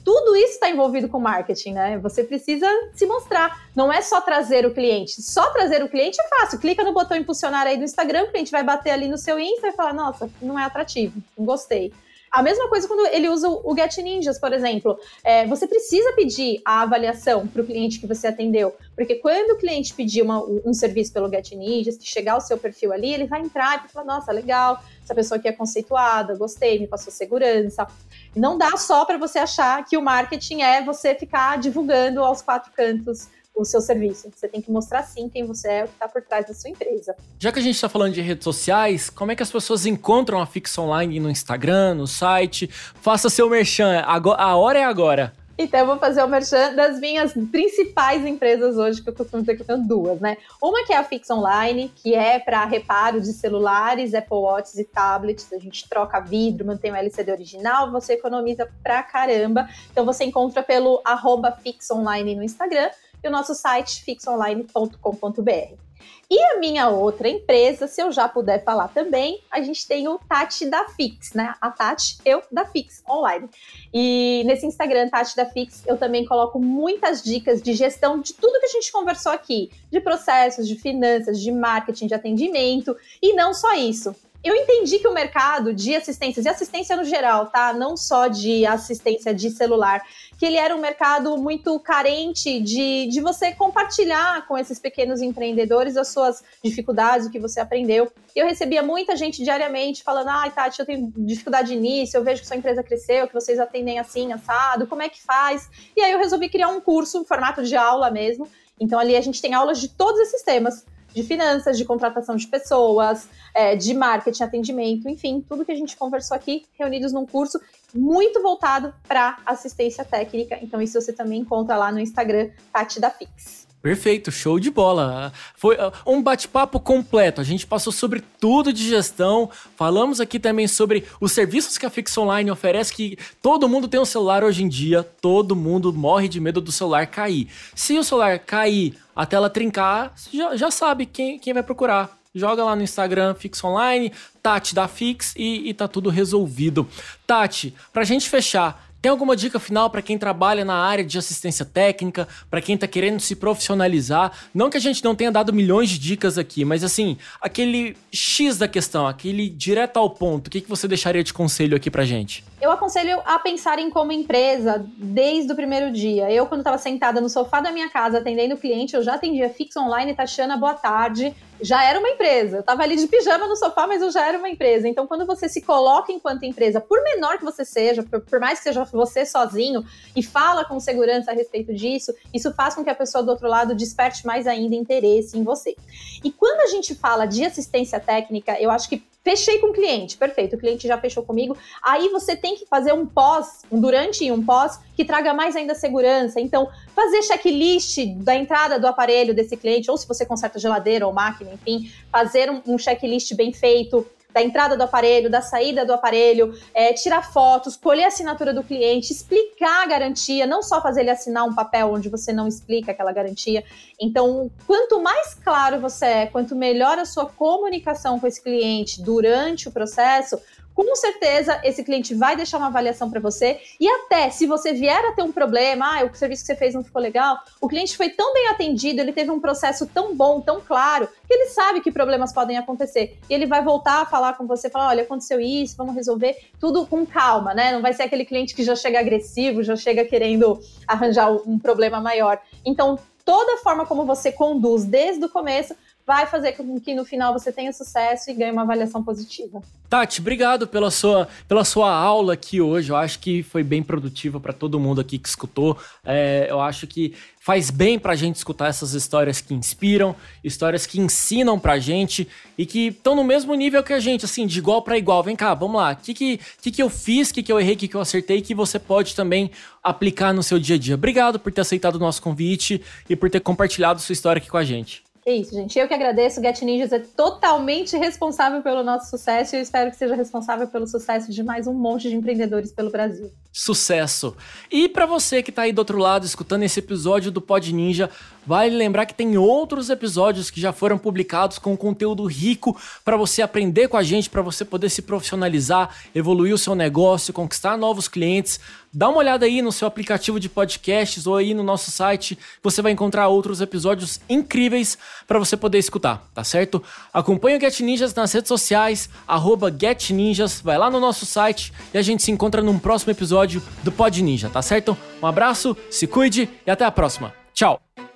tudo 0.10 0.36
isso 0.36 0.54
está 0.54 0.68
envolvido 0.68 1.08
com 1.08 1.20
marketing, 1.20 1.74
né? 1.74 2.00
Você 2.00 2.24
precisa 2.24 2.68
se 2.96 3.06
mostrar. 3.06 3.70
Não 3.76 3.94
é 3.94 4.02
só 4.02 4.20
trazer 4.20 4.66
o 4.66 4.74
cliente. 4.74 5.22
Só 5.22 5.52
trazer 5.52 5.84
o 5.84 5.88
cliente 5.88 6.20
é 6.20 6.28
fácil. 6.28 6.58
Clica 6.58 6.84
no 6.84 6.92
botão 6.92 7.16
impulsionar 7.16 7.68
aí 7.68 7.78
do 7.78 7.84
Instagram, 7.84 8.24
o 8.24 8.32
cliente 8.32 8.50
vai 8.50 8.64
bater 8.64 8.90
ali 8.90 9.08
no 9.08 9.20
seu 9.20 9.40
Insta 9.40 9.68
e 9.68 9.72
falar: 9.72 9.94
nossa, 9.94 10.28
não 10.42 10.58
é 10.58 10.64
atrativo, 10.64 11.22
não 11.38 11.46
gostei. 11.46 11.94
A 12.32 12.44
mesma 12.44 12.70
coisa 12.70 12.88
quando 12.88 13.06
ele 13.08 13.28
usa 13.30 13.50
o 13.50 13.76
Get 13.76 13.98
Ninjas, 13.98 14.40
por 14.40 14.54
exemplo. 14.54 15.00
É, 15.24 15.46
você 15.48 15.68
precisa 15.68 16.14
pedir 16.14 16.62
a 16.64 16.82
avaliação 16.82 17.48
para 17.48 17.62
o 17.62 17.66
cliente 17.66 18.00
que 18.00 18.08
você 18.08 18.28
atendeu. 18.28 18.76
Porque 18.96 19.16
quando 19.16 19.52
o 19.52 19.58
cliente 19.58 19.94
pedir 19.94 20.22
uma, 20.22 20.44
um 20.44 20.74
serviço 20.74 21.12
pelo 21.14 21.30
Get 21.30 21.52
Ninjas, 21.54 21.98
que 21.98 22.08
chegar 22.08 22.38
o 22.38 22.42
seu 22.42 22.58
perfil 22.58 22.94
ali, 22.94 23.14
ele 23.14 23.26
vai 23.26 23.42
entrar 23.42 23.86
e 23.86 23.92
falar, 23.92 24.06
nossa, 24.06 24.32
legal, 24.32 24.82
essa 25.04 25.16
pessoa 25.16 25.38
aqui 25.38 25.48
é 25.48 25.52
conceituada, 25.52 26.36
gostei, 26.36 26.80
me 26.80 26.88
passou 26.88 27.12
segurança. 27.12 27.88
Não 28.36 28.58
dá 28.58 28.78
só 28.78 29.06
para 29.06 29.18
você 29.18 29.40
achar 29.40 29.84
que 29.86 29.98
o 29.98 30.02
marketing 30.02 30.62
é 30.62 30.84
você 30.84 31.16
ficar 31.16 31.58
divulgando 31.58 32.24
aos 32.24 32.42
quatro 32.42 32.72
cantos 32.72 33.28
o 33.60 33.66
seu 33.66 33.82
serviço. 33.82 34.30
Você 34.34 34.48
tem 34.48 34.62
que 34.62 34.72
mostrar 34.72 35.04
sim 35.04 35.30
quem 35.30 35.46
você 35.46 35.70
é, 35.70 35.84
o 35.84 35.88
que 35.88 35.94
está 35.94 36.08
por 36.08 36.22
trás 36.22 36.48
da 36.48 36.54
sua 36.54 36.70
empresa. 36.70 37.16
Já 37.38 37.52
que 37.52 37.60
a 37.60 37.62
gente 37.62 37.76
está 37.76 37.90
falando 37.90 38.14
de 38.14 38.22
redes 38.22 38.44
sociais, 38.44 39.10
como 39.10 39.32
é 39.32 39.36
que 39.36 39.44
as 39.44 39.52
pessoas 39.52 39.86
encontram 39.86 40.40
a 40.40 40.46
Fix 40.46 40.78
Online 40.78 41.20
no 41.20 41.30
Instagram, 41.30 41.96
no 41.96 42.08
site? 42.08 42.68
Faça 42.68 43.30
seu 43.30 43.50
merchan, 43.50 44.02
a 44.02 44.56
hora 44.56 44.80
é 44.80 44.84
agora. 44.84 45.34
Então, 45.62 45.82
eu 45.82 45.86
vou 45.86 45.98
fazer 45.98 46.24
o 46.24 46.28
merchan 46.28 46.74
das 46.74 47.02
minhas 47.02 47.34
principais 47.52 48.26
empresas 48.26 48.78
hoje, 48.78 49.04
que 49.04 49.10
eu 49.10 49.14
costumo 49.14 49.42
dizer 49.42 49.58
que 49.58 49.64
tenho 49.66 49.86
duas, 49.86 50.18
né? 50.22 50.38
Uma 50.64 50.86
que 50.86 50.94
é 50.94 50.98
a 50.98 51.04
Fix 51.04 51.30
Online, 51.30 51.92
que 51.94 52.16
é 52.16 52.40
para 52.40 52.64
reparo 52.64 53.20
de 53.20 53.34
celulares, 53.34 54.14
Apple 54.14 54.38
Watches 54.38 54.78
e 54.78 54.86
tablets. 54.86 55.52
A 55.52 55.60
gente 55.60 55.90
troca 55.90 56.22
vidro, 56.22 56.66
mantém 56.66 56.94
o 56.94 56.96
LCD 56.96 57.34
original, 57.34 57.92
você 57.92 58.14
economiza 58.14 58.70
pra 58.82 59.04
caramba. 59.04 59.68
Então, 59.92 60.06
você 60.06 60.24
encontra 60.24 60.64
pelo 60.64 61.02
arroba 61.04 61.52
Fix 61.52 61.92
Online 61.92 62.36
no 62.36 62.44
Instagram 62.44 62.90
e 63.24 63.28
o 63.28 63.32
nosso 63.32 63.54
site 63.56 64.04
fixonline.com.br. 64.04 65.90
E 66.32 66.40
a 66.44 66.60
minha 66.60 66.90
outra 66.90 67.28
empresa, 67.28 67.88
se 67.88 68.00
eu 68.00 68.12
já 68.12 68.30
puder 68.30 68.64
falar 68.64 68.90
também, 68.90 69.42
a 69.50 69.62
gente 69.62 69.88
tem 69.88 70.08
o 70.08 70.20
Tati 70.20 70.68
da 70.68 70.88
Fix, 70.90 71.34
né? 71.34 71.56
A 71.60 71.72
Tati, 71.72 72.20
eu 72.24 72.44
da 72.52 72.66
Fix 72.66 73.04
Online. 73.10 73.50
E 73.92 74.44
nesse 74.46 74.64
Instagram, 74.68 75.10
Tati 75.10 75.36
da 75.36 75.48
Fix, 75.48 75.84
eu 75.88 75.98
também 75.98 76.24
coloco 76.26 76.60
muitas 76.60 77.24
dicas 77.24 77.64
de 77.64 77.74
gestão 77.74 78.20
de 78.22 78.34
tudo 78.34 78.60
que 78.60 78.68
a 78.68 78.70
gente 78.70 78.92
conversou 78.92 79.32
aqui, 79.32 79.72
de 79.92 80.00
processos, 80.00 80.68
de 80.68 80.76
finanças, 80.76 81.42
de 81.42 81.52
marketing, 81.52 82.06
de 82.06 82.14
atendimento. 82.14 82.96
E 83.20 83.34
não 83.34 83.52
só 83.52 83.74
isso. 83.74 84.16
Eu 84.42 84.56
entendi 84.56 85.00
que 85.00 85.08
o 85.08 85.14
mercado 85.14 85.74
de 85.74 85.94
assistências, 85.94 86.46
e 86.46 86.50
assistência 86.50 86.96
no 86.96 87.04
geral, 87.04 87.48
tá? 87.48 87.74
Não 87.74 87.98
só 87.98 88.28
de 88.28 88.66
assistência 88.66 89.34
de 89.34 89.50
celular, 89.50 90.02
que 90.38 90.46
ele 90.46 90.56
era 90.56 90.74
um 90.74 90.80
mercado 90.80 91.38
muito 91.38 91.78
carente 91.82 92.62
de, 92.62 93.08
de 93.08 93.20
você 93.20 93.52
compartilhar 93.52 94.48
com 94.48 94.58
esses 94.58 94.80
pequenos 94.80 95.22
empreendedores 95.22 95.98
as 95.98 96.08
suas 96.08 96.42
dificuldades, 96.64 97.28
o 97.28 97.30
que 97.30 97.38
você 97.38 97.60
aprendeu. 97.60 98.10
Eu 98.34 98.46
recebia 98.46 98.82
muita 98.82 99.14
gente 99.18 99.44
diariamente 99.44 100.04
falando: 100.04 100.30
ai, 100.30 100.48
ah, 100.48 100.52
Tati, 100.52 100.80
eu 100.80 100.86
tenho 100.86 101.12
dificuldade 101.18 101.68
de 101.68 101.74
início, 101.74 102.18
eu 102.18 102.24
vejo 102.24 102.42
que 102.42 102.48
sua 102.48 102.56
empresa 102.56 102.82
cresceu, 102.82 103.28
que 103.28 103.34
vocês 103.34 103.60
atendem 103.60 104.00
assim, 104.00 104.32
assado, 104.32 104.88
como 104.88 105.02
é 105.02 105.10
que 105.10 105.22
faz? 105.22 105.70
E 105.98 106.02
aí 106.02 106.14
eu 106.14 106.18
resolvi 106.18 106.48
criar 106.48 106.70
um 106.70 106.80
curso 106.80 107.18
em 107.18 107.26
formato 107.26 107.62
de 107.62 107.76
aula 107.76 108.10
mesmo. 108.10 108.48
Então 108.80 108.98
ali 108.98 109.18
a 109.18 109.22
gente 109.22 109.42
tem 109.42 109.54
aulas 109.54 109.82
de 109.82 109.90
todos 109.90 110.18
esses 110.22 110.42
temas 110.44 110.86
de 111.14 111.24
finanças, 111.24 111.78
de 111.78 111.86
contratação 111.86 112.36
de 112.36 112.48
pessoas, 112.48 113.28
é, 113.54 113.76
de 113.76 113.94
marketing, 113.94 114.44
atendimento, 114.44 115.10
enfim, 115.10 115.44
tudo 115.48 115.66
que 115.66 115.72
a 115.72 115.76
gente 115.76 115.96
conversou 115.96 116.36
aqui, 116.36 116.66
reunidos 116.78 117.14
num 117.14 117.26
curso 117.26 117.60
muito 117.94 118.42
voltado 118.42 118.94
para 119.08 119.38
assistência 119.46 120.04
técnica. 120.04 120.60
Então, 120.62 120.82
isso 120.82 121.00
você 121.00 121.14
também 121.14 121.40
encontra 121.40 121.76
lá 121.78 121.92
no 121.92 122.00
Instagram, 122.00 122.50
Tati 122.72 123.00
da 123.00 123.10
Fix. 123.10 123.69
Perfeito, 123.82 124.30
show 124.30 124.60
de 124.60 124.70
bola. 124.70 125.32
Foi 125.56 125.76
uh, 125.76 125.92
um 126.06 126.22
bate-papo 126.22 126.82
completo. 126.82 127.40
A 127.40 127.46
gente 127.46 127.66
passou 127.66 127.94
sobre 127.94 128.22
tudo 128.40 128.74
de 128.74 128.86
gestão. 128.88 129.50
Falamos 129.78 130.20
aqui 130.20 130.38
também 130.38 130.68
sobre 130.68 131.06
os 131.22 131.32
serviços 131.32 131.78
que 131.78 131.86
a 131.86 131.90
Fix 131.90 132.18
Online 132.18 132.52
oferece, 132.52 132.94
que 132.94 133.18
todo 133.42 133.70
mundo 133.70 133.88
tem 133.88 134.00
um 134.00 134.06
celular 134.06 134.44
hoje 134.44 134.64
em 134.64 134.68
dia, 134.68 135.02
todo 135.02 135.56
mundo 135.56 135.94
morre 135.94 136.28
de 136.28 136.42
medo 136.42 136.60
do 136.60 136.74
celular 136.74 137.08
cair. 137.08 137.48
Se 137.74 137.98
o 137.98 138.04
celular 138.04 138.38
cair, 138.40 138.98
a 139.16 139.26
tela 139.26 139.50
trincar, 139.50 140.14
já, 140.32 140.56
já 140.58 140.72
sabe 140.72 141.06
quem, 141.06 141.40
quem 141.40 141.54
vai 141.54 141.64
procurar. 141.64 142.18
Joga 142.36 142.64
lá 142.64 142.76
no 142.76 142.84
Instagram 142.84 143.34
Fix 143.34 143.64
Online, 143.64 144.12
Tati 144.44 144.76
da 144.76 144.88
Fix 144.88 145.34
e, 145.36 145.70
e 145.70 145.74
tá 145.74 145.88
tudo 145.88 146.10
resolvido. 146.10 146.88
Tati, 147.26 147.74
pra 147.92 148.04
gente 148.04 148.30
fechar, 148.30 148.89
tem 149.02 149.10
alguma 149.10 149.36
dica 149.36 149.60
final 149.60 149.90
para 149.90 150.02
quem 150.02 150.18
trabalha 150.18 150.66
na 150.66 150.76
área 150.76 151.04
de 151.04 151.18
assistência 151.18 151.64
técnica, 151.64 152.28
para 152.50 152.62
quem 152.62 152.76
está 152.76 152.88
querendo 152.88 153.20
se 153.20 153.36
profissionalizar? 153.36 154.32
Não 154.54 154.70
que 154.70 154.78
a 154.78 154.80
gente 154.80 155.04
não 155.04 155.16
tenha 155.16 155.32
dado 155.32 155.54
milhões 155.54 155.90
de 155.90 156.00
dicas 156.00 156.38
aqui, 156.38 156.66
mas 156.66 156.84
assim, 156.84 157.18
aquele 157.42 157.96
X 158.12 158.58
da 158.58 158.68
questão, 158.68 159.08
aquele 159.08 159.50
direto 159.50 159.98
ao 159.98 160.10
ponto, 160.10 160.48
o 160.48 160.50
que, 160.50 160.62
que 160.62 160.70
você 160.70 160.88
deixaria 160.88 161.24
de 161.24 161.34
conselho 161.34 161.78
aqui 161.78 161.90
pra 161.90 162.06
gente? 162.06 162.44
Eu 162.62 162.72
aconselho 162.72 163.22
a 163.26 163.40
pensarem 163.40 163.90
como 163.90 164.12
empresa 164.12 164.86
desde 164.98 165.54
o 165.54 165.56
primeiro 165.56 165.92
dia. 165.92 166.30
Eu, 166.30 166.46
quando 166.46 166.60
estava 166.60 166.78
sentada 166.78 167.22
no 167.22 167.30
sofá 167.30 167.62
da 167.62 167.72
minha 167.72 167.90
casa 167.90 168.18
atendendo 168.18 168.58
cliente, 168.58 168.96
eu 168.96 169.02
já 169.02 169.16
atendia 169.16 169.50
fix 169.50 169.78
online, 169.78 170.14
Tatiana, 170.14 170.58
boa 170.58 170.74
tarde 170.74 171.34
já 171.62 171.84
era 171.84 172.00
uma 172.00 172.10
empresa. 172.10 172.58
Eu 172.58 172.60
estava 172.62 172.84
ali 172.84 172.96
de 172.96 173.08
pijama 173.08 173.48
no 173.48 173.56
sofá, 173.56 173.86
mas 173.86 174.02
eu 174.02 174.12
já 174.12 174.26
era 174.26 174.38
uma 174.38 174.50
empresa. 174.50 174.88
Então, 174.88 175.06
quando 175.06 175.26
você 175.26 175.50
se 175.50 175.62
coloca 175.62 176.12
enquanto 176.12 176.44
empresa, 176.44 176.80
por 176.80 177.02
menor 177.04 177.38
que 177.38 177.44
você 177.44 177.66
seja, 177.66 178.04
por, 178.04 178.22
por, 178.22 178.40
mais 178.40 178.60
que 178.60 178.64
seja 178.64 178.84
você 178.86 179.26
sozinho, 179.26 179.84
e 180.16 180.24
fala 180.24 180.64
com 180.66 180.80
segurança 180.80 181.32
a 181.32 181.34
respeito 181.34 181.74
disso, 181.74 182.14
isso 182.34 182.54
faz 182.54 182.76
com 182.76 182.84
que 182.84 182.90
a 182.90 182.96
pessoa 182.96 183.24
do 183.24 183.32
outro 183.32 183.48
lado 183.48 183.76
desperte 183.76 184.26
mais 184.26 184.48
ainda 184.48 184.76
interesse 184.76 185.38
em 185.38 185.44
você. 185.44 185.76
E 186.24 186.32
quando 186.32 186.62
a 186.62 186.68
gente 186.68 186.96
fala 186.96 187.26
de 187.26 187.44
assistência 187.44 188.00
técnica, 188.00 188.60
eu 188.60 188.72
acho 188.72 188.90
que 188.90 189.04
Fechei 189.24 189.60
com 189.60 189.68
o 189.68 189.74
cliente, 189.74 190.18
perfeito, 190.18 190.56
o 190.56 190.60
cliente 190.60 190.88
já 190.88 190.98
fechou 190.98 191.24
comigo. 191.24 191.58
Aí 191.84 192.08
você 192.10 192.36
tem 192.36 192.56
que 192.56 192.66
fazer 192.66 192.94
um 192.94 193.06
pós, 193.06 193.64
um 193.72 193.80
durante 193.80 194.24
e 194.24 194.32
um 194.32 194.44
pós, 194.44 194.80
que 194.96 195.04
traga 195.04 195.34
mais 195.34 195.56
ainda 195.56 195.76
segurança. 195.76 196.40
Então, 196.40 196.70
fazer 196.96 197.22
checklist 197.24 197.98
da 198.18 198.34
entrada 198.34 198.80
do 198.80 198.88
aparelho 198.88 199.34
desse 199.34 199.58
cliente, 199.58 199.92
ou 199.92 199.98
se 199.98 200.08
você 200.08 200.26
conserta 200.26 200.58
geladeira 200.58 201.06
ou 201.06 201.14
máquina, 201.14 201.52
enfim, 201.54 201.92
fazer 202.10 202.50
um, 202.50 202.62
um 202.66 202.78
checklist 202.78 203.34
bem 203.36 203.52
feito, 203.52 204.06
da 204.32 204.44
entrada 204.44 204.78
do 204.78 204.84
aparelho, 204.84 205.30
da 205.30 205.42
saída 205.42 205.86
do 205.86 205.94
aparelho, 205.94 206.54
é, 206.74 206.94
tirar 206.94 207.32
fotos, 207.32 207.76
colher 207.76 208.06
a 208.06 208.08
assinatura 208.08 208.54
do 208.54 208.64
cliente, 208.64 209.12
explicar 209.12 209.84
a 209.84 209.88
garantia, 209.88 210.46
não 210.46 210.62
só 210.62 210.82
fazer 210.82 211.02
ele 211.02 211.10
assinar 211.10 211.46
um 211.46 211.56
papel 211.56 211.92
onde 211.92 212.10
você 212.10 212.32
não 212.32 212.48
explica 212.48 212.92
aquela 212.92 213.12
garantia. 213.12 213.64
Então, 214.00 214.52
quanto 214.68 215.02
mais 215.02 215.34
claro 215.34 215.80
você 215.80 216.06
é, 216.06 216.26
quanto 216.28 216.56
melhor 216.56 217.00
a 217.00 217.06
sua 217.06 217.26
comunicação 217.26 218.20
com 218.20 218.28
esse 218.28 218.42
cliente 218.42 219.02
durante 219.02 219.68
o 219.68 219.72
processo, 219.72 220.40
com 220.80 220.96
certeza 220.96 221.60
esse 221.62 221.84
cliente 221.84 222.16
vai 222.16 222.38
deixar 222.38 222.58
uma 222.58 222.68
avaliação 222.68 223.10
para 223.10 223.20
você. 223.20 223.60
E 223.78 223.86
até 223.86 224.30
se 224.30 224.48
você 224.48 224.72
vier 224.72 225.04
a 225.04 225.12
ter 225.12 225.22
um 225.22 225.32
problema, 225.32 226.00
ah, 226.00 226.06
o 226.06 226.16
serviço 226.16 226.44
que 226.44 226.48
você 226.48 226.56
fez 226.56 226.74
não 226.74 226.86
ficou 226.86 227.02
legal, 227.02 227.38
o 227.60 227.68
cliente 227.68 227.98
foi 227.98 228.10
tão 228.10 228.34
bem 228.34 228.48
atendido, 228.48 229.02
ele 229.02 229.12
teve 229.12 229.30
um 229.30 229.42
processo 229.42 229.86
tão 229.86 230.16
bom, 230.16 230.40
tão 230.40 230.62
claro, 230.62 231.10
que 231.28 231.34
ele 231.34 231.48
sabe 231.48 231.82
que 231.82 231.92
problemas 231.92 232.32
podem 232.32 232.58
acontecer. 232.58 233.18
E 233.30 233.34
ele 233.34 233.46
vai 233.46 233.62
voltar 233.62 234.04
a 234.04 234.06
falar 234.06 234.38
com 234.38 234.48
você, 234.48 234.70
falar: 234.70 234.88
olha, 234.88 235.04
aconteceu 235.04 235.42
isso, 235.42 235.76
vamos 235.76 235.96
resolver 235.96 236.38
tudo 236.62 236.88
com 236.88 237.06
calma, 237.06 237.54
né? 237.54 237.74
Não 237.74 237.82
vai 237.82 237.92
ser 237.92 238.04
aquele 238.04 238.24
cliente 238.24 238.56
que 238.56 238.64
já 238.64 238.76
chega 238.76 239.02
agressivo, 239.02 239.62
já 239.62 239.76
chega 239.76 240.06
querendo 240.06 240.62
arranjar 240.88 241.30
um 241.30 241.60
problema 241.60 242.00
maior. 242.00 242.40
Então, 242.64 242.98
toda 243.26 243.58
forma 243.58 243.86
como 243.86 244.06
você 244.06 244.32
conduz 244.32 244.86
desde 244.86 245.26
o 245.26 245.30
começo 245.30 245.76
vai 246.10 246.26
fazer 246.26 246.54
com 246.54 246.80
que 246.80 246.96
no 246.96 247.06
final 247.06 247.32
você 247.32 247.52
tenha 247.52 247.72
sucesso 247.72 248.32
e 248.32 248.34
ganhe 248.34 248.52
uma 248.52 248.64
avaliação 248.64 249.04
positiva. 249.04 249.62
Tati, 249.88 250.22
obrigado 250.22 250.66
pela 250.66 250.90
sua, 250.90 251.28
pela 251.48 251.64
sua 251.64 251.94
aula 251.94 252.34
aqui 252.34 252.60
hoje. 252.60 252.92
Eu 252.92 252.96
acho 252.96 253.20
que 253.20 253.44
foi 253.44 253.62
bem 253.62 253.84
produtiva 253.84 254.40
para 254.40 254.52
todo 254.52 254.80
mundo 254.80 255.00
aqui 255.00 255.20
que 255.20 255.30
escutou. 255.30 255.78
É, 256.04 256.48
eu 256.50 256.60
acho 256.60 256.88
que 256.88 257.14
faz 257.40 257.70
bem 257.70 258.00
para 258.00 258.14
a 258.14 258.16
gente 258.16 258.38
escutar 258.38 258.70
essas 258.70 258.94
histórias 258.94 259.40
que 259.40 259.54
inspiram, 259.54 260.16
histórias 260.44 260.88
que 260.88 261.00
ensinam 261.00 261.60
para 261.60 261.74
a 261.74 261.80
gente 261.80 262.28
e 262.58 262.66
que 262.66 262.88
estão 262.88 263.16
no 263.16 263.24
mesmo 263.24 263.54
nível 263.54 263.84
que 263.84 263.94
a 263.94 264.00
gente, 264.00 264.26
assim, 264.26 264.48
de 264.48 264.58
igual 264.58 264.82
para 264.82 264.98
igual. 264.98 265.22
Vem 265.22 265.36
cá, 265.36 265.54
vamos 265.54 265.80
lá. 265.80 265.92
O 265.92 265.96
que, 265.96 266.16
que, 266.16 266.40
que, 266.60 266.72
que 266.72 266.82
eu 266.82 266.90
fiz, 266.90 267.30
o 267.30 267.34
que, 267.36 267.44
que 267.44 267.54
eu 267.54 267.60
errei, 267.60 267.76
o 267.76 267.78
que, 267.78 267.88
que 267.88 267.96
eu 267.96 268.02
acertei, 268.02 268.42
que 268.42 268.56
você 268.56 268.80
pode 268.80 269.14
também 269.14 269.52
aplicar 269.84 270.34
no 270.34 270.42
seu 270.42 270.58
dia 270.58 270.76
a 270.76 270.80
dia. 270.80 270.96
Obrigado 270.96 271.40
por 271.40 271.52
ter 271.52 271.62
aceitado 271.62 271.98
o 271.98 272.00
nosso 272.00 272.20
convite 272.20 272.82
e 273.08 273.16
por 273.16 273.30
ter 273.30 273.42
compartilhado 273.42 274.02
sua 274.02 274.14
história 274.14 274.40
aqui 274.40 274.50
com 274.50 274.58
a 274.58 274.64
gente. 274.64 275.08
É 275.30 275.36
isso, 275.36 275.54
gente. 275.54 275.78
Eu 275.78 275.88
que 275.88 275.94
agradeço. 275.94 276.42
Get 276.42 276.60
Ninjas 276.64 276.92
é 276.92 276.98
totalmente 276.98 277.96
responsável 277.96 278.64
pelo 278.64 278.82
nosso 278.82 279.12
sucesso 279.12 279.56
e 279.56 279.60
eu 279.60 279.62
espero 279.62 279.92
que 279.92 279.96
seja 279.96 280.16
responsável 280.16 280.68
pelo 280.68 280.88
sucesso 280.88 281.32
de 281.32 281.44
mais 281.44 281.68
um 281.68 281.74
monte 281.74 282.10
de 282.10 282.16
empreendedores 282.16 282.72
pelo 282.72 282.90
Brasil. 282.90 283.32
Sucesso! 283.54 284.36
E 284.72 284.90
para 284.90 285.06
você 285.06 285.44
que 285.44 285.52
está 285.52 285.62
aí 285.62 285.72
do 285.72 285.78
outro 285.78 286.00
lado 286.00 286.26
escutando 286.26 286.64
esse 286.64 286.80
episódio 286.80 287.30
do 287.30 287.40
Pod 287.40 287.72
Ninja, 287.72 288.10
Vale 288.46 288.76
lembrar 288.76 289.06
que 289.06 289.14
tem 289.14 289.38
outros 289.38 289.90
episódios 289.90 290.50
que 290.50 290.60
já 290.60 290.74
foram 290.74 290.98
publicados 290.98 291.60
com 291.60 291.78
conteúdo 291.78 292.26
rico 292.26 292.76
para 293.04 293.18
você 293.18 293.42
aprender 293.42 293.88
com 293.88 293.98
a 293.98 294.04
gente, 294.04 294.30
para 294.30 294.42
você 294.42 294.66
poder 294.66 294.90
se 294.90 295.02
profissionalizar, 295.02 295.96
evoluir 296.16 296.54
o 296.54 296.58
seu 296.58 296.74
negócio, 296.74 297.34
conquistar 297.34 297.78
novos 297.78 298.08
clientes. 298.08 298.60
Dá 298.92 299.08
uma 299.08 299.20
olhada 299.20 299.46
aí 299.46 299.62
no 299.62 299.72
seu 299.72 299.88
aplicativo 299.88 300.40
de 300.40 300.50
podcasts 300.50 301.28
ou 301.28 301.36
aí 301.36 301.54
no 301.54 301.62
nosso 301.62 301.92
site, 301.92 302.38
você 302.64 302.82
vai 302.82 302.92
encontrar 302.92 303.28
outros 303.28 303.62
episódios 303.62 304.20
incríveis 304.28 304.98
para 305.28 305.38
você 305.38 305.56
poder 305.56 305.78
escutar, 305.78 306.28
tá 306.34 306.44
certo? 306.44 306.82
Acompanhe 307.14 307.58
o 307.58 307.62
Get 307.62 307.82
Ninjas 307.82 308.16
nas 308.16 308.32
redes 308.34 308.48
sociais, 308.48 309.08
arroba 309.28 309.72
Get 309.72 310.10
Ninjas, 310.10 310.60
vai 310.60 310.78
lá 310.78 310.90
no 310.90 311.00
nosso 311.00 311.24
site 311.26 311.72
e 311.94 311.98
a 312.00 312.02
gente 312.02 312.24
se 312.24 312.32
encontra 312.32 312.64
num 312.64 312.80
próximo 312.80 313.12
episódio 313.12 313.62
do 313.84 313.92
Pod 313.92 314.24
Ninja, 314.24 314.50
tá 314.50 314.62
certo? 314.62 314.98
Um 315.22 315.28
abraço, 315.28 315.78
se 315.92 316.08
cuide 316.08 316.50
e 316.66 316.72
até 316.72 316.84
a 316.84 316.92
próxima. 316.92 317.32
Tchau! 317.54 318.09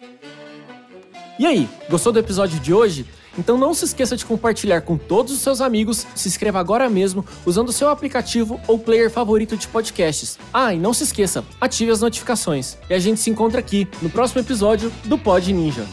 E 1.40 1.48
aí, 1.48 1.68
gostou 1.90 2.14
do 2.14 2.20
episódio 2.20 2.60
de 2.60 2.72
hoje? 2.72 3.08
Então 3.38 3.58
não 3.58 3.74
se 3.74 3.86
esqueça 3.86 4.16
de 4.16 4.24
compartilhar 4.24 4.82
com 4.82 4.96
todos 4.96 5.34
os 5.34 5.40
seus 5.40 5.62
amigos, 5.62 6.06
se 6.14 6.28
inscreva 6.28 6.60
agora 6.60 6.88
mesmo 6.88 7.26
usando 7.44 7.70
o 7.70 7.74
seu 7.74 7.90
aplicativo 7.90 8.62
ou 8.68 8.78
player 8.78 9.10
favorito 9.10 9.58
de 9.58 9.68
podcasts. 9.68 10.38
Ah, 10.54 10.76
e 10.76 10.80
não 10.80 10.94
se 10.94 11.04
esqueça, 11.04 11.44
ative 11.60 11.92
as 11.92 12.02
notificações. 12.02 12.78
E 12.88 12.94
a 12.94 13.00
gente 13.00 13.20
se 13.20 13.32
encontra 13.32 13.60
aqui 13.60 13.88
no 14.00 14.12
próximo 14.12 14.42
episódio 14.42 14.92
do 15.06 15.18
Pod 15.18 15.52
Ninja. 15.52 15.88